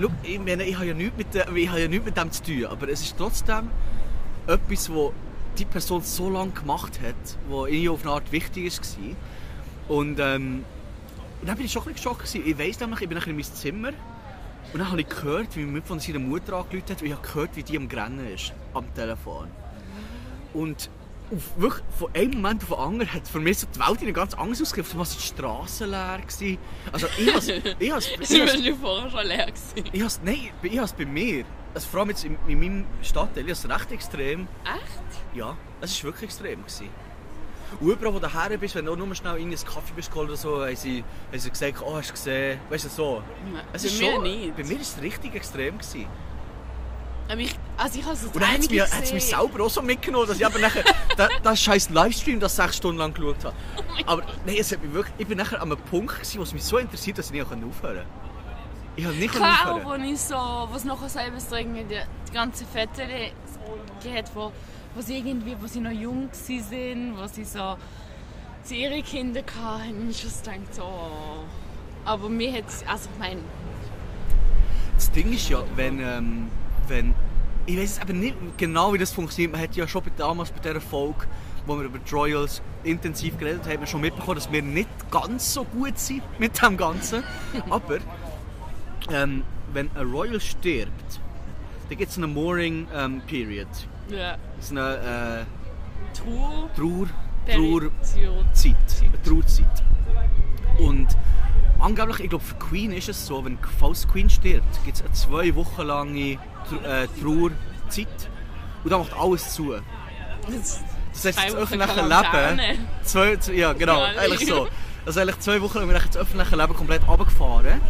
Schau, 0.00 0.08
ich, 0.24 0.38
meine, 0.40 0.64
ich 0.64 0.74
habe 0.74 0.86
ja 0.86 0.94
nichts 0.94 1.16
mit, 1.16 1.28
ich 1.34 1.68
habe 1.68 1.80
ja 1.80 1.88
nichts 1.88 2.04
mit 2.04 2.16
dem 2.16 2.30
zu 2.32 2.42
tun, 2.42 2.66
aber 2.66 2.88
es 2.88 3.00
ist 3.00 3.16
trotzdem 3.16 3.70
etwas, 4.48 4.90
was 4.90 5.10
die 5.58 5.64
Person 5.64 6.02
so 6.02 6.30
lange 6.30 6.52
gemacht 6.52 7.00
hat, 7.00 7.14
was 7.48 7.68
irgendwie 7.68 7.88
auf 7.88 8.02
eine 8.02 8.12
Art 8.12 8.30
wichtig 8.32 8.72
war. 8.78 9.96
Und, 9.96 10.18
ähm, 10.18 10.64
und 11.40 11.48
dann 11.48 11.56
bin 11.56 11.66
ich 11.66 11.72
schon 11.72 11.82
ein 11.82 11.92
bisschen 11.92 12.12
geschockt. 12.12 12.32
Gewesen. 12.32 12.42
Ich 12.46 12.58
weiss 12.58 12.80
nämlich, 12.80 13.00
ich 13.00 13.08
bin 13.08 13.18
nachher 13.18 13.30
in 13.30 13.36
mein 13.36 13.44
Zimmer 13.44 13.92
und 14.72 14.78
dann 14.78 14.90
habe 14.90 15.00
ich 15.00 15.08
gehört, 15.08 15.56
wie 15.56 15.64
mein 15.64 15.82
von 15.82 16.00
seiner 16.00 16.18
Mutter 16.18 16.54
angerufen 16.54 16.90
hat 16.90 17.00
und 17.00 17.06
ich 17.06 17.12
habe 17.12 17.26
gehört, 17.26 17.50
wie 17.54 17.62
die 17.62 17.76
am 17.76 17.88
Grennen 17.88 18.32
ist, 18.32 18.52
am 18.74 18.92
Telefon. 18.94 19.48
Und 20.52 20.90
auf, 21.32 21.60
wirklich, 21.60 21.84
von 21.98 22.14
einem 22.14 22.30
Moment 22.40 22.62
auf 22.62 22.68
den 22.68 22.78
anderen 22.78 23.12
hat 23.12 23.26
für 23.26 23.40
mich 23.40 23.58
so 23.58 23.66
die 23.74 23.80
Welt 23.80 24.02
in 24.02 24.12
ganz 24.14 24.34
anders 24.34 24.62
ausgesehen. 24.62 24.86
Auf 24.86 24.92
einmal 24.92 25.06
waren 25.06 25.16
die 25.16 25.22
Straßen 25.22 25.90
leer. 25.90 26.20
Gewesen. 26.20 26.58
Also 26.92 27.06
ich 27.18 27.34
has, 27.34 27.48
ich 27.78 27.92
has, 27.92 28.08
ich 28.08 28.38
war 28.38 28.46
has, 28.46 28.64
schon 28.64 28.76
vorher 28.76 29.10
schon 29.10 29.26
leer. 29.26 29.46
Gewesen. 29.46 29.90
ich 29.92 30.02
has, 30.02 30.20
nein, 30.24 30.50
ich 30.62 30.78
has 30.78 30.92
bei 30.92 31.04
mir, 31.04 31.44
also 31.76 31.88
vor 31.88 32.00
allem 32.00 32.08
jetzt 32.10 32.24
in, 32.24 32.36
in 32.48 32.58
meinem 32.58 32.84
Stadtteil, 33.02 33.44
ich 33.44 33.50
has 33.50 33.68
recht 33.68 33.92
extrem, 33.92 34.48
Echt? 34.64 35.36
ja, 35.36 35.56
es 35.80 35.96
war 36.02 36.10
wirklich 36.10 36.24
extrem. 36.30 36.60
Gewesen. 36.60 36.88
Und 37.80 37.88
überall, 37.90 38.14
wo 38.14 38.18
du 38.18 38.32
her 38.32 38.56
bist, 38.58 38.74
wenn 38.76 38.86
du 38.86 38.96
nur 38.96 39.14
schnell 39.14 39.36
in 39.36 39.48
einen 39.48 39.56
Kaffee 39.56 39.92
bist 39.94 40.10
geholt 40.10 40.28
oder 40.28 40.36
so, 40.38 40.64
haben 40.64 40.74
sie, 40.76 41.04
haben 41.30 41.38
sie 41.38 41.50
gesagt, 41.50 41.82
oh, 41.84 41.96
hast 41.96 42.08
du 42.08 42.12
gesehen, 42.14 42.60
weißt 42.70 42.84
du, 42.86 42.88
so. 42.88 43.22
Es 43.72 43.82
bei 43.82 43.88
ist 43.88 44.00
mir 44.00 44.12
schon, 44.12 44.22
nicht. 44.22 44.56
Bei 44.56 44.64
mir 44.64 44.74
war 44.76 44.80
es 44.80 44.96
richtig 45.02 45.34
extrem. 45.34 45.76
Gewesen. 45.78 46.06
Aber 47.28 47.40
ich, 47.40 47.54
also 47.76 47.98
ich 47.98 48.04
habe 48.06 48.16
so 48.16 48.26
Und 48.28 48.36
dann 48.40 48.52
hat 48.52 48.58
es 48.60 48.70
mich, 48.70 48.80
hat's 48.80 48.94
mich 49.12 49.24
gesehen. 49.24 49.38
selber 49.40 49.64
auch 49.64 49.68
so 49.70 49.82
mitgenommen, 49.82 50.28
dass 50.28 50.38
ich 50.38 50.46
aber 50.46 50.58
nachher 50.60 50.84
da- 51.16 51.28
das 51.42 51.60
scheiß 51.60 51.90
Livestream, 51.90 52.38
das 52.40 52.56
sechs 52.56 52.76
Stunden 52.76 52.98
lang 52.98 53.12
geschaut 53.12 53.44
habe. 53.44 53.56
Aber 54.06 54.22
nein, 54.46 54.56
es 54.58 54.70
hat 54.72 54.80
mich 54.82 54.92
wirklich, 54.94 55.14
ich 55.18 55.26
bin 55.26 55.36
nachher 55.36 55.60
an 55.60 55.70
einem 55.72 55.80
Punkt 55.82 56.14
gewesen, 56.14 56.38
wo 56.38 56.42
es 56.44 56.52
mich 56.54 56.62
so 56.64 56.78
interessiert, 56.78 57.18
dass 57.18 57.26
ich 57.26 57.32
nicht 57.32 57.44
aufhören 57.44 57.70
konnte. 57.82 58.06
Ich 58.98 59.04
habe 59.04 59.14
nicht 59.16 59.34
Klar, 59.34 59.80
wo 59.84 59.94
ich 59.94 60.18
so, 60.18 60.34
was 60.34 60.84
nachher 60.84 61.08
selber 61.08 61.38
so 61.38 61.54
irgendwie 61.56 61.84
die, 61.84 62.00
die 62.28 62.32
ganze 62.32 62.64
Fotos 62.64 62.96
gehabt, 64.02 64.30
wo, 64.34 64.50
wo 64.94 65.00
sie 65.02 65.18
irgendwie, 65.18 65.54
wo 65.60 65.66
sie 65.66 65.80
noch 65.80 65.90
jung 65.90 66.30
sind, 66.32 67.14
wo 67.18 67.26
sie 67.26 67.44
so, 67.44 67.76
sie 68.62 68.82
ihre 68.82 69.02
Kinder 69.02 69.42
hatten, 69.62 70.08
ich 70.10 70.22
just 70.22 70.44
gedacht 70.44 70.74
so, 70.74 70.88
aber 72.06 72.28
mir 72.30 72.52
hat 72.52 72.64
also 72.88 73.08
ich 73.12 73.18
meine, 73.18 73.40
Das 74.94 75.10
Ding 75.12 75.30
ist 75.32 75.48
ja, 75.50 75.62
wenn, 75.74 76.00
ähm, 76.00 76.50
wenn 76.88 77.14
ich 77.66 77.76
weiß 77.78 78.00
aber 78.00 78.12
nicht 78.14 78.36
genau, 78.56 78.92
wie 78.94 78.98
das 78.98 79.12
funktioniert. 79.12 79.52
Man 79.52 79.60
hat 79.60 79.74
ja 79.74 79.88
schon 79.88 80.04
bei- 80.04 80.12
damals 80.16 80.52
bei 80.52 80.60
dieser 80.60 80.80
Folge, 80.80 81.26
wo 81.66 81.76
wir 81.76 81.84
über 81.86 81.98
die 81.98 82.14
Royals 82.14 82.62
intensiv 82.84 83.36
geredet 83.38 83.62
haben, 83.68 83.84
schon 83.88 84.00
mitbekommen, 84.02 84.36
dass 84.36 84.50
wir 84.52 84.62
nicht 84.62 84.88
ganz 85.10 85.52
so 85.52 85.64
gut 85.64 85.98
sind 85.98 86.22
mit 86.38 86.62
dem 86.62 86.76
Ganzen. 86.76 87.24
aber 87.70 87.98
ähm, 89.10 89.42
wenn 89.72 89.90
ein 89.94 90.10
Royal 90.10 90.40
stirbt, 90.40 91.20
dann 91.88 91.98
gibt 91.98 92.10
es 92.10 92.16
eine 92.16 92.26
Mourning 92.26 92.86
ähm, 92.94 93.20
Period. 93.26 93.68
ja, 94.10 94.36
Das 94.56 94.66
ist 94.66 94.70
eine 94.72 95.44
äh, 95.44 96.16
Trauer, 96.16 96.68
Trauer. 96.74 97.06
Trauerzeit. 97.46 98.76
Eine 99.02 99.22
Trauerzeit. 99.22 99.84
Und 100.78 101.08
angeblich, 101.78 102.20
ich 102.20 102.30
glaube 102.30 102.44
für 102.44 102.56
Queen 102.56 102.92
ist 102.92 103.08
es 103.08 103.26
so, 103.26 103.44
wenn 103.44 103.58
falls 103.78 104.02
die 104.02 104.08
Queen 104.08 104.28
stirbt, 104.30 104.84
gibt 104.84 104.96
es 104.96 105.02
eine 105.04 105.12
zwei 105.12 105.54
Wochen 105.54 105.82
lange 105.82 106.20
äh, 106.32 106.38
Trauerzeit. 107.22 108.08
Und 108.84 108.90
dann 108.90 109.00
macht 109.00 109.12
alles 109.14 109.54
zu. 109.54 109.74
Das, 110.48 110.80
Das 111.12 111.24
heißt, 111.24 111.38
das 111.38 111.54
öffentliche. 111.54 111.94
Leben. 112.08 112.60
Zwei, 113.02 113.38
ja, 113.54 113.72
genau, 113.72 114.02
eigentlich 114.02 114.46
so. 114.48 114.68
Also 115.04 115.20
eigentlich 115.20 115.38
zwei 115.38 115.60
Wochen 115.62 115.78
lang 115.78 115.88
das 115.88 116.16
öffentliche 116.16 116.56
Leben 116.56 116.74
komplett 116.74 117.06
runtergefahren. 117.06 117.80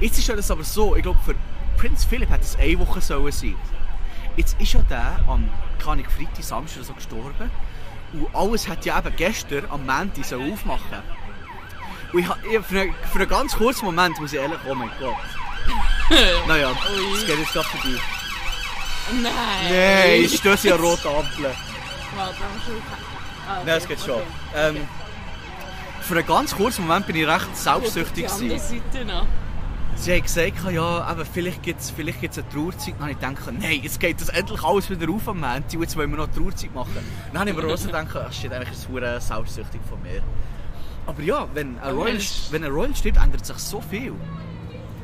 Jetzt 0.00 0.18
ist 0.18 0.28
ja 0.28 0.36
das 0.36 0.50
aber 0.50 0.64
so, 0.64 0.96
ich 0.96 1.02
glaube 1.02 1.18
für 1.24 1.34
Prinz 1.76 2.04
Philipp 2.04 2.30
hätte 2.30 2.42
es 2.42 2.56
eine 2.56 2.78
Woche 2.78 3.00
sollen 3.00 3.32
sein. 3.32 3.56
Jetzt 4.36 4.60
ist 4.60 4.72
ja 4.72 4.80
der 4.82 5.20
am 5.28 5.48
kann 5.78 5.98
ich 5.98 6.06
Freitag, 6.08 6.42
Samstag 6.42 6.84
so 6.84 6.94
gestorben. 6.94 7.50
Und 8.12 8.34
alles 8.34 8.68
hat 8.68 8.84
ja 8.84 8.98
eben 8.98 9.14
gestern 9.16 9.64
am 9.70 9.84
Montag 9.86 10.24
so 10.24 10.40
aufmachen. 10.40 11.02
Und 12.12 12.20
ich, 12.20 12.26
ich, 12.50 12.64
für, 12.64 12.80
einen, 12.80 12.94
für 13.12 13.18
einen 13.18 13.28
ganz 13.28 13.54
kurzen 13.56 13.84
Moment 13.86 14.18
muss 14.20 14.32
ich 14.32 14.38
ehrlich, 14.38 14.58
oh 14.68 14.74
mein 14.74 14.90
Gott. 14.98 15.16
naja, 16.48 16.70
das 16.70 17.26
geht 17.26 17.38
jetzt 17.38 17.52
gerade 17.52 17.68
vorbei. 17.68 17.98
nein. 19.22 19.32
Nein, 19.68 20.20
ich 20.22 20.36
stöße 20.36 20.68
ja 20.68 20.76
rote 20.76 21.08
Ampel. 21.08 21.44
Warte. 22.16 22.36
Ah, 23.46 23.56
okay, 23.56 23.62
Nein, 23.66 23.78
es 23.78 23.88
geht 23.88 24.00
schon. 24.00 24.14
okay. 24.14 24.24
Ähm, 24.54 24.88
für 26.02 26.16
einen 26.16 26.26
ganz 26.26 26.54
kurzen 26.54 26.86
Moment 26.86 27.06
bin 27.06 27.16
ich 27.16 27.26
recht 27.26 27.56
selbstsüchtig. 27.56 28.26
Die 28.26 28.32
andere 28.32 28.48
gewesen. 28.48 28.82
Seite 28.92 29.04
noch. 29.04 29.26
Sie 29.96 30.12
haben 30.12 30.22
gesagt, 30.22 30.52
ja, 30.72 30.82
aber 30.82 31.24
vielleicht 31.24 31.62
gibt 31.62 31.80
es 31.80 31.90
vielleicht 31.90 32.20
gibt's 32.20 32.36
eine 32.38 32.48
Trauerzeit. 32.50 32.94
Dann 32.94 33.00
habe 33.02 33.12
ich 33.12 33.18
gedacht, 33.20 33.52
nein, 33.58 33.80
jetzt 33.82 33.98
geht 34.00 34.20
das 34.20 34.28
endlich 34.28 34.62
alles 34.62 34.90
wieder 34.90 35.10
auf 35.10 35.26
am 35.28 35.40
Montag 35.40 35.72
jetzt 35.80 35.96
wollen 35.96 36.10
wir 36.10 36.18
noch 36.18 36.28
Trauerzeit 36.30 36.74
machen. 36.74 36.90
Dann 37.32 37.40
habe 37.40 37.50
ich 37.50 37.56
mir 37.56 37.62
auch 37.72 37.76
so 37.78 37.86
gedacht, 37.86 38.08
ach 38.16 38.32
shit, 38.32 38.52
eigentlich 38.52 38.70
ist 38.72 38.88
es 38.90 39.26
selbstsüchtig 39.28 39.80
von 39.88 40.02
mir. 40.02 40.22
Aber 41.06 41.22
ja, 41.22 41.46
wenn 41.54 41.78
ein 41.78 41.94
Royal, 41.94 42.18
wenn 42.50 42.64
ein 42.64 42.70
Royal 42.72 42.94
stirbt, 42.96 43.18
ändert 43.18 43.46
sich 43.46 43.56
so 43.58 43.80
viel. 43.80 44.12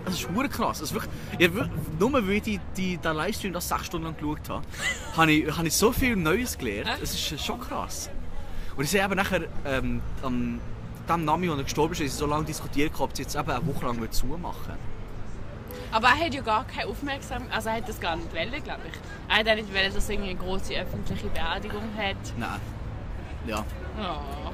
Das 0.05 0.15
ist 0.15 0.23
verdammt 0.23 0.51
krass. 0.53 0.81
Das 0.81 0.91
ist 0.91 0.95
wirklich, 0.95 1.55
wir- 1.55 1.71
nur 1.99 2.13
weil 2.13 2.31
ich 2.31 2.43
die, 2.43 2.61
die, 2.77 2.97
den 2.97 3.17
Livestream 3.17 3.53
das 3.53 3.69
sechs 3.69 3.87
Stunden 3.87 4.07
lang 4.07 4.17
geschaut 4.17 4.49
habe, 4.49 4.65
habe 5.17 5.33
ich, 5.33 5.57
habe 5.57 5.69
ich 5.69 5.75
so 5.75 5.93
viel 5.93 6.17
Neues 6.17 6.59
gelernt. 6.59 6.91
Es 7.03 7.15
ist 7.15 7.45
schon 7.45 7.61
krass. 7.61 8.11
Und 8.77 8.85
ich 8.85 8.91
sehe 8.91 9.05
eben 9.05 9.15
nachher, 9.15 9.43
ähm, 9.65 10.01
am 10.23 10.59
dem 11.17 11.25
Nami, 11.25 11.49
als 11.49 11.59
er 11.59 11.65
gestorben 11.65 11.95
ist, 11.95 12.17
so 12.17 12.27
lange 12.27 12.45
diskutiert, 12.45 12.93
ob 12.99 13.17
sie 13.17 13.23
jetzt 13.23 13.35
eben 13.37 13.51
eine 13.51 13.67
Woche 13.67 13.87
lang 13.87 14.11
zumachen 14.11 14.75
Aber 15.93 16.09
er 16.09 16.27
hat 16.27 16.35
ja 16.35 16.41
gar 16.41 16.65
keine 16.65 16.89
Aufmerksamkeit, 16.89 17.53
also 17.53 17.69
er 17.69 17.77
hat 17.77 17.89
das 17.89 18.01
gar 18.01 18.17
nicht 18.17 18.33
wollen, 18.33 18.65
glaube 18.65 18.81
ich. 18.87 18.99
Er 19.29 19.37
hat 19.39 19.49
auch 19.49 19.55
nicht 19.55 19.75
wollen, 19.75 19.95
dass 19.95 20.09
er 20.09 20.15
irgendwie 20.15 20.31
eine 20.31 20.39
große 20.39 20.75
öffentliche 20.75 21.27
Beerdigung 21.29 21.83
hat. 21.97 22.17
Nein. 22.37 22.61
Ja. 23.47 23.65
Oh. 23.99 24.53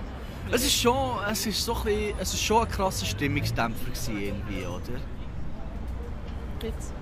Es 0.51 0.65
ist 0.65 0.81
schon, 0.81 1.19
es 1.29 1.45
ist 1.45 1.65
so 1.65 1.75
ein 1.75 1.83
bisschen, 1.85 2.15
es 2.21 2.35
ist 2.35 2.43
schon 2.43 2.65
ein 2.65 2.71
krasser 2.71 3.05
Stimmungsdämpfer 3.05 3.85
gewesen 3.87 4.21
irgendwie, 4.21 4.65
oder? 4.65 5.01
bisschen. 6.61 6.95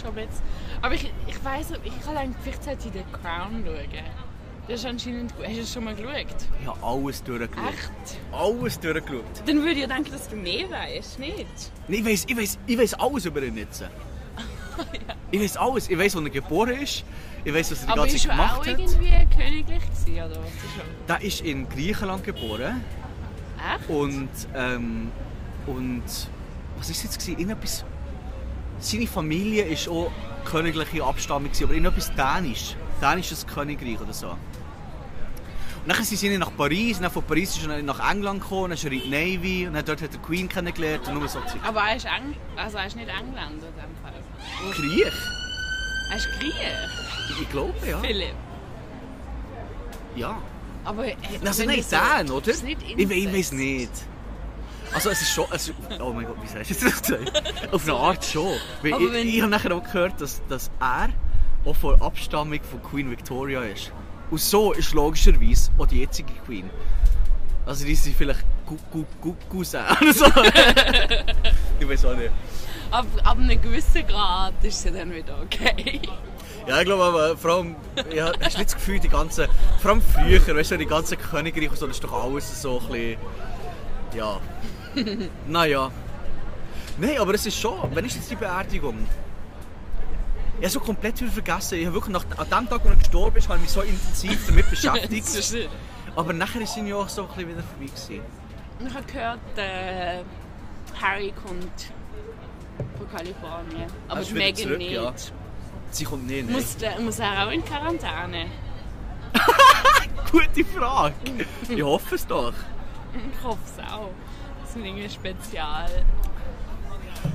Schon 0.00 0.14
bisschen. 0.14 0.42
Aber 0.82 0.94
ich, 0.94 1.12
ich 1.26 1.44
weiss, 1.44 1.72
ich 1.82 2.00
kann 2.02 2.16
eigentlich, 2.16 2.36
vielleicht 2.42 2.64
sollte 2.64 2.88
ich 2.88 2.94
The 2.94 3.04
Crown 3.12 3.64
schauen. 3.64 4.23
Das 4.66 4.80
ist 4.80 4.86
anscheinend 4.86 5.36
gut. 5.36 5.44
Hast 5.46 5.56
du 5.56 5.60
das 5.60 5.72
schon 5.74 5.84
mal 5.84 5.94
geschaut? 5.94 6.26
Ich 6.62 6.66
habe 6.66 6.82
alles 6.82 7.22
durchgeschaut. 7.22 7.68
Echt? 7.68 8.18
Alles 8.32 8.80
durchgeschaut. 8.80 9.24
Dann 9.46 9.56
würde 9.62 9.80
ich 9.80 9.86
denken, 9.86 10.10
dass 10.10 10.28
du 10.28 10.36
mehr 10.36 10.70
weißt, 10.70 11.18
nicht? 11.18 11.46
Nee, 11.88 11.96
ich 11.98 12.04
weiß 12.06 12.24
ich 12.28 12.36
weiss, 12.36 12.58
ich 12.66 12.78
weiss 12.78 12.94
alles 12.94 13.26
über 13.26 13.42
ihn 13.42 13.56
jetzt. 13.56 13.84
Ich 15.30 15.40
weiß 15.40 15.56
alles. 15.56 15.88
Ich 15.88 15.96
weiß, 15.98 16.16
wo 16.16 16.20
er 16.20 16.30
geboren 16.30 16.80
ist. 16.80 17.04
Ich 17.44 17.52
weiß, 17.54 17.70
was 17.72 17.80
er 17.80 17.86
die 17.86 17.92
Aber 17.92 18.00
ganze 18.02 18.16
ist 18.16 18.22
Zeit 18.22 18.30
er 18.30 18.36
gemacht 18.36 18.54
auch 18.58 18.66
hat. 18.66 18.78
irgendwie 18.78 19.26
königlich 19.36 19.82
gewesen, 19.84 20.12
oder 20.14 20.30
was? 20.40 20.48
Ist 20.48 20.78
er- 20.78 21.06
Der 21.18 21.22
ist 21.26 21.40
in 21.42 21.68
Griechenland 21.68 22.24
geboren. 22.24 22.80
Echt? 23.78 23.88
Und, 23.88 24.28
ähm, 24.54 25.10
und 25.66 26.02
was 26.76 26.90
ist 26.90 27.02
jetzt 27.04 27.18
gewesen? 27.20 27.38
Irgendetwas, 27.38 27.84
seine 28.78 29.06
Familie 29.06 29.64
ist 29.64 29.88
auch 29.88 30.10
königliche 30.44 31.04
Abstammung, 31.04 31.50
aber 31.62 31.72
irgendetwas 31.74 32.12
Dänisch. 32.14 32.76
Dänisches 33.00 33.46
Königreich 33.46 34.00
oder 34.00 34.12
so. 34.12 34.28
Und 34.28 34.38
dann 35.94 36.02
sind 36.02 36.16
sie 36.18 36.38
nach 36.38 36.50
Paris, 36.56 36.98
dann 36.98 37.10
von 37.10 37.22
Paris 37.24 37.56
ist 37.58 37.66
er 37.66 37.82
nach 37.82 38.10
England 38.10 38.40
gekommen, 38.40 38.62
dann 38.70 38.72
ist 38.72 38.84
er 38.84 38.92
in 38.92 39.02
die 39.02 39.08
Navy 39.10 39.66
und 39.66 39.74
dann 39.74 39.84
dort 39.84 40.00
hat 40.00 40.08
er 40.12 40.18
die 40.18 40.24
Queen 40.26 40.48
kennengelernt 40.48 41.06
und 41.08 41.14
nur 41.18 41.28
so 41.28 41.40
Zeug. 41.40 41.60
Aber 41.62 41.80
er 41.82 41.96
ist, 41.96 42.06
Eng 42.06 42.34
also 42.56 42.78
er 42.78 42.86
ist 42.86 42.96
nicht 42.96 43.08
Engländer 43.08 43.66
in 43.68 43.74
dem 43.74 43.96
Fall. 44.02 44.72
Krieg? 44.72 45.12
Er 46.10 46.16
ist 46.16 46.28
Griech, 46.38 47.42
Ich 47.42 47.50
glaube, 47.50 47.74
ja. 47.86 47.98
Philipp. 47.98 48.34
Ja. 50.16 50.38
Aber 50.84 51.06
äh, 51.06 51.16
Also 51.44 51.64
das 51.66 51.90
so- 51.90 51.96
Dän, 51.96 52.30
oder? 52.30 52.48
Ist 52.50 52.64
nicht 52.64 52.78
Ich, 52.82 53.10
ich 53.10 53.32
weiß 53.34 53.52
nicht. 53.52 53.90
Also 54.92 55.10
es 55.10 55.20
ist 55.22 55.32
schon... 55.32 55.46
Es, 55.50 55.72
oh 56.00 56.12
mein 56.12 56.26
Gott, 56.26 56.36
wie 56.42 56.46
sagst 56.46 56.82
du 57.10 57.16
das? 57.16 57.72
Auf 57.72 57.82
eine 57.84 57.94
Art 57.94 58.24
schon. 58.24 58.54
Weil 58.82 58.92
Aber 58.94 59.12
ich 59.14 59.34
ich 59.34 59.40
habe 59.42 59.50
nachher 59.50 59.74
auch 59.74 59.82
gehört, 59.82 60.20
dass, 60.20 60.40
dass 60.48 60.70
er 60.80 61.08
auch 61.64 61.76
von 61.76 61.96
der 61.98 62.06
Abstammung 62.06 62.60
von 62.62 62.82
Queen 62.82 63.10
Victoria 63.10 63.62
ist. 63.62 63.92
Und 64.30 64.40
so 64.40 64.72
ist 64.72 64.92
logischerweise 64.94 65.70
auch 65.78 65.86
die 65.86 66.00
jetzige 66.00 66.32
Queen. 66.46 66.68
Also 67.66 67.84
die 67.84 67.94
sind 67.94 68.16
vielleicht 68.16 68.44
Gu- 68.66 68.76
Gu- 68.90 69.04
Gu- 69.20 69.36
Cousin 69.48 69.80
oder 70.00 70.12
so. 70.12 70.24
ich 71.80 71.88
weiß 71.88 72.04
auch 72.06 72.16
nicht. 72.16 72.30
Ab, 72.90 73.06
ab 73.24 73.38
einem 73.38 73.60
gewissen 73.60 74.06
Grad 74.06 74.52
ist 74.62 74.82
sie 74.82 74.90
dann 74.90 75.12
wieder 75.12 75.36
okay. 75.42 76.00
Ja, 76.66 76.78
ich 76.78 76.84
glaube 76.86 77.02
aber, 77.04 77.36
vor 77.36 77.50
allem, 77.50 77.76
ja, 78.14 78.26
hast 78.40 78.54
du 78.54 78.58
nicht 78.58 78.70
das 78.70 78.74
Gefühl, 78.74 78.98
die 78.98 79.08
ganzen, 79.08 79.46
vor 79.80 79.90
allem 79.92 80.00
früher, 80.02 80.56
weißt 80.56 80.70
du, 80.72 80.78
die 80.78 80.86
ganzen 80.86 81.18
Königreiche 81.18 81.70
und 81.70 81.76
so, 81.78 81.86
das 81.86 81.96
ist 81.96 82.04
doch 82.04 82.24
alles 82.24 82.62
so 82.62 82.80
ein 82.80 82.86
bisschen, 82.88 83.16
ja, 84.16 84.40
naja. 85.48 85.90
Nein, 86.96 87.18
aber 87.18 87.34
es 87.34 87.44
ist 87.44 87.58
schon, 87.58 87.74
wenn 87.94 88.04
ist 88.04 88.16
jetzt 88.16 88.30
die 88.30 88.36
Beerdigung? 88.36 89.06
Ich 90.58 90.64
habe 90.64 90.68
so 90.68 90.80
komplett 90.80 91.20
wieder 91.20 91.32
vergessen, 91.32 91.78
ich 91.78 91.86
habe 91.86 91.94
wirklich 91.94 92.12
nach, 92.12 92.24
an 92.38 92.48
dem 92.48 92.68
Tag, 92.70 92.84
wo 92.84 92.88
er 92.88 92.96
gestorben 92.96 93.36
ist, 93.36 93.48
habe 93.48 93.56
ich 93.58 93.62
mich 93.62 93.70
so 93.72 93.80
intensiv 93.82 94.46
damit 94.46 94.70
beschäftigt. 94.70 95.68
aber 96.16 96.32
nachher 96.32 96.60
ist 96.62 96.76
es 96.76 96.86
ja 96.88 96.94
auch 96.96 97.08
so 97.08 97.22
ein 97.22 97.28
bisschen 97.28 97.48
wieder 97.48 97.62
vorbei 97.62 97.86
gewesen. 97.86 98.20
Ich 98.86 98.94
habe 98.94 99.04
gehört, 99.04 99.58
äh, 99.58 100.22
Harry 101.00 101.32
kommt 101.32 101.92
von 102.98 103.10
Kalifornien. 103.10 103.90
Aber 104.08 104.18
Ah, 104.18 104.22
ist 104.22 104.30
wieder 104.30 104.38
Meghan 104.44 104.62
zurück, 104.62 104.78
nicht. 104.78 104.92
ja. 104.92 105.12
Sie 105.90 106.04
kommt 106.04 106.26
nicht? 106.26 106.50
Muss, 106.50 106.76
der, 106.76 106.98
muss 107.00 107.18
er 107.18 107.46
auch 107.46 107.50
in 107.50 107.64
Quarantäne? 107.64 108.46
Gute 110.32 110.64
Frage. 110.64 111.14
Ich 111.68 111.82
hoffe 111.82 112.14
es 112.14 112.26
doch. 112.26 112.52
Ich 113.14 113.44
hoffe 113.44 113.58
es 113.66 113.92
auch. 113.92 114.10
Das 114.60 114.70
ist 114.70 114.76
irgendwie 114.76 115.08
spezial. 115.08 115.88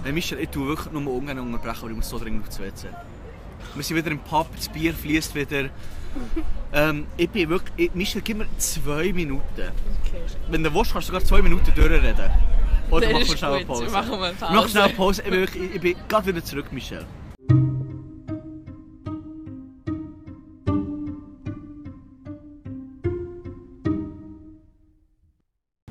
Hey 0.04 0.13
Michel, 0.13 0.39
ich 0.39 0.49
tue 0.49 0.67
wirklich 0.67 0.91
nur 0.91 1.13
ungern 1.13 1.39
unterbrechen, 1.39 1.80
aber 1.82 1.89
ich 1.89 1.95
muss 1.97 2.10
so 2.10 2.19
dringend 2.19 2.41
auf 2.41 2.49
das 2.49 2.60
WC. 2.60 2.88
Wir 3.75 3.84
sind 3.84 3.97
wieder 3.97 4.12
im 4.12 4.19
Pub, 4.19 4.47
das 4.56 4.69
Bier 4.69 4.93
fließt 4.93 5.36
wieder. 5.36 5.69
Ähm, 6.71 7.08
ich 7.17 7.30
bin 7.30 7.49
wirklich... 7.49 7.73
Ich, 7.78 7.93
Michel, 7.93 8.21
gib 8.21 8.38
mir 8.38 8.47
zwei 8.58 9.12
Minuten. 9.13 9.43
Okay. 9.56 10.21
Wenn 10.49 10.63
du 10.63 10.73
willst, 10.73 10.93
kannst 10.93 11.10
du 11.10 11.13
sogar 11.13 11.25
zwei 11.25 11.41
Minuten 11.41 11.73
durchreden. 11.73 12.15
Oder 12.91 13.12
machen 13.12 13.28
wir 13.28 13.38
schnell 13.38 13.54
eine 13.54 13.65
Pause. 13.65 13.89
machen 13.89 14.12
wir 14.12 14.28
eine 14.28 14.36
Pause. 14.36 14.54
Mach 14.54 14.67
schnell 14.67 14.84
eine 14.84 14.93
Pause. 14.93 15.21
Ich 15.23 15.30
bin, 15.30 15.39
wirklich, 15.39 15.75
ich 15.75 15.82
bin 15.82 15.95
gerade 16.08 16.28
wieder 16.28 16.43
zurück, 16.43 16.71
Michel. 16.71 17.06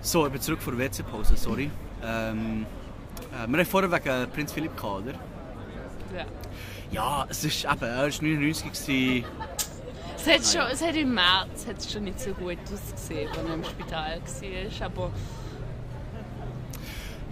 So, 0.00 0.26
ich 0.26 0.32
bin 0.32 0.40
zurück 0.40 0.62
vor 0.62 0.72
der 0.72 0.90
WC-Pause, 0.90 1.37
sorry. 1.37 1.70
Ähm, 2.02 2.64
äh, 3.33 3.47
wir 3.49 3.59
haben 3.59 3.67
vorher 3.67 3.91
wegen 3.91 4.31
Prinz 4.31 4.53
Philipp 4.53 4.77
gehabt, 4.77 5.03
oder? 5.03 5.14
Ja. 6.17 6.25
Ja, 6.91 7.27
es 7.29 7.45
ist 7.45 7.64
eben, 7.64 7.83
er 7.83 8.03
war 8.03 8.07
99 8.07 8.73
gewesen. 8.73 9.25
Es 10.17 10.27
hat, 10.27 10.62
schon, 10.62 10.71
es 10.73 10.83
hat 10.83 10.97
im 10.97 11.14
März 11.14 11.67
hat 11.69 11.79
es 11.79 11.93
schon 11.93 12.05
nicht 12.05 12.19
so 12.19 12.31
gut 12.33 12.59
ausgesehen, 12.73 13.29
als 13.29 13.38
er 13.38 13.55
im 13.55 13.64
Spital 13.64 14.21
war. 14.21 14.87
Aber 14.87 15.12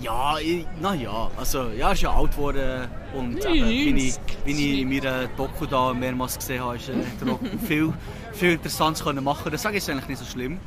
Ja, 0.00 0.36
naja, 0.80 1.30
also 1.36 1.70
ja, 1.70 1.88
er 1.88 1.92
ist 1.94 2.02
ja 2.02 2.12
alt 2.12 2.32
geworden 2.32 2.88
und 3.14 3.44
eben, 3.44 3.68
wie, 3.68 4.08
ich, 4.08 4.14
wie 4.44 4.50
ich 4.50 4.80
in 4.80 4.88
meiner 4.88 5.26
Doku 5.28 5.66
da 5.66 5.94
mehrmals 5.94 6.36
gesehen 6.36 6.62
habe, 6.62 6.76
ist 6.76 6.88
er, 6.90 6.96
hat 6.96 7.04
er 7.24 7.32
auch 7.32 7.40
viel, 7.66 7.92
viel 8.32 8.52
Interessantes 8.52 9.02
können 9.02 9.24
machen. 9.24 9.50
Das 9.50 9.62
sage 9.62 9.78
ich 9.78 9.82
ist 9.82 9.90
eigentlich 9.90 10.08
nicht 10.08 10.18
so 10.18 10.26
schlimm. 10.26 10.58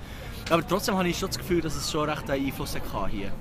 Aber 0.49 0.67
trotzdem 0.67 0.97
habe 0.97 1.07
ich 1.07 1.17
schon 1.17 1.29
das 1.29 1.37
Gefühl, 1.37 1.61
dass 1.61 1.75
es 1.75 1.91
schon 1.91 2.09
recht 2.09 2.29
einen 2.29 2.45
Einfluss 2.47 2.75
hatte 2.75 3.07
hier. 3.11 3.31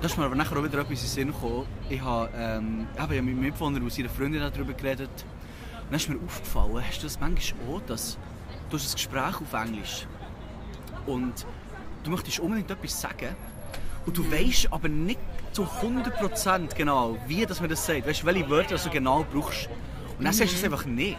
Da 0.00 0.06
ist 0.06 0.16
mir 0.16 0.26
aber 0.26 0.36
nachher 0.36 0.56
auch 0.56 0.62
wieder 0.62 0.78
etwas 0.78 0.90
in 0.90 0.96
den 0.96 1.08
Sinn 1.08 1.26
gekommen. 1.32 1.66
Ich 1.88 2.00
habe, 2.00 2.30
ähm, 2.36 2.86
ich 2.94 3.00
habe 3.00 3.14
mit 3.16 3.24
meinem 3.24 3.40
Mitbewohner 3.40 3.80
und 3.80 3.92
seiner 3.92 4.08
Freundin 4.08 4.40
darüber 4.40 4.72
geredet. 4.72 5.10
Und 5.10 5.90
dann 5.90 5.96
ist 5.96 6.08
mir 6.08 6.20
aufgefallen, 6.24 6.84
hast 6.86 6.98
du 6.98 7.06
das 7.06 7.18
manchmal 7.18 7.76
auch, 7.76 7.80
dass 7.86 8.16
du 8.70 8.76
hast 8.76 8.90
ein 8.90 8.94
Gespräch 8.94 9.40
auf 9.40 9.52
Englisch 9.52 10.06
und 11.06 11.46
du 12.04 12.10
möchtest 12.10 12.38
unbedingt 12.38 12.70
etwas 12.70 13.00
sagen 13.00 13.34
und 14.06 14.16
du 14.16 14.30
weißt 14.30 14.72
aber 14.72 14.88
nicht 14.88 15.18
zu 15.50 15.64
100% 15.64 16.76
genau, 16.76 17.16
wie 17.26 17.44
dass 17.44 17.60
man 17.60 17.68
das 17.68 17.84
sagt. 17.84 18.06
Weißt 18.06 18.22
du, 18.22 18.26
welche 18.26 18.48
Wörter 18.48 18.76
du 18.76 18.90
genau 18.90 19.26
brauchst. 19.32 19.68
Und 20.16 20.24
dann 20.24 20.32
sagst 20.32 20.52
du 20.52 20.58
es 20.58 20.64
einfach 20.64 20.84
nicht. 20.84 21.18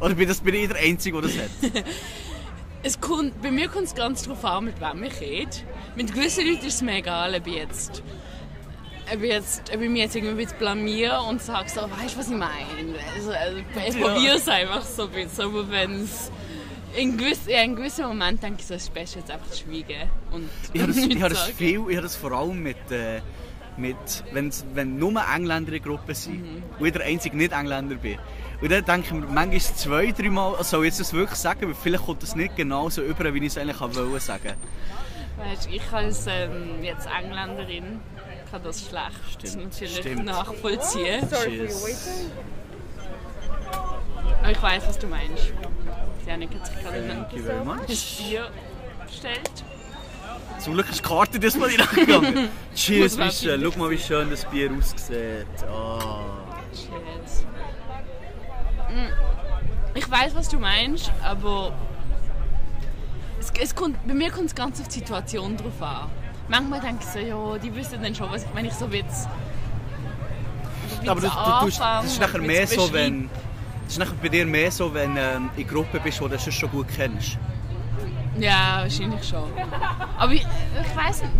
Oder 0.00 0.14
bin, 0.14 0.28
das, 0.28 0.40
bin 0.40 0.54
ich 0.54 0.68
der 0.68 0.78
Einzige, 0.78 1.22
der 1.22 1.30
das 1.30 1.38
hat? 1.38 1.84
es 2.82 3.00
kommt, 3.00 3.40
bei 3.40 3.50
mir 3.50 3.68
kommt 3.68 3.86
es 3.86 3.94
ganz 3.94 4.24
darauf 4.24 4.44
an, 4.44 4.66
mit 4.66 4.78
wem 4.80 5.04
ich 5.04 5.20
rede. 5.20 5.56
Mit 5.96 6.12
gewissen 6.12 6.46
Leuten 6.46 6.66
ist 6.66 6.74
es 6.76 6.82
mir 6.82 6.96
egal, 6.96 7.34
ob 7.34 7.46
ich 7.46 7.54
jetzt, 7.54 8.02
ob 9.12 9.22
ich, 9.22 9.30
jetzt, 9.30 9.72
ob 9.74 9.80
ich 9.80 9.88
mich 9.88 10.00
jetzt 10.02 10.16
irgendwie 10.16 10.32
ein 10.32 10.36
bisschen 10.38 10.58
blamiere 10.58 11.20
und 11.22 11.40
sage 11.42 11.68
so, 11.68 11.82
weißt 11.82 12.14
du, 12.14 12.18
was 12.18 12.28
ich 12.30 12.36
meine? 12.36 12.98
Also, 13.16 13.30
also, 13.32 13.58
ich 13.58 13.94
Ja. 13.94 14.08
probiere 14.08 14.36
es 14.36 14.48
einfach 14.48 14.82
so 14.82 15.04
ein 15.04 15.10
bisschen, 15.10 15.44
aber 15.44 15.70
wenn 15.70 16.02
es... 16.02 16.30
In, 16.96 17.16
gewiss, 17.18 17.40
ja, 17.48 17.60
in 17.62 17.74
gewissen 17.74 18.06
Moment 18.06 18.40
denke 18.40 18.60
ich 18.60 18.66
so, 18.66 18.74
es 18.74 18.84
ist 18.84 18.94
besser 18.94 19.18
jetzt 19.18 19.28
einfach 19.30 19.50
zu 19.50 19.64
schweigen 19.64 20.08
und 20.30 20.48
Ich 20.72 20.80
habe 20.80 20.92
das, 20.92 21.04
ich 21.08 21.22
habe 21.22 21.34
das 21.34 21.44
viel, 21.48 21.80
ich 21.88 21.96
habe 21.96 22.02
das 22.02 22.14
vor 22.14 22.30
allem 22.32 22.62
mit, 22.62 22.76
äh, 22.90 23.20
mit 23.76 23.96
wenn's, 24.32 24.64
wenn 24.74 24.96
nur 24.96 25.10
Engländer 25.34 25.72
in 25.72 25.80
der 25.82 25.90
Gruppe 25.92 26.14
sind 26.14 26.40
Mhm. 26.42 26.62
und 26.78 26.86
ich 26.86 26.92
der 26.92 27.02
einzige 27.04 27.36
Nicht-Engländer 27.36 27.96
bin. 27.96 28.16
Und 28.60 28.70
dann 28.70 28.84
denke 28.84 29.06
ich 29.08 29.12
mir 29.12 29.26
manchmal 29.26 29.60
zwei, 29.60 30.12
dreimal, 30.12 30.52
also 30.54 30.62
soll 30.76 30.84
ich 30.84 30.90
jetzt 30.90 31.00
das 31.00 31.12
wirklich 31.12 31.38
sagen, 31.38 31.66
weil 31.66 31.74
vielleicht 31.74 32.04
kommt 32.04 32.22
das 32.22 32.36
nicht 32.36 32.54
genau 32.54 32.88
so 32.88 33.02
über, 33.02 33.34
wie 33.34 33.38
ich 33.38 33.46
es 33.46 33.58
eigentlich 33.58 33.80
wollte 33.80 34.20
sagen. 34.20 34.52
Weißt, 35.36 35.68
ich 35.70 35.92
als 35.92 36.26
ähm, 36.28 36.82
jetzt 36.82 37.06
Engländerin 37.06 38.00
kann 38.50 38.62
das 38.62 38.86
schlecht 38.86 39.48
Stimmt, 39.48 39.64
natürlich 39.64 39.96
stimmt. 39.96 40.24
nachvollziehen. 40.26 41.28
Cheers. 41.28 42.20
Aber 44.42 44.50
ich 44.50 44.62
weiß, 44.62 44.86
was 44.86 44.98
du 44.98 45.06
meinst. 45.08 45.52
Janik 46.26 46.50
hat 46.54 46.66
sich 46.66 46.80
gerade 46.80 46.96
ein 46.96 47.66
much. 47.66 48.18
Bier 48.18 48.50
bestellt. 49.06 49.64
Zum 50.58 50.74
Glück 50.74 50.88
ist 50.88 50.98
die 51.00 51.02
Karte 51.02 51.38
diesmal 51.38 51.68
nicht 51.68 51.80
angegangen. 51.80 52.48
Cheers, 52.74 53.16
Michel. 53.16 53.60
Schau 53.72 53.78
mal, 53.78 53.90
wie 53.90 53.98
schön 53.98 54.30
das 54.30 54.44
Bier 54.44 54.70
aussieht. 54.72 55.46
Ah. 55.68 56.38
Cheers. 56.72 57.44
Mm. 58.88 59.96
Ich 59.96 60.10
weiß, 60.10 60.34
was 60.34 60.48
du 60.48 60.58
meinst, 60.58 61.10
aber 61.22 61.72
es, 63.44 63.60
es 63.60 63.74
kommt, 63.74 64.06
bei 64.06 64.14
mir 64.14 64.30
kommt 64.30 64.46
es 64.46 64.54
ganz 64.54 64.80
auf 64.80 64.88
die 64.88 64.94
Situation 64.94 65.56
drauf 65.56 65.80
an. 65.80 66.08
Manchmal 66.48 66.80
denke 66.80 67.04
ich 67.04 67.08
so, 67.08 67.18
ja, 67.18 67.58
die 67.58 67.74
wissen 67.74 68.02
dann 68.02 68.14
schon, 68.14 68.30
was 68.30 68.44
ich, 68.44 68.48
wenn 68.54 68.66
ich 68.66 68.74
so 68.74 68.86
jetzt. 68.86 69.28
Ja, 71.02 71.12
aber 71.12 71.20
du, 71.20 71.28
du, 71.28 71.64
tust, 71.64 71.80
das 71.80 72.04
ist 72.06 72.20
nachher 72.20 72.40
mehr 72.40 72.66
so, 72.66 72.92
wenn... 72.92 73.28
Das 73.84 73.92
ist 73.94 73.98
nachher 73.98 74.14
bei 74.22 74.28
dir 74.28 74.46
mehr 74.46 74.70
so, 74.70 74.92
wenn 74.94 75.16
ähm, 75.16 75.50
in 75.56 75.66
Gruppe 75.66 76.00
bist, 76.00 76.18
die 76.18 76.24
du 76.24 76.28
das 76.28 76.54
schon 76.54 76.70
gut 76.70 76.86
kennst. 76.94 77.36
Ja, 78.38 78.78
wahrscheinlich 78.80 79.22
schon. 79.28 79.44
Aber 80.16 80.32
ich, 80.32 80.40
ich 80.40 80.96
weiß 80.96 81.22
nicht. 81.22 81.32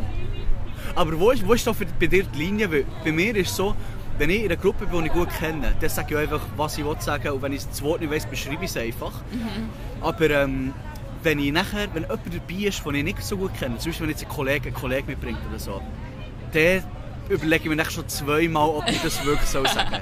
Aber 0.94 1.18
wo 1.18 1.30
ist, 1.30 1.46
wo 1.46 1.54
ist 1.54 1.66
da 1.66 1.72
für, 1.72 1.86
bei 1.86 2.06
dir 2.06 2.24
die 2.24 2.38
Linie? 2.38 2.70
Weil 2.70 2.84
bei 3.02 3.12
mir 3.12 3.34
ist 3.36 3.50
es 3.50 3.56
so, 3.56 3.74
wenn 4.18 4.30
ich 4.30 4.40
in 4.40 4.44
einer 4.44 4.56
Gruppe 4.56 4.86
bin, 4.86 5.00
die 5.00 5.06
ich 5.06 5.12
gut 5.12 5.28
kenne, 5.38 5.74
dann 5.80 5.90
sage 5.90 6.14
ich 6.14 6.20
einfach, 6.20 6.40
was 6.56 6.78
ich 6.78 6.84
will 6.84 6.96
sagen 7.00 7.30
und 7.30 7.42
wenn 7.42 7.52
ich 7.52 7.66
das 7.66 7.82
Wort 7.82 8.00
nicht 8.00 8.12
weiss, 8.12 8.26
beschreibe 8.26 8.64
ich 8.64 8.70
es 8.70 8.76
einfach. 8.76 9.12
Aber 10.00 10.30
ähm, 10.30 10.72
wenn 11.24 11.38
ich 11.38 11.52
nachher, 11.52 11.88
wenn 11.94 12.02
jemand 12.02 12.20
dabei 12.26 12.68
ist, 12.68 12.84
den 12.84 12.94
ich 12.94 13.04
nicht 13.04 13.22
so 13.22 13.36
gut 13.36 13.54
kenne, 13.58 13.78
zum 13.78 13.90
Beispiel 13.90 14.06
wenn 14.06 14.12
jetzt 14.12 14.22
ein 14.22 14.28
Kollege 14.28 14.66
einen 14.66 14.74
Kollegen 14.74 15.06
mitbringt 15.08 15.38
oder 15.48 15.58
so, 15.58 15.80
dann 16.52 16.84
überlege 17.28 17.64
ich 17.64 17.74
mir 17.76 17.80
echt 17.82 17.92
schon 17.92 18.08
zweimal, 18.08 18.68
ob 18.68 18.88
ich 18.88 19.00
das 19.02 19.24
wirklich 19.24 19.48
so 19.48 19.64
sagen 19.64 20.00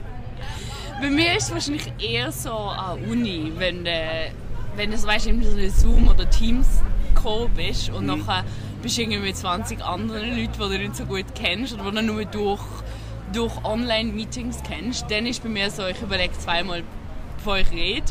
Bei 1.00 1.10
mir 1.10 1.36
ist 1.36 1.44
es 1.48 1.52
wahrscheinlich 1.52 1.92
eher 1.98 2.30
so 2.30 2.52
an 2.52 3.02
Uni, 3.04 3.52
wenn, 3.56 3.86
äh, 3.86 4.30
wenn 4.76 4.90
du 4.90 4.98
so, 4.98 5.08
weißt, 5.08 5.26
in 5.28 5.42
so 5.42 5.50
einem 5.56 5.70
Zoom 5.70 6.08
oder 6.08 6.28
Teams 6.30 6.66
Call 7.14 7.48
bist 7.54 7.90
und 7.90 8.06
Mhm. 8.06 8.18
nachher 8.26 8.44
bist 8.82 8.96
du 8.98 9.02
irgendwie 9.02 9.20
mit 9.20 9.36
20 9.36 9.82
anderen 9.84 10.28
Leuten, 10.30 10.52
die 10.52 10.58
du 10.58 10.78
nicht 10.78 10.96
so 10.96 11.04
gut 11.04 11.24
kennst 11.34 11.74
oder 11.74 11.90
die 11.90 11.96
du 11.96 12.02
nur 12.02 12.24
durch, 12.24 12.62
durch 13.32 13.64
Online-Meetings 13.64 14.62
kennst, 14.66 15.10
dann 15.10 15.26
ist 15.26 15.42
bei 15.42 15.48
mir 15.48 15.70
so, 15.70 15.86
ich 15.86 16.00
überlege 16.02 16.32
zweimal, 16.38 16.82
bevor 17.36 17.58
ich 17.58 17.70
rede. 17.70 18.06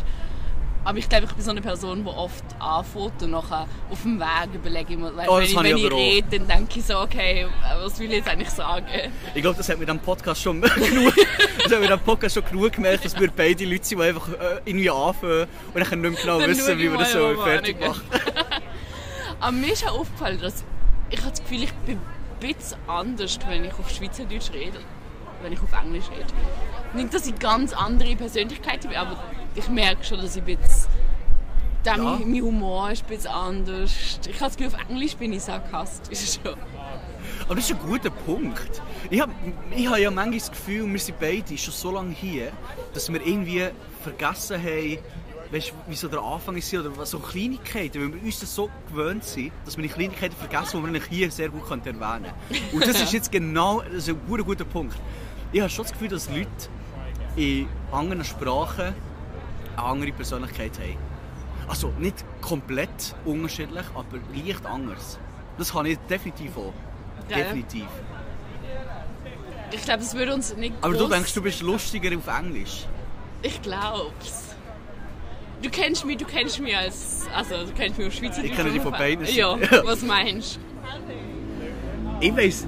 Aber 0.84 0.98
ich 0.98 1.08
glaube, 1.08 1.26
ich 1.26 1.32
bin 1.34 1.44
so 1.46 1.52
eine 1.52 1.62
Person, 1.62 2.04
die 2.04 2.10
oft 2.10 2.44
anfängt 2.58 3.22
und 3.22 3.32
nachher 3.32 3.68
auf 3.92 4.02
dem 4.02 4.20
Weg 4.20 4.50
überlege 4.54 4.94
ich 4.94 5.00
mir, 5.00 5.12
Oh, 5.28 5.36
wenn 5.38 5.44
ich, 5.44 5.52
ich 5.52 5.58
wenn 5.64 5.78
ich 5.78 5.86
auch. 5.92 5.98
rede, 5.98 6.40
dann 6.40 6.48
denke 6.48 6.80
ich 6.80 6.86
so, 6.86 6.98
okay, 7.00 7.46
was 7.84 8.00
will 8.00 8.08
ich 8.10 8.18
jetzt 8.18 8.28
eigentlich 8.30 8.50
sagen? 8.50 8.86
Ich 9.36 9.42
glaube, 9.44 9.58
das 9.58 9.70
hat 9.70 9.78
mit 9.78 9.88
dem 9.88 10.00
Podcast 10.00 10.42
schon 10.42 10.60
genug, 10.62 11.14
das 11.64 11.72
hat 11.72 11.80
mit 11.82 11.90
dem 11.90 12.00
Podcast 12.00 12.34
schon 12.34 12.46
genug 12.46 12.72
gemerkt, 12.72 13.06
dass 13.06 13.20
wir 13.20 13.30
beide 13.30 13.64
Leute 13.66 13.84
sind, 13.86 14.00
die 14.00 14.04
einfach 14.06 14.28
äh, 14.30 14.60
irgendwie 14.66 14.90
anfangen 14.90 15.48
und 15.74 15.92
dann 15.92 16.02
nicht 16.02 16.12
mehr 16.12 16.22
genau 16.22 16.40
Dann 16.40 16.50
wissen, 16.50 16.78
wie 16.80 16.86
ich 16.86 16.92
wir 16.92 16.98
das 16.98 17.12
so 17.14 17.36
fertig 17.44 17.78
hingehen. 17.78 17.88
machen. 17.92 18.04
Aber 19.40 19.52
mir 19.52 19.74
ist 19.74 19.88
auch 19.88 20.00
aufgefallen, 20.00 20.40
dass 20.42 20.64
ich 21.12 21.20
habe 21.20 21.30
das 21.32 21.42
Gefühl, 21.42 21.64
ich 21.64 21.74
bin 21.86 21.98
ein 21.98 22.48
bisschen 22.56 22.78
anders, 22.88 23.38
wenn 23.48 23.66
ich 23.66 23.74
auf 23.74 23.90
Schweizerdeutsch 23.90 24.52
rede, 24.54 24.80
wenn 25.44 25.54
ich 25.54 25.62
auf 25.62 25.72
Englisch 25.84 26.06
rede. 26.10 26.26
Nicht, 26.94 27.14
dass 27.14 27.28
ich 27.28 27.38
ganz 27.39 27.74
andere 27.74 28.16
Persönlichkeit 28.16 28.82
bin, 28.82 28.96
aber 28.96 29.22
ich 29.56 29.68
merke 29.70 30.04
schon, 30.04 30.20
dass 30.22 30.36
ich. 30.36 30.44
Da 31.84 31.96
Ja. 31.96 32.04
mein, 32.04 32.32
mein 32.32 32.42
Humor 32.44 32.92
ist 32.92 33.04
ein 33.04 33.08
bisschen 33.08 33.32
anders. 33.32 33.92
Ich 34.28 34.36
habe 34.36 34.46
das 34.52 34.58
Gefühl, 34.58 34.76
auf 34.76 34.89
Englisch 34.89 35.16
bin 35.16 35.34
ich 35.34 35.42
sarkastisch 35.42 36.39
schon. 36.44 36.56
Aber 37.46 37.56
das 37.56 37.70
ist 37.70 37.72
ein 37.72 37.80
guter 37.88 38.10
Punkt. 38.12 38.82
Ich 39.10 39.20
habe 39.20 39.32
ich 39.76 39.88
hab 39.88 39.98
ja 39.98 40.12
manchmal 40.12 40.38
das 40.38 40.52
Gefühl, 40.52 40.92
wir 40.92 41.00
sind 41.00 41.20
beide 41.20 41.58
schon 41.58 41.74
so 41.74 41.92
lange 41.92 42.12
hier, 42.14 42.52
dass 42.94 43.12
wir 43.12 43.26
irgendwie 43.26 43.68
vergessen 44.04 44.62
haben, 44.62 44.98
weißt, 45.52 45.74
wie 45.88 45.96
so 45.96 46.08
der 46.08 46.22
Anfang 46.22 46.56
ist 46.56 46.74
oder 46.74 47.06
so 47.06 47.20
Kleinigkeiten, 47.20 48.02
weil 48.02 48.14
wir 48.14 48.24
uns 48.24 48.39
das 48.39 48.54
so 48.54 48.70
gewöhnt 48.89 49.24
sind, 49.24 49.52
dass 49.66 49.76
wir 49.76 49.82
die 49.84 49.89
Kleinigkeiten 49.89 50.36
vergessen, 50.36 50.84
die 50.86 50.94
wir 50.94 51.02
hier 51.10 51.32
sehr 51.32 51.50
gut 51.50 51.64
erwähnen 51.70 52.00
können. 52.00 52.26
Und 52.74 52.88
das 52.88 53.02
ist 53.02 53.12
jetzt 53.12 53.32
genau 53.32 53.82
das 53.82 53.94
ist 54.08 54.10
ein 54.10 54.22
guter, 54.28 54.44
guter 54.44 54.66
Punkt. 54.66 54.96
Ich 55.54 55.60
habe 55.60 55.70
schon 55.70 55.84
das 55.84 55.91
Gefühl, 55.91 56.08
dass 56.08 56.30
Leute 56.30 56.47
in 57.36 57.68
anderen 57.91 58.24
Sprachen 58.24 58.93
eine 59.76 59.86
andere 59.86 60.12
Persönlichkeit 60.12 60.72
haben. 60.80 60.97
Also 61.68 61.91
nicht 61.99 62.24
komplett 62.41 63.16
unterschiedlich, 63.26 63.86
aber 63.93 64.18
leicht 64.34 64.66
anders. 64.66 65.20
Das 65.58 65.72
kann 65.72 65.86
ich 65.86 65.97
definitiv 66.10 66.58
auch. 66.58 66.74
Ja. 67.30 67.38
Definitiv. 67.38 67.88
Ich 69.74 69.84
glaube, 69.84 70.04
es 70.04 70.14
würde 70.14 70.34
uns 70.34 70.56
nicht 70.56 70.74
Aber 70.82 70.93
du 70.93 71.08
denkst, 71.08 71.34
du 71.34 71.41
bist 71.41 71.62
lustiger 71.62 72.16
auf 72.18 72.28
Englisch. 72.28 72.86
Ich 73.41 73.62
glaub's. 73.62 74.56
Du 75.62 75.70
kennst 75.70 76.06
mich, 76.06 76.18
du 76.18 76.26
kennst 76.26 76.60
mich 76.60 76.76
als... 76.76 77.28
Also, 77.34 77.66
du 77.66 77.72
kennst 77.74 77.97
mich 77.97 78.08
auf 78.08 78.14
Schweizerdeutsch. 78.14 78.52
Ich 78.52 78.56
kenne 78.56 78.72
dich 78.72 78.82
von 78.82 78.91
beiden 78.91 79.26
Ja, 79.28 79.58
was 79.84 80.02
meinst 80.02 80.60
Ich 82.20 82.36
weiss. 82.36 82.66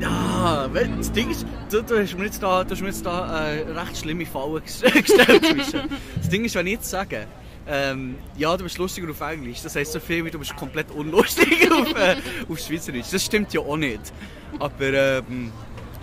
Ja, 0.00 0.68
das 0.98 1.10
Ding 1.12 1.30
ist, 1.30 1.46
du, 1.70 1.82
du 1.82 1.98
hast 2.02 2.16
mir 2.18 2.26
jetzt 2.26 2.42
da, 2.42 2.62
du 2.64 2.70
hast 2.72 2.80
mir 2.82 2.88
jetzt 2.88 3.04
da 3.06 3.46
äh, 3.48 3.62
recht 3.72 3.96
schlimme 3.96 4.26
Fallen 4.26 4.62
ges- 4.62 4.82
gestellt. 4.92 5.88
das 6.16 6.28
Ding 6.28 6.44
ist, 6.44 6.54
wenn 6.54 6.66
ich 6.66 6.74
jetzt 6.74 6.90
sage, 6.90 7.26
ähm, 7.66 8.16
ja, 8.36 8.54
du 8.56 8.64
bist 8.64 8.76
lustiger 8.78 9.10
auf 9.10 9.20
Englisch, 9.22 9.62
das 9.62 9.74
heisst 9.74 9.92
so 9.92 10.00
viel 10.00 10.24
wie 10.24 10.30
du 10.30 10.38
bist 10.38 10.54
komplett 10.54 10.90
unlustig 10.90 11.70
auf, 11.72 11.90
äh, 11.94 12.16
auf 12.48 12.58
Schweizerdeutsch. 12.58 13.06
Das 13.10 13.24
stimmt 13.24 13.52
ja 13.54 13.60
auch 13.62 13.76
nicht. 13.76 14.12
Aber 14.58 14.84
ähm, 14.92 15.50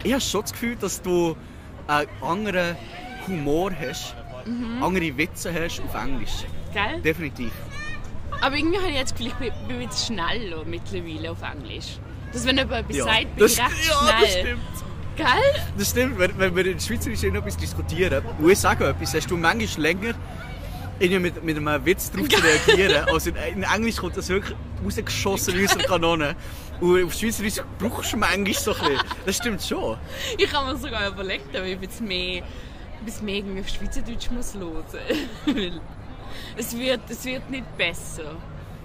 ich 0.03 0.11
habe 0.11 0.21
schon 0.21 0.41
das 0.41 0.51
Gefühl, 0.53 0.75
dass 0.75 1.01
du 1.01 1.37
einen 1.87 2.09
anderen 2.21 2.75
Humor 3.27 3.71
hast, 3.79 4.15
andere 4.81 5.15
Witze 5.17 5.53
hast 5.53 5.81
auf 5.81 5.93
Englisch. 6.03 6.31
du? 6.73 6.73
Gell? 6.73 7.01
Definitiv. 7.01 7.51
Aber 8.41 8.57
irgendwie 8.57 8.77
habe 8.79 8.89
ich 8.89 8.95
jetzt 8.95 9.13
das 9.13 9.19
Gefühl, 9.19 9.47
ich 9.47 9.67
bin, 9.67 9.89
schneller 9.91 10.65
mittlerweile 10.65 11.31
auf 11.31 11.37
Englisch. 11.43 11.99
Dass 12.33 12.45
wenn 12.45 12.57
jemand 12.57 12.79
etwas 12.81 12.97
Ja, 12.97 13.03
sagt, 13.05 13.35
bin 13.35 13.39
das, 13.39 13.53
ich 13.53 13.59
recht 13.59 13.71
ja, 13.87 13.93
schnell. 13.93 14.21
das 14.21 14.31
stimmt. 14.31 14.61
Gell? 15.15 15.25
Das 15.77 15.89
stimmt, 15.89 16.19
wenn, 16.19 16.39
wenn 16.39 16.55
wir 16.55 16.65
in 16.65 16.79
Schweizerisch 16.79 17.23
etwas 17.23 17.57
diskutieren 17.57 18.23
und 18.39 18.49
ich 18.49 18.59
sage 18.59 18.87
etwas, 18.87 19.13
hast 19.13 19.29
du 19.29 19.37
manchmal 19.37 19.81
länger 19.81 20.15
irgendwie 20.99 21.19
mit, 21.19 21.43
mit 21.43 21.57
einem 21.57 21.85
Witz 21.85 22.11
darauf 22.11 22.27
zu 22.29 22.41
reagieren. 22.67 23.05
Also 23.09 23.29
in, 23.29 23.35
in 23.35 23.63
Englisch 23.63 23.97
kommt 23.97 24.17
das 24.17 24.29
wirklich 24.29 24.55
rausgeschossen 24.83 25.63
aus 25.63 25.77
der 25.77 25.85
Kanone. 25.85 26.35
Und 26.81 27.03
auf 27.05 27.13
Schweizerisch 27.13 27.55
brauchst 27.77 28.13
du 28.13 28.17
manchmal 28.17 28.53
so 28.53 28.73
ein 28.73 28.79
bisschen. 28.79 28.99
Das 29.25 29.35
stimmt 29.37 29.61
schon. 29.63 29.97
Ich 30.37 30.51
habe 30.51 30.73
mir 30.73 30.77
sogar 30.77 31.07
überlegt, 31.07 31.55
ob 31.55 31.63
ich 31.63 31.79
jetzt 31.79 32.01
mehr, 32.01 32.43
bisschen 33.05 33.25
mehr 33.25 33.35
irgendwie 33.35 33.61
auf 33.61 33.69
Schweizerdeutsch 33.69 34.31
muss 34.31 34.53
hören. 34.55 34.83
Weil 35.45 35.81
es 36.57 36.75
wird, 36.77 37.01
es 37.09 37.23
wird 37.25 37.49
nicht 37.49 37.77
besser. 37.77 38.35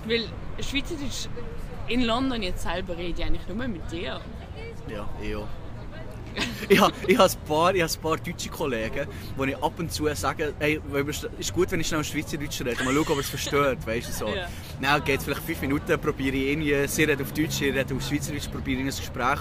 Weil 0.06 0.24
Schweizerdeutsch 0.60 1.28
in 1.88 2.02
London 2.02 2.42
jetzt 2.42 2.62
selber 2.62 2.96
rede 2.96 3.20
ich 3.20 3.24
eigentlich 3.26 3.46
nur 3.48 3.66
mit 3.68 3.90
dir. 3.90 4.20
Ja, 4.88 5.08
ich 5.22 5.34
auch. 5.36 5.46
ich 6.68 6.80
habe 6.80 6.92
ich 7.06 7.18
hab 7.18 7.30
ein, 7.30 7.36
paar- 7.48 7.74
ich 7.74 7.82
hab 7.82 7.90
ein 7.90 8.00
paar 8.00 8.16
deutsche 8.18 8.48
Kollegen, 8.48 9.06
die 9.38 9.50
ich 9.50 9.56
ab 9.62 9.72
und 9.78 9.90
zu 9.92 10.06
sage, 10.14 10.54
hey, 10.60 10.80
ist 11.38 11.52
gut, 11.52 11.70
wenn 11.72 11.80
ich 11.80 11.86
schnell 11.88 12.04
Schweizerdeutsch 12.04 12.60
rede, 12.60 12.84
mal 12.84 12.94
schauen, 12.94 12.98
ob 13.08 13.08
er 13.10 13.18
es 13.18 13.28
versteht, 13.30 13.86
weißt 13.86 14.08
du, 14.08 14.12
so. 14.12 14.28
Ja. 14.28 14.46
Dann 14.80 15.02
geht 15.04 15.18
es 15.18 15.24
vielleicht 15.24 15.42
fünf 15.42 15.60
Minuten, 15.62 15.98
probiere 16.00 16.36
ich 16.36 16.48
irgendwie, 16.52 16.86
sie 16.86 17.04
redet 17.04 17.22
auf 17.26 17.32
Deutsch, 17.32 17.60
ich 17.60 17.74
rede 17.74 17.94
auf 17.94 18.02
Schweizerdeutsch, 18.06 18.50
probiere 18.50 18.80
ich 18.82 18.86
ein 18.86 18.96
Gespräch 18.96 19.40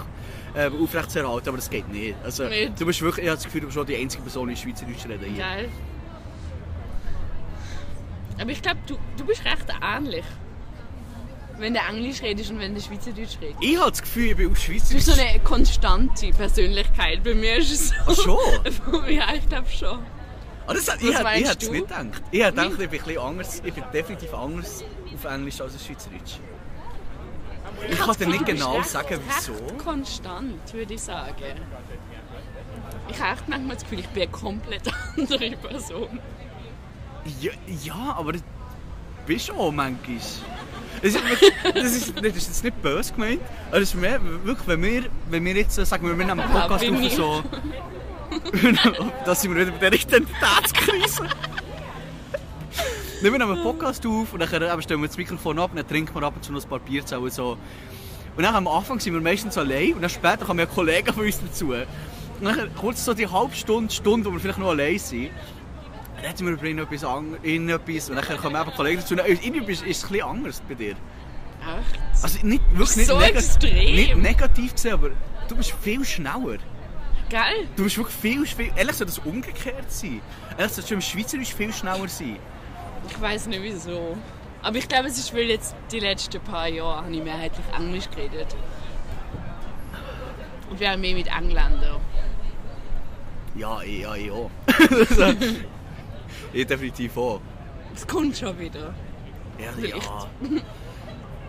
äh, 0.54 0.70
aufrechtzuerhalten, 0.70 1.48
aber 1.48 1.58
das 1.58 1.70
geht 1.70 1.88
nicht. 1.92 2.16
Also, 2.24 2.44
Nicht. 2.48 2.80
du 2.80 2.86
bist 2.86 3.00
wirklich, 3.02 3.24
ich 3.24 3.30
habe 3.30 3.36
das 3.36 3.44
Gefühl, 3.44 3.60
du 3.60 3.66
bist 3.66 3.76
schon 3.76 3.86
die 3.86 3.96
einzige 3.96 4.22
Person, 4.22 4.48
die 4.48 4.56
Schweizerdeutsch 4.56 5.06
reden 5.06 5.24
hier. 5.34 5.44
Geil. 5.44 5.68
Aber 8.40 8.50
ich 8.50 8.62
glaube, 8.62 8.78
du, 8.86 8.96
du 9.16 9.24
bist 9.24 9.44
recht 9.44 9.66
ähnlich. 9.82 10.24
Wenn 11.58 11.74
du 11.74 11.80
Englisch 11.80 12.22
redest 12.22 12.50
und 12.50 12.60
wenn 12.60 12.74
du 12.74 12.80
Schweizerdeutsch 12.80 13.38
redest. 13.40 13.58
Ich 13.60 13.78
habe 13.78 13.90
das 13.90 14.00
Gefühl, 14.02 14.26
ich 14.30 14.36
bin 14.36 14.46
auf 14.50 14.54
Du 14.54 14.60
Schweizerdeutsch... 14.60 14.94
bist 15.06 15.06
so 15.06 15.20
eine 15.20 15.40
konstante 15.40 16.30
Persönlichkeit. 16.30 17.24
Bei 17.24 17.34
mir 17.34 17.56
ist 17.56 17.72
es 17.72 17.88
so. 17.88 17.94
Ach 18.06 18.14
schon? 18.14 19.08
ja, 19.12 19.34
ich 19.34 19.48
glaube 19.48 19.68
schon. 19.68 19.98
Ah, 20.66 20.74
das, 20.74 20.88
hat- 20.90 21.02
ich 21.02 21.14
hätte 21.18 21.28
ich 21.36 21.44
es 21.48 21.58
du? 21.58 21.72
nicht 21.72 21.88
gedacht. 21.88 22.22
Ich 22.30 22.40
hätte 22.42 22.50
gedacht, 22.52 22.70
ich 22.72 22.76
bin, 22.76 23.00
ein 23.00 23.04
bisschen 23.04 23.18
anders, 23.18 23.62
ich 23.64 23.74
bin 23.74 23.84
definitiv 23.92 24.34
anders 24.34 24.84
auf 25.14 25.24
Englisch 25.24 25.60
als 25.60 25.74
auf 25.74 25.80
Schweizerdeutsch. 25.82 26.34
Ich 27.90 27.98
kann 27.98 28.16
dir 28.16 28.26
nicht 28.26 28.40
Du 28.40 28.44
genau 28.44 28.76
recht- 28.76 28.88
sagen, 28.90 29.20
wieso. 29.26 29.52
Recht 29.52 29.78
konstant, 29.78 30.72
würde 30.74 30.94
ich 30.94 31.00
sagen. 31.00 31.34
Ich 33.10 33.20
habe 33.20 33.32
echt 33.32 33.48
manchmal 33.48 33.74
das 33.76 33.82
Gefühl, 33.84 34.00
ich 34.00 34.08
bin 34.08 34.22
eine 34.24 34.30
komplett 34.32 34.82
andere 35.16 35.50
Person. 35.56 36.20
Ja, 37.40 37.52
ja 37.84 38.14
aber 38.16 38.32
das 38.34 38.42
bist 39.26 39.48
du 39.48 39.54
auch 39.54 39.72
manchmal. 39.72 40.16
Das 41.02 41.14
ist, 41.14 41.20
das 41.74 41.96
ist, 41.96 42.16
das 42.16 42.36
ist 42.36 42.48
jetzt 42.48 42.64
nicht 42.64 42.82
böse 42.82 43.12
gemeint, 43.12 43.40
aber 43.68 43.80
das 43.80 43.90
ist 43.90 43.94
mehr, 43.94 44.20
wirklich, 44.44 44.66
wenn 44.66 44.82
wir, 44.82 45.04
wenn 45.30 45.44
wir 45.44 45.54
jetzt, 45.54 45.74
sagen 45.74 46.06
wir, 46.06 46.18
wir 46.18 46.26
nehmen 46.26 46.40
einen 46.40 46.50
Podcast 46.50 46.84
auf 46.84 47.12
so... 47.12 47.42
da 49.24 49.34
sind 49.34 49.54
wir 49.54 49.66
wieder 49.66 49.76
bei 49.78 49.90
der 49.90 50.00
Identitätskrise. 50.00 51.22
Nehmen 53.22 53.38
wir 53.40 53.48
einen 53.48 53.62
Podcast 53.62 54.06
auf 54.06 54.32
und 54.32 54.40
dann 54.40 54.48
stellen 54.48 55.00
wir 55.00 55.08
das 55.08 55.16
Mikrofon 55.16 55.58
ab 55.58 55.70
und 55.70 55.76
dann 55.76 55.88
trinken 55.88 56.14
wir 56.14 56.22
ab 56.22 56.34
und 56.36 56.44
zu 56.44 56.52
noch 56.52 56.62
ein 56.62 56.68
paar 56.68 56.78
Bierzellen 56.78 57.24
und 57.24 57.32
so. 57.32 57.56
Und 58.36 58.44
dann 58.44 58.54
am 58.54 58.68
Anfang 58.68 59.00
sind 59.00 59.14
wir 59.14 59.20
meistens 59.20 59.58
allein 59.58 59.94
und 59.94 60.02
dann 60.02 60.10
später 60.10 60.44
kommen 60.44 60.60
ja 60.60 60.66
Kollegen 60.66 61.12
von 61.12 61.24
uns 61.24 61.40
dazu. 61.40 61.72
Und 61.72 62.44
dann 62.44 62.74
kurz 62.76 63.04
so 63.04 63.14
die 63.14 63.26
halbe 63.26 63.56
Stunde, 63.56 63.92
Stunde, 63.92 64.28
wo 64.28 64.32
wir 64.32 64.40
vielleicht 64.40 64.60
noch 64.60 64.68
allein 64.68 64.98
sind, 64.98 65.30
reden 66.22 66.46
wir 66.46 66.52
über 66.54 66.64
irgendetwas, 66.64 67.04
an- 67.04 67.36
irgendetwas 67.42 68.10
und 68.10 68.16
dann 68.16 68.38
kommen 68.38 68.60
eben 68.60 68.70
Kollegen 68.74 69.00
dazu. 69.00 69.14
Irgendwie 69.16 69.72
ist 69.72 69.82
es 69.86 70.04
ein 70.04 70.10
bisschen 70.10 70.22
anders 70.26 70.62
bei 70.68 70.74
dir. 70.74 70.90
Echt? 70.90 72.22
Also 72.22 72.38
nicht, 72.46 72.62
wirklich 72.72 72.96
nicht, 72.96 73.06
So 73.08 73.16
nega- 73.18 73.38
extrem. 73.38 73.94
nicht 73.94 74.16
negativ 74.16 74.72
gesehen, 74.74 74.92
aber 74.94 75.10
du 75.48 75.56
bist 75.56 75.72
viel 75.82 76.04
schneller. 76.04 76.58
Geil? 77.30 77.68
Du 77.76 77.84
bist 77.84 77.98
wirklich 77.98 78.16
viel, 78.16 78.46
viel... 78.46 78.70
Ehrlich 78.74 78.96
soll 78.96 79.06
das 79.06 79.18
umgekehrt 79.18 79.90
sein. 79.92 80.20
Ehrlich 80.56 80.72
soll 80.72 80.84
schon 80.86 80.94
im 80.96 81.00
Schweizerisch 81.02 81.52
viel 81.54 81.72
schneller 81.72 82.08
sein. 82.08 82.38
Ich 83.08 83.20
weiß 83.20 83.46
nicht 83.48 83.62
wieso. 83.62 84.16
Aber 84.62 84.76
ich 84.76 84.88
glaube, 84.88 85.08
es 85.08 85.18
ist, 85.18 85.34
weil 85.34 85.42
jetzt 85.50 85.74
die 85.92 86.00
letzten 86.00 86.40
paar 86.40 86.68
Jahre 86.68 87.04
habe 87.04 87.14
ich 87.14 87.22
mehrheitlich 87.22 87.64
Englisch 87.76 88.08
geredet. 88.10 88.56
Und 90.70 90.80
wir 90.80 90.90
haben 90.90 91.00
mehr 91.00 91.14
mit 91.14 91.26
Engländern. 91.26 92.00
Ja, 93.56 93.80
ich, 93.82 94.00
ja, 94.00 94.14
ich 96.52 96.66
definitiv 96.66 97.16
auch. 97.16 97.40
Das 97.92 98.06
kommt 98.06 98.36
schon 98.36 98.58
wieder. 98.58 98.94
Ja, 99.58 99.72
Vielleicht. 99.74 100.04
ja. 100.04 100.26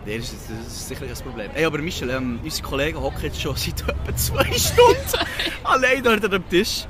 Nee, 0.06 0.16
das 0.18 0.32
ist, 0.32 0.50
das 0.50 0.66
ist 0.66 0.88
sicherlich 0.88 1.18
ein 1.18 1.24
Problem. 1.24 1.50
Ey, 1.54 1.64
aber 1.64 1.78
Michel, 1.78 2.10
ähm, 2.10 2.40
unsere 2.42 2.66
Kollegen 2.66 3.00
hocken 3.00 3.22
jetzt 3.22 3.40
schon 3.40 3.54
seit 3.54 3.80
etwa 3.88 4.16
zwei 4.16 4.44
Stunden 4.52 5.26
allein 5.64 6.02
dort 6.02 6.32
dem 6.32 6.48
Tisch. 6.48 6.86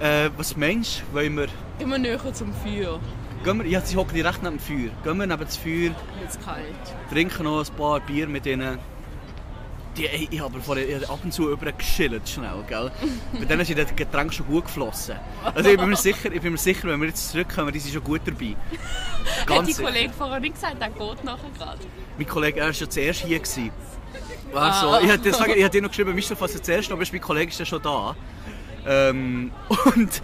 Äh, 0.00 0.30
was 0.36 0.56
meinst 0.56 1.02
du, 1.10 1.14
wollen 1.16 1.36
wir... 1.36 1.46
Immer 1.78 1.98
näher 1.98 2.18
zum 2.32 2.52
Feuer. 2.52 2.98
Gehen 3.44 3.62
wir... 3.62 3.66
Ja, 3.70 3.80
sie 3.82 3.96
hocken 3.96 4.14
direkt 4.14 4.42
neben 4.42 4.56
dem 4.56 4.60
Feuer. 4.60 4.90
Gehen 5.04 5.18
wir 5.18 5.26
neben 5.26 5.40
das 5.44 5.56
Feuer, 5.56 5.94
Jetzt 6.22 6.42
kalt. 6.44 6.64
trinken 7.10 7.44
noch 7.44 7.60
ein 7.60 7.76
paar 7.76 8.00
Bier 8.00 8.26
mit 8.26 8.46
ihnen 8.46 8.78
Die, 9.96 10.08
ey, 10.08 10.28
ich 10.30 10.40
habe 10.40 10.60
vorher 10.60 11.08
ab 11.08 11.20
und 11.22 11.32
zu 11.32 11.50
über 11.50 11.70
geschillt, 11.70 12.28
schnell, 12.28 12.64
gell? 12.68 12.90
Bei 13.32 13.44
denen 13.44 13.60
ist 13.60 13.78
das 13.78 13.94
Getränk 13.94 14.34
schon 14.34 14.46
gut 14.46 14.64
geflossen. 14.64 15.16
Also 15.54 15.70
ich 15.70 15.78
bin 15.78 15.88
mir 15.88 15.96
sicher, 15.96 16.32
ich 16.32 16.40
bin 16.40 16.52
mir 16.52 16.58
sicher 16.58 16.88
wenn 16.88 17.00
wir 17.00 17.08
jetzt 17.08 17.30
zurückkommen, 17.30 17.72
die 17.72 17.78
sind 17.78 17.94
schon 17.94 18.02
gut 18.02 18.22
dabei. 18.24 18.56
Hat 19.40 19.46
Ganz 19.46 19.68
die 19.68 19.72
sicher. 19.74 19.88
Kollege 19.88 20.12
vorher 20.12 20.40
nicht 20.40 20.54
gesagt, 20.54 20.80
der 20.80 20.90
geht 20.90 21.24
nachher 21.24 21.50
gerade? 21.56 21.78
Mein 22.18 22.26
Kollege, 22.26 22.60
er 22.60 22.66
war 22.66 22.72
schon 22.72 22.90
zuerst 22.90 23.20
hier. 23.20 23.38
Gewesen. 23.38 23.70
Ah. 24.52 24.70
Also, 24.70 25.04
ich 25.04 25.10
hatte 25.10 25.28
ich 25.56 25.64
hatte 25.64 25.82
noch 25.82 25.88
geschrieben, 25.88 26.14
Michel, 26.14 26.36
falls 26.36 26.52
du 26.52 26.62
zuerst 26.62 26.96
bist, 26.96 27.12
mein 27.12 27.20
Kollege 27.22 27.50
ist 27.50 27.58
ja 27.58 27.64
schon 27.64 27.82
da. 27.82 28.16
Ähm, 28.86 29.50
und 29.96 30.22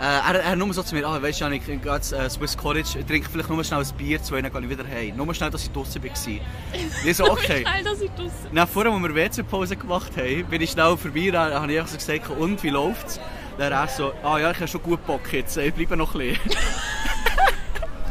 äh, 0.00 0.02
er, 0.02 0.42
er 0.42 0.56
nur 0.56 0.72
so 0.72 0.82
zu 0.82 0.94
mir, 0.94 1.06
ah, 1.06 1.20
weißt 1.20 1.42
du, 1.42 1.50
ich 1.50 1.66
gehe 1.66 1.78
jetzt 1.84 2.12
äh, 2.12 2.30
Swiss 2.30 2.56
College, 2.56 2.88
ich 2.98 3.04
trinke 3.04 3.28
vielleicht 3.28 3.50
nur 3.50 3.62
schnell 3.62 3.80
ein 3.80 3.96
Bier, 3.98 4.22
zwei, 4.22 4.40
dann 4.40 4.50
gehe 4.50 4.62
ich 4.62 4.70
wieder 4.70 4.84
heim. 4.88 5.14
Nur 5.14 5.34
schnell, 5.34 5.50
dass 5.50 5.62
ich 5.62 5.70
draußen 5.70 6.02
war. 6.02 6.10
Ich 7.04 7.16
so, 7.16 7.30
okay. 7.30 7.62
Nein, 7.64 7.84
das 7.84 8.00
ist 8.00 8.10
das. 8.16 8.32
Dann 8.50 8.66
vorher, 8.66 8.92
als 8.92 9.02
wir 9.02 9.14
WC-Pause 9.14 9.76
gemacht 9.76 10.12
haben, 10.16 10.44
bin 10.46 10.62
ich 10.62 10.70
schnell 10.70 10.96
vorbei, 10.96 11.30
dann 11.30 11.52
habe 11.52 11.72
ich 11.72 11.86
so 11.86 11.96
gesagt, 11.96 12.30
und, 12.30 12.62
wie 12.62 12.70
läuft's? 12.70 13.20
Dann 13.58 13.72
er 13.72 13.88
so, 13.88 14.12
ah 14.22 14.38
ja, 14.38 14.50
ich 14.50 14.56
habe 14.56 14.68
schon 14.68 14.82
gut 14.82 15.04
Bock 15.06 15.30
jetzt, 15.32 15.58
ich 15.58 15.74
bleibe 15.74 15.96
noch 15.96 16.14
ein 16.14 16.20
bisschen. 16.20 16.40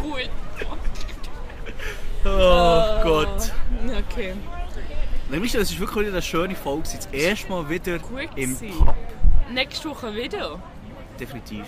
Cool. 0.01 0.29
Oh 2.25 3.03
Gott. 3.03 3.51
Okay. 4.07 4.33
Nämlich, 5.29 5.51
das 5.51 5.71
war 5.73 5.79
wirklich 5.79 6.07
eine 6.07 6.21
schöne 6.21 6.55
Folge. 6.55 6.83
Das 6.95 7.05
erste 7.07 7.49
Mal 7.49 7.69
wieder 7.69 7.99
Gut 7.99 8.29
im 8.35 8.55
gewesen. 8.55 8.85
Pub. 8.85 8.95
Nächste 9.51 9.89
Woche 9.89 10.15
wieder. 10.15 10.59
Definitiv. 11.19 11.65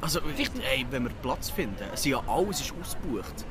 Also, 0.00 0.20
ey, 0.20 0.86
wenn 0.90 1.04
wir 1.04 1.10
Platz 1.22 1.50
finden, 1.50 1.84
ist 1.92 2.04
ja 2.04 2.20
alles 2.26 2.60
ist 2.60 2.74
ausgebucht. 2.80 3.44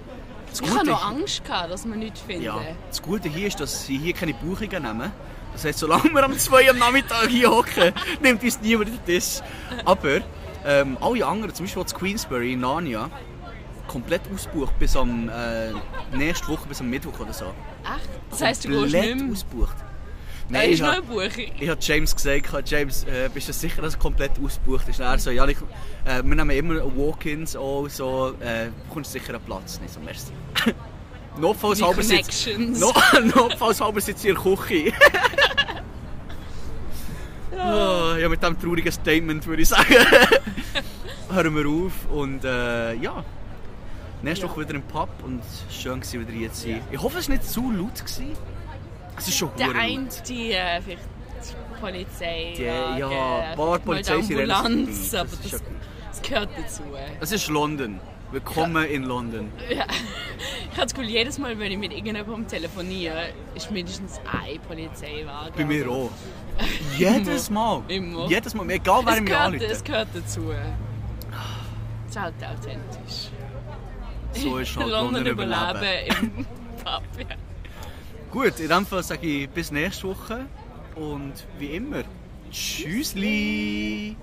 Das 0.49 0.61
Ich 0.61 0.69
hatte 0.69 0.85
noch 0.91 1.05
Angst, 1.09 1.43
gehabt, 1.43 1.71
dass 1.71 1.85
wir 1.85 1.95
nichts 1.95 2.21
finden. 2.21 2.43
Ja, 2.43 2.59
das 2.87 3.01
Gute 3.01 3.27
hier 3.27 3.47
ist, 3.47 3.59
dass 3.59 3.87
sie 3.87 3.97
hier 3.97 4.13
keine 4.13 4.35
Buchungen 4.35 4.83
nehmen. 4.83 5.11
Das 5.53 5.65
heisst, 5.65 5.79
solange 5.79 6.11
wir 6.11 6.23
am 6.23 6.37
2 6.37 6.69
am 6.69 6.77
Nachmittag 6.77 7.27
hier 7.29 7.49
hocken, 7.49 7.93
nimmt 8.21 8.43
uns 8.43 8.59
niemand 8.61 8.89
den 8.89 9.05
Tisch. 9.05 9.39
Aber 9.85 10.21
ähm, 10.65 10.97
alle 11.01 11.25
anderen, 11.25 11.53
zum 11.55 11.65
Beispiel 11.65 11.83
das 11.83 11.95
Queensbury 11.95 12.53
in 12.53 12.59
Narnia, 12.59 13.09
komplett 13.87 14.21
ausgebucht 14.33 14.77
bis 14.79 14.95
am 14.95 15.29
äh, 15.29 15.71
nächste 16.15 16.47
Woche, 16.47 16.67
bis 16.67 16.81
am 16.81 16.89
Mittwoch 16.89 17.19
oder 17.19 17.33
so. 17.33 17.45
Echt? 17.45 18.09
Das 18.29 18.41
heisst, 18.41 18.65
du 18.65 18.69
gehst 18.69 18.93
nicht 18.93 19.15
mehr. 19.15 19.31
ausgebucht. 19.31 19.75
Ich 20.49 20.71
ist 20.73 20.81
noch 20.81 20.87
hab- 20.89 20.93
eine 20.95 21.01
Buchung. 21.03 21.45
ich 21.59 21.69
habe 21.69 21.79
James 21.81 22.15
gesagt, 22.15 22.69
James, 22.69 23.03
äh, 23.05 23.29
bist 23.33 23.47
du 23.49 23.53
sicher, 23.53 23.81
dass 23.81 23.93
es 23.93 23.99
komplett 23.99 24.31
ausgebucht 24.43 24.87
ist? 24.89 24.99
Und 24.99 25.05
Er 25.05 25.17
so, 25.17 25.31
ja, 25.31 25.47
ich, 25.47 25.57
äh, 26.05 26.21
wir 26.23 26.35
nehmen 26.35 26.49
immer 26.51 26.75
Walk-ins, 26.97 27.55
auch 27.55 27.87
so, 27.89 28.33
äh, 28.39 28.67
bekommst 28.87 29.15
du 29.15 29.19
sicher 29.19 29.33
einen 29.35 29.43
Platz. 29.43 29.79
Nicht 29.81 29.93
so, 29.93 29.99
merci. 30.01 30.31
Notfalls 31.39 31.81
halber 31.81 32.03
sitzt, 32.03 32.45
Connections. 32.45 32.79
no, 32.79 32.93
notfalls 33.35 33.81
halber 33.81 33.99
sitzt 34.01 34.23
in 34.25 34.35
der 34.35 34.43
Küche. 34.43 34.93
oh, 37.53 38.15
ja, 38.19 38.29
mit 38.29 38.41
diesem 38.41 38.59
traurigen 38.59 38.91
Statement 38.91 39.45
würde 39.47 39.61
ich 39.63 39.69
sagen, 39.69 39.95
hören 41.31 41.55
wir 41.55 41.67
auf 41.67 41.93
und 42.11 42.43
äh, 42.45 42.93
ja. 42.95 43.23
Nächste 44.21 44.45
Ja. 44.45 44.51
Woche 44.51 44.61
wieder 44.61 44.75
im 44.75 44.83
Pub 44.83 45.09
und 45.25 45.41
schön 45.69 46.01
war 46.01 46.13
wieder 46.13 46.31
hier 46.31 46.53
zu 46.53 46.61
sein. 46.69 46.81
Ich 46.91 47.01
hoffe, 47.01 47.17
es 47.19 47.27
war 47.27 47.35
nicht 47.35 47.49
zu 47.49 47.71
laut. 47.71 47.95
Gewesen. 47.99 48.31
Es 49.17 49.27
ist 49.27 49.37
schon 49.37 49.49
Der 49.57 49.67
hure 49.67 49.77
eine, 49.79 50.07
die, 50.27 50.51
äh, 50.51 50.81
vielleicht 50.81 51.03
die 51.43 51.79
Polizei. 51.81 52.53
Die, 52.57 52.63
ja, 52.63 53.51
die 53.55 53.79
Polizeisirenen 53.85 54.47
sind 54.47 54.51
Ambulanz, 54.65 55.11
dabei. 55.11 55.21
aber 55.21 55.29
Das 55.29 55.45
ist 55.45 55.45
das, 55.45 55.51
ja 55.51 55.57
gut. 55.67 55.67
das 56.09 56.21
gehört 56.21 56.49
dazu. 56.57 56.83
Es 57.19 57.31
ist 57.31 57.47
London. 57.49 57.99
Willkommen 58.31 58.85
in 58.85 59.03
London. 59.03 59.51
Ja. 59.69 59.85
Ich 60.71 60.71
habe 60.71 60.81
das 60.81 60.93
Gefühl, 60.95 61.09
jedes 61.09 61.37
Mal, 61.37 61.57
wenn 61.59 61.71
ich 61.71 61.77
mit 61.77 61.91
irgendjemandem 61.91 62.47
telefoniere, 62.47 63.29
ist 63.53 63.69
mindestens 63.69 64.19
ein 64.25 64.59
Polizeiwagen. 64.67 65.53
Bei 65.55 65.65
mir 65.65 65.87
auch. 65.87 66.09
Jedes 66.97 67.49
Mal. 67.51 67.81
Immer. 67.87 68.27
Jedes 68.27 68.53
Mal. 68.55 68.69
Egal, 68.71 69.01
wer 69.05 69.21
mir 69.21 69.39
anruft. 69.39 69.63
es 69.65 69.83
gehört 69.83 70.07
dazu. 70.15 70.51
Es 70.51 72.15
ist 72.15 72.19
halt 72.21 72.33
authentisch. 72.43 73.29
So 74.33 74.57
ist 74.57 74.75
halt 74.77 74.87
London 74.89 75.13
London 75.15 75.25
überleben 75.27 75.69
überleben. 75.69 76.31
im 76.37 76.45
Pub. 76.83 77.03
Ja. 77.19 77.35
Gut, 78.33 78.59
in 78.59 78.67
dem 78.67 78.83
Fall 78.83 79.03
sage 79.03 79.27
ich 79.27 79.47
bis 79.47 79.69
nächste 79.69 80.07
Woche 80.07 80.47
und 80.95 81.33
wie 81.59 81.75
immer, 81.75 82.01
Tschüssli! 82.51 84.17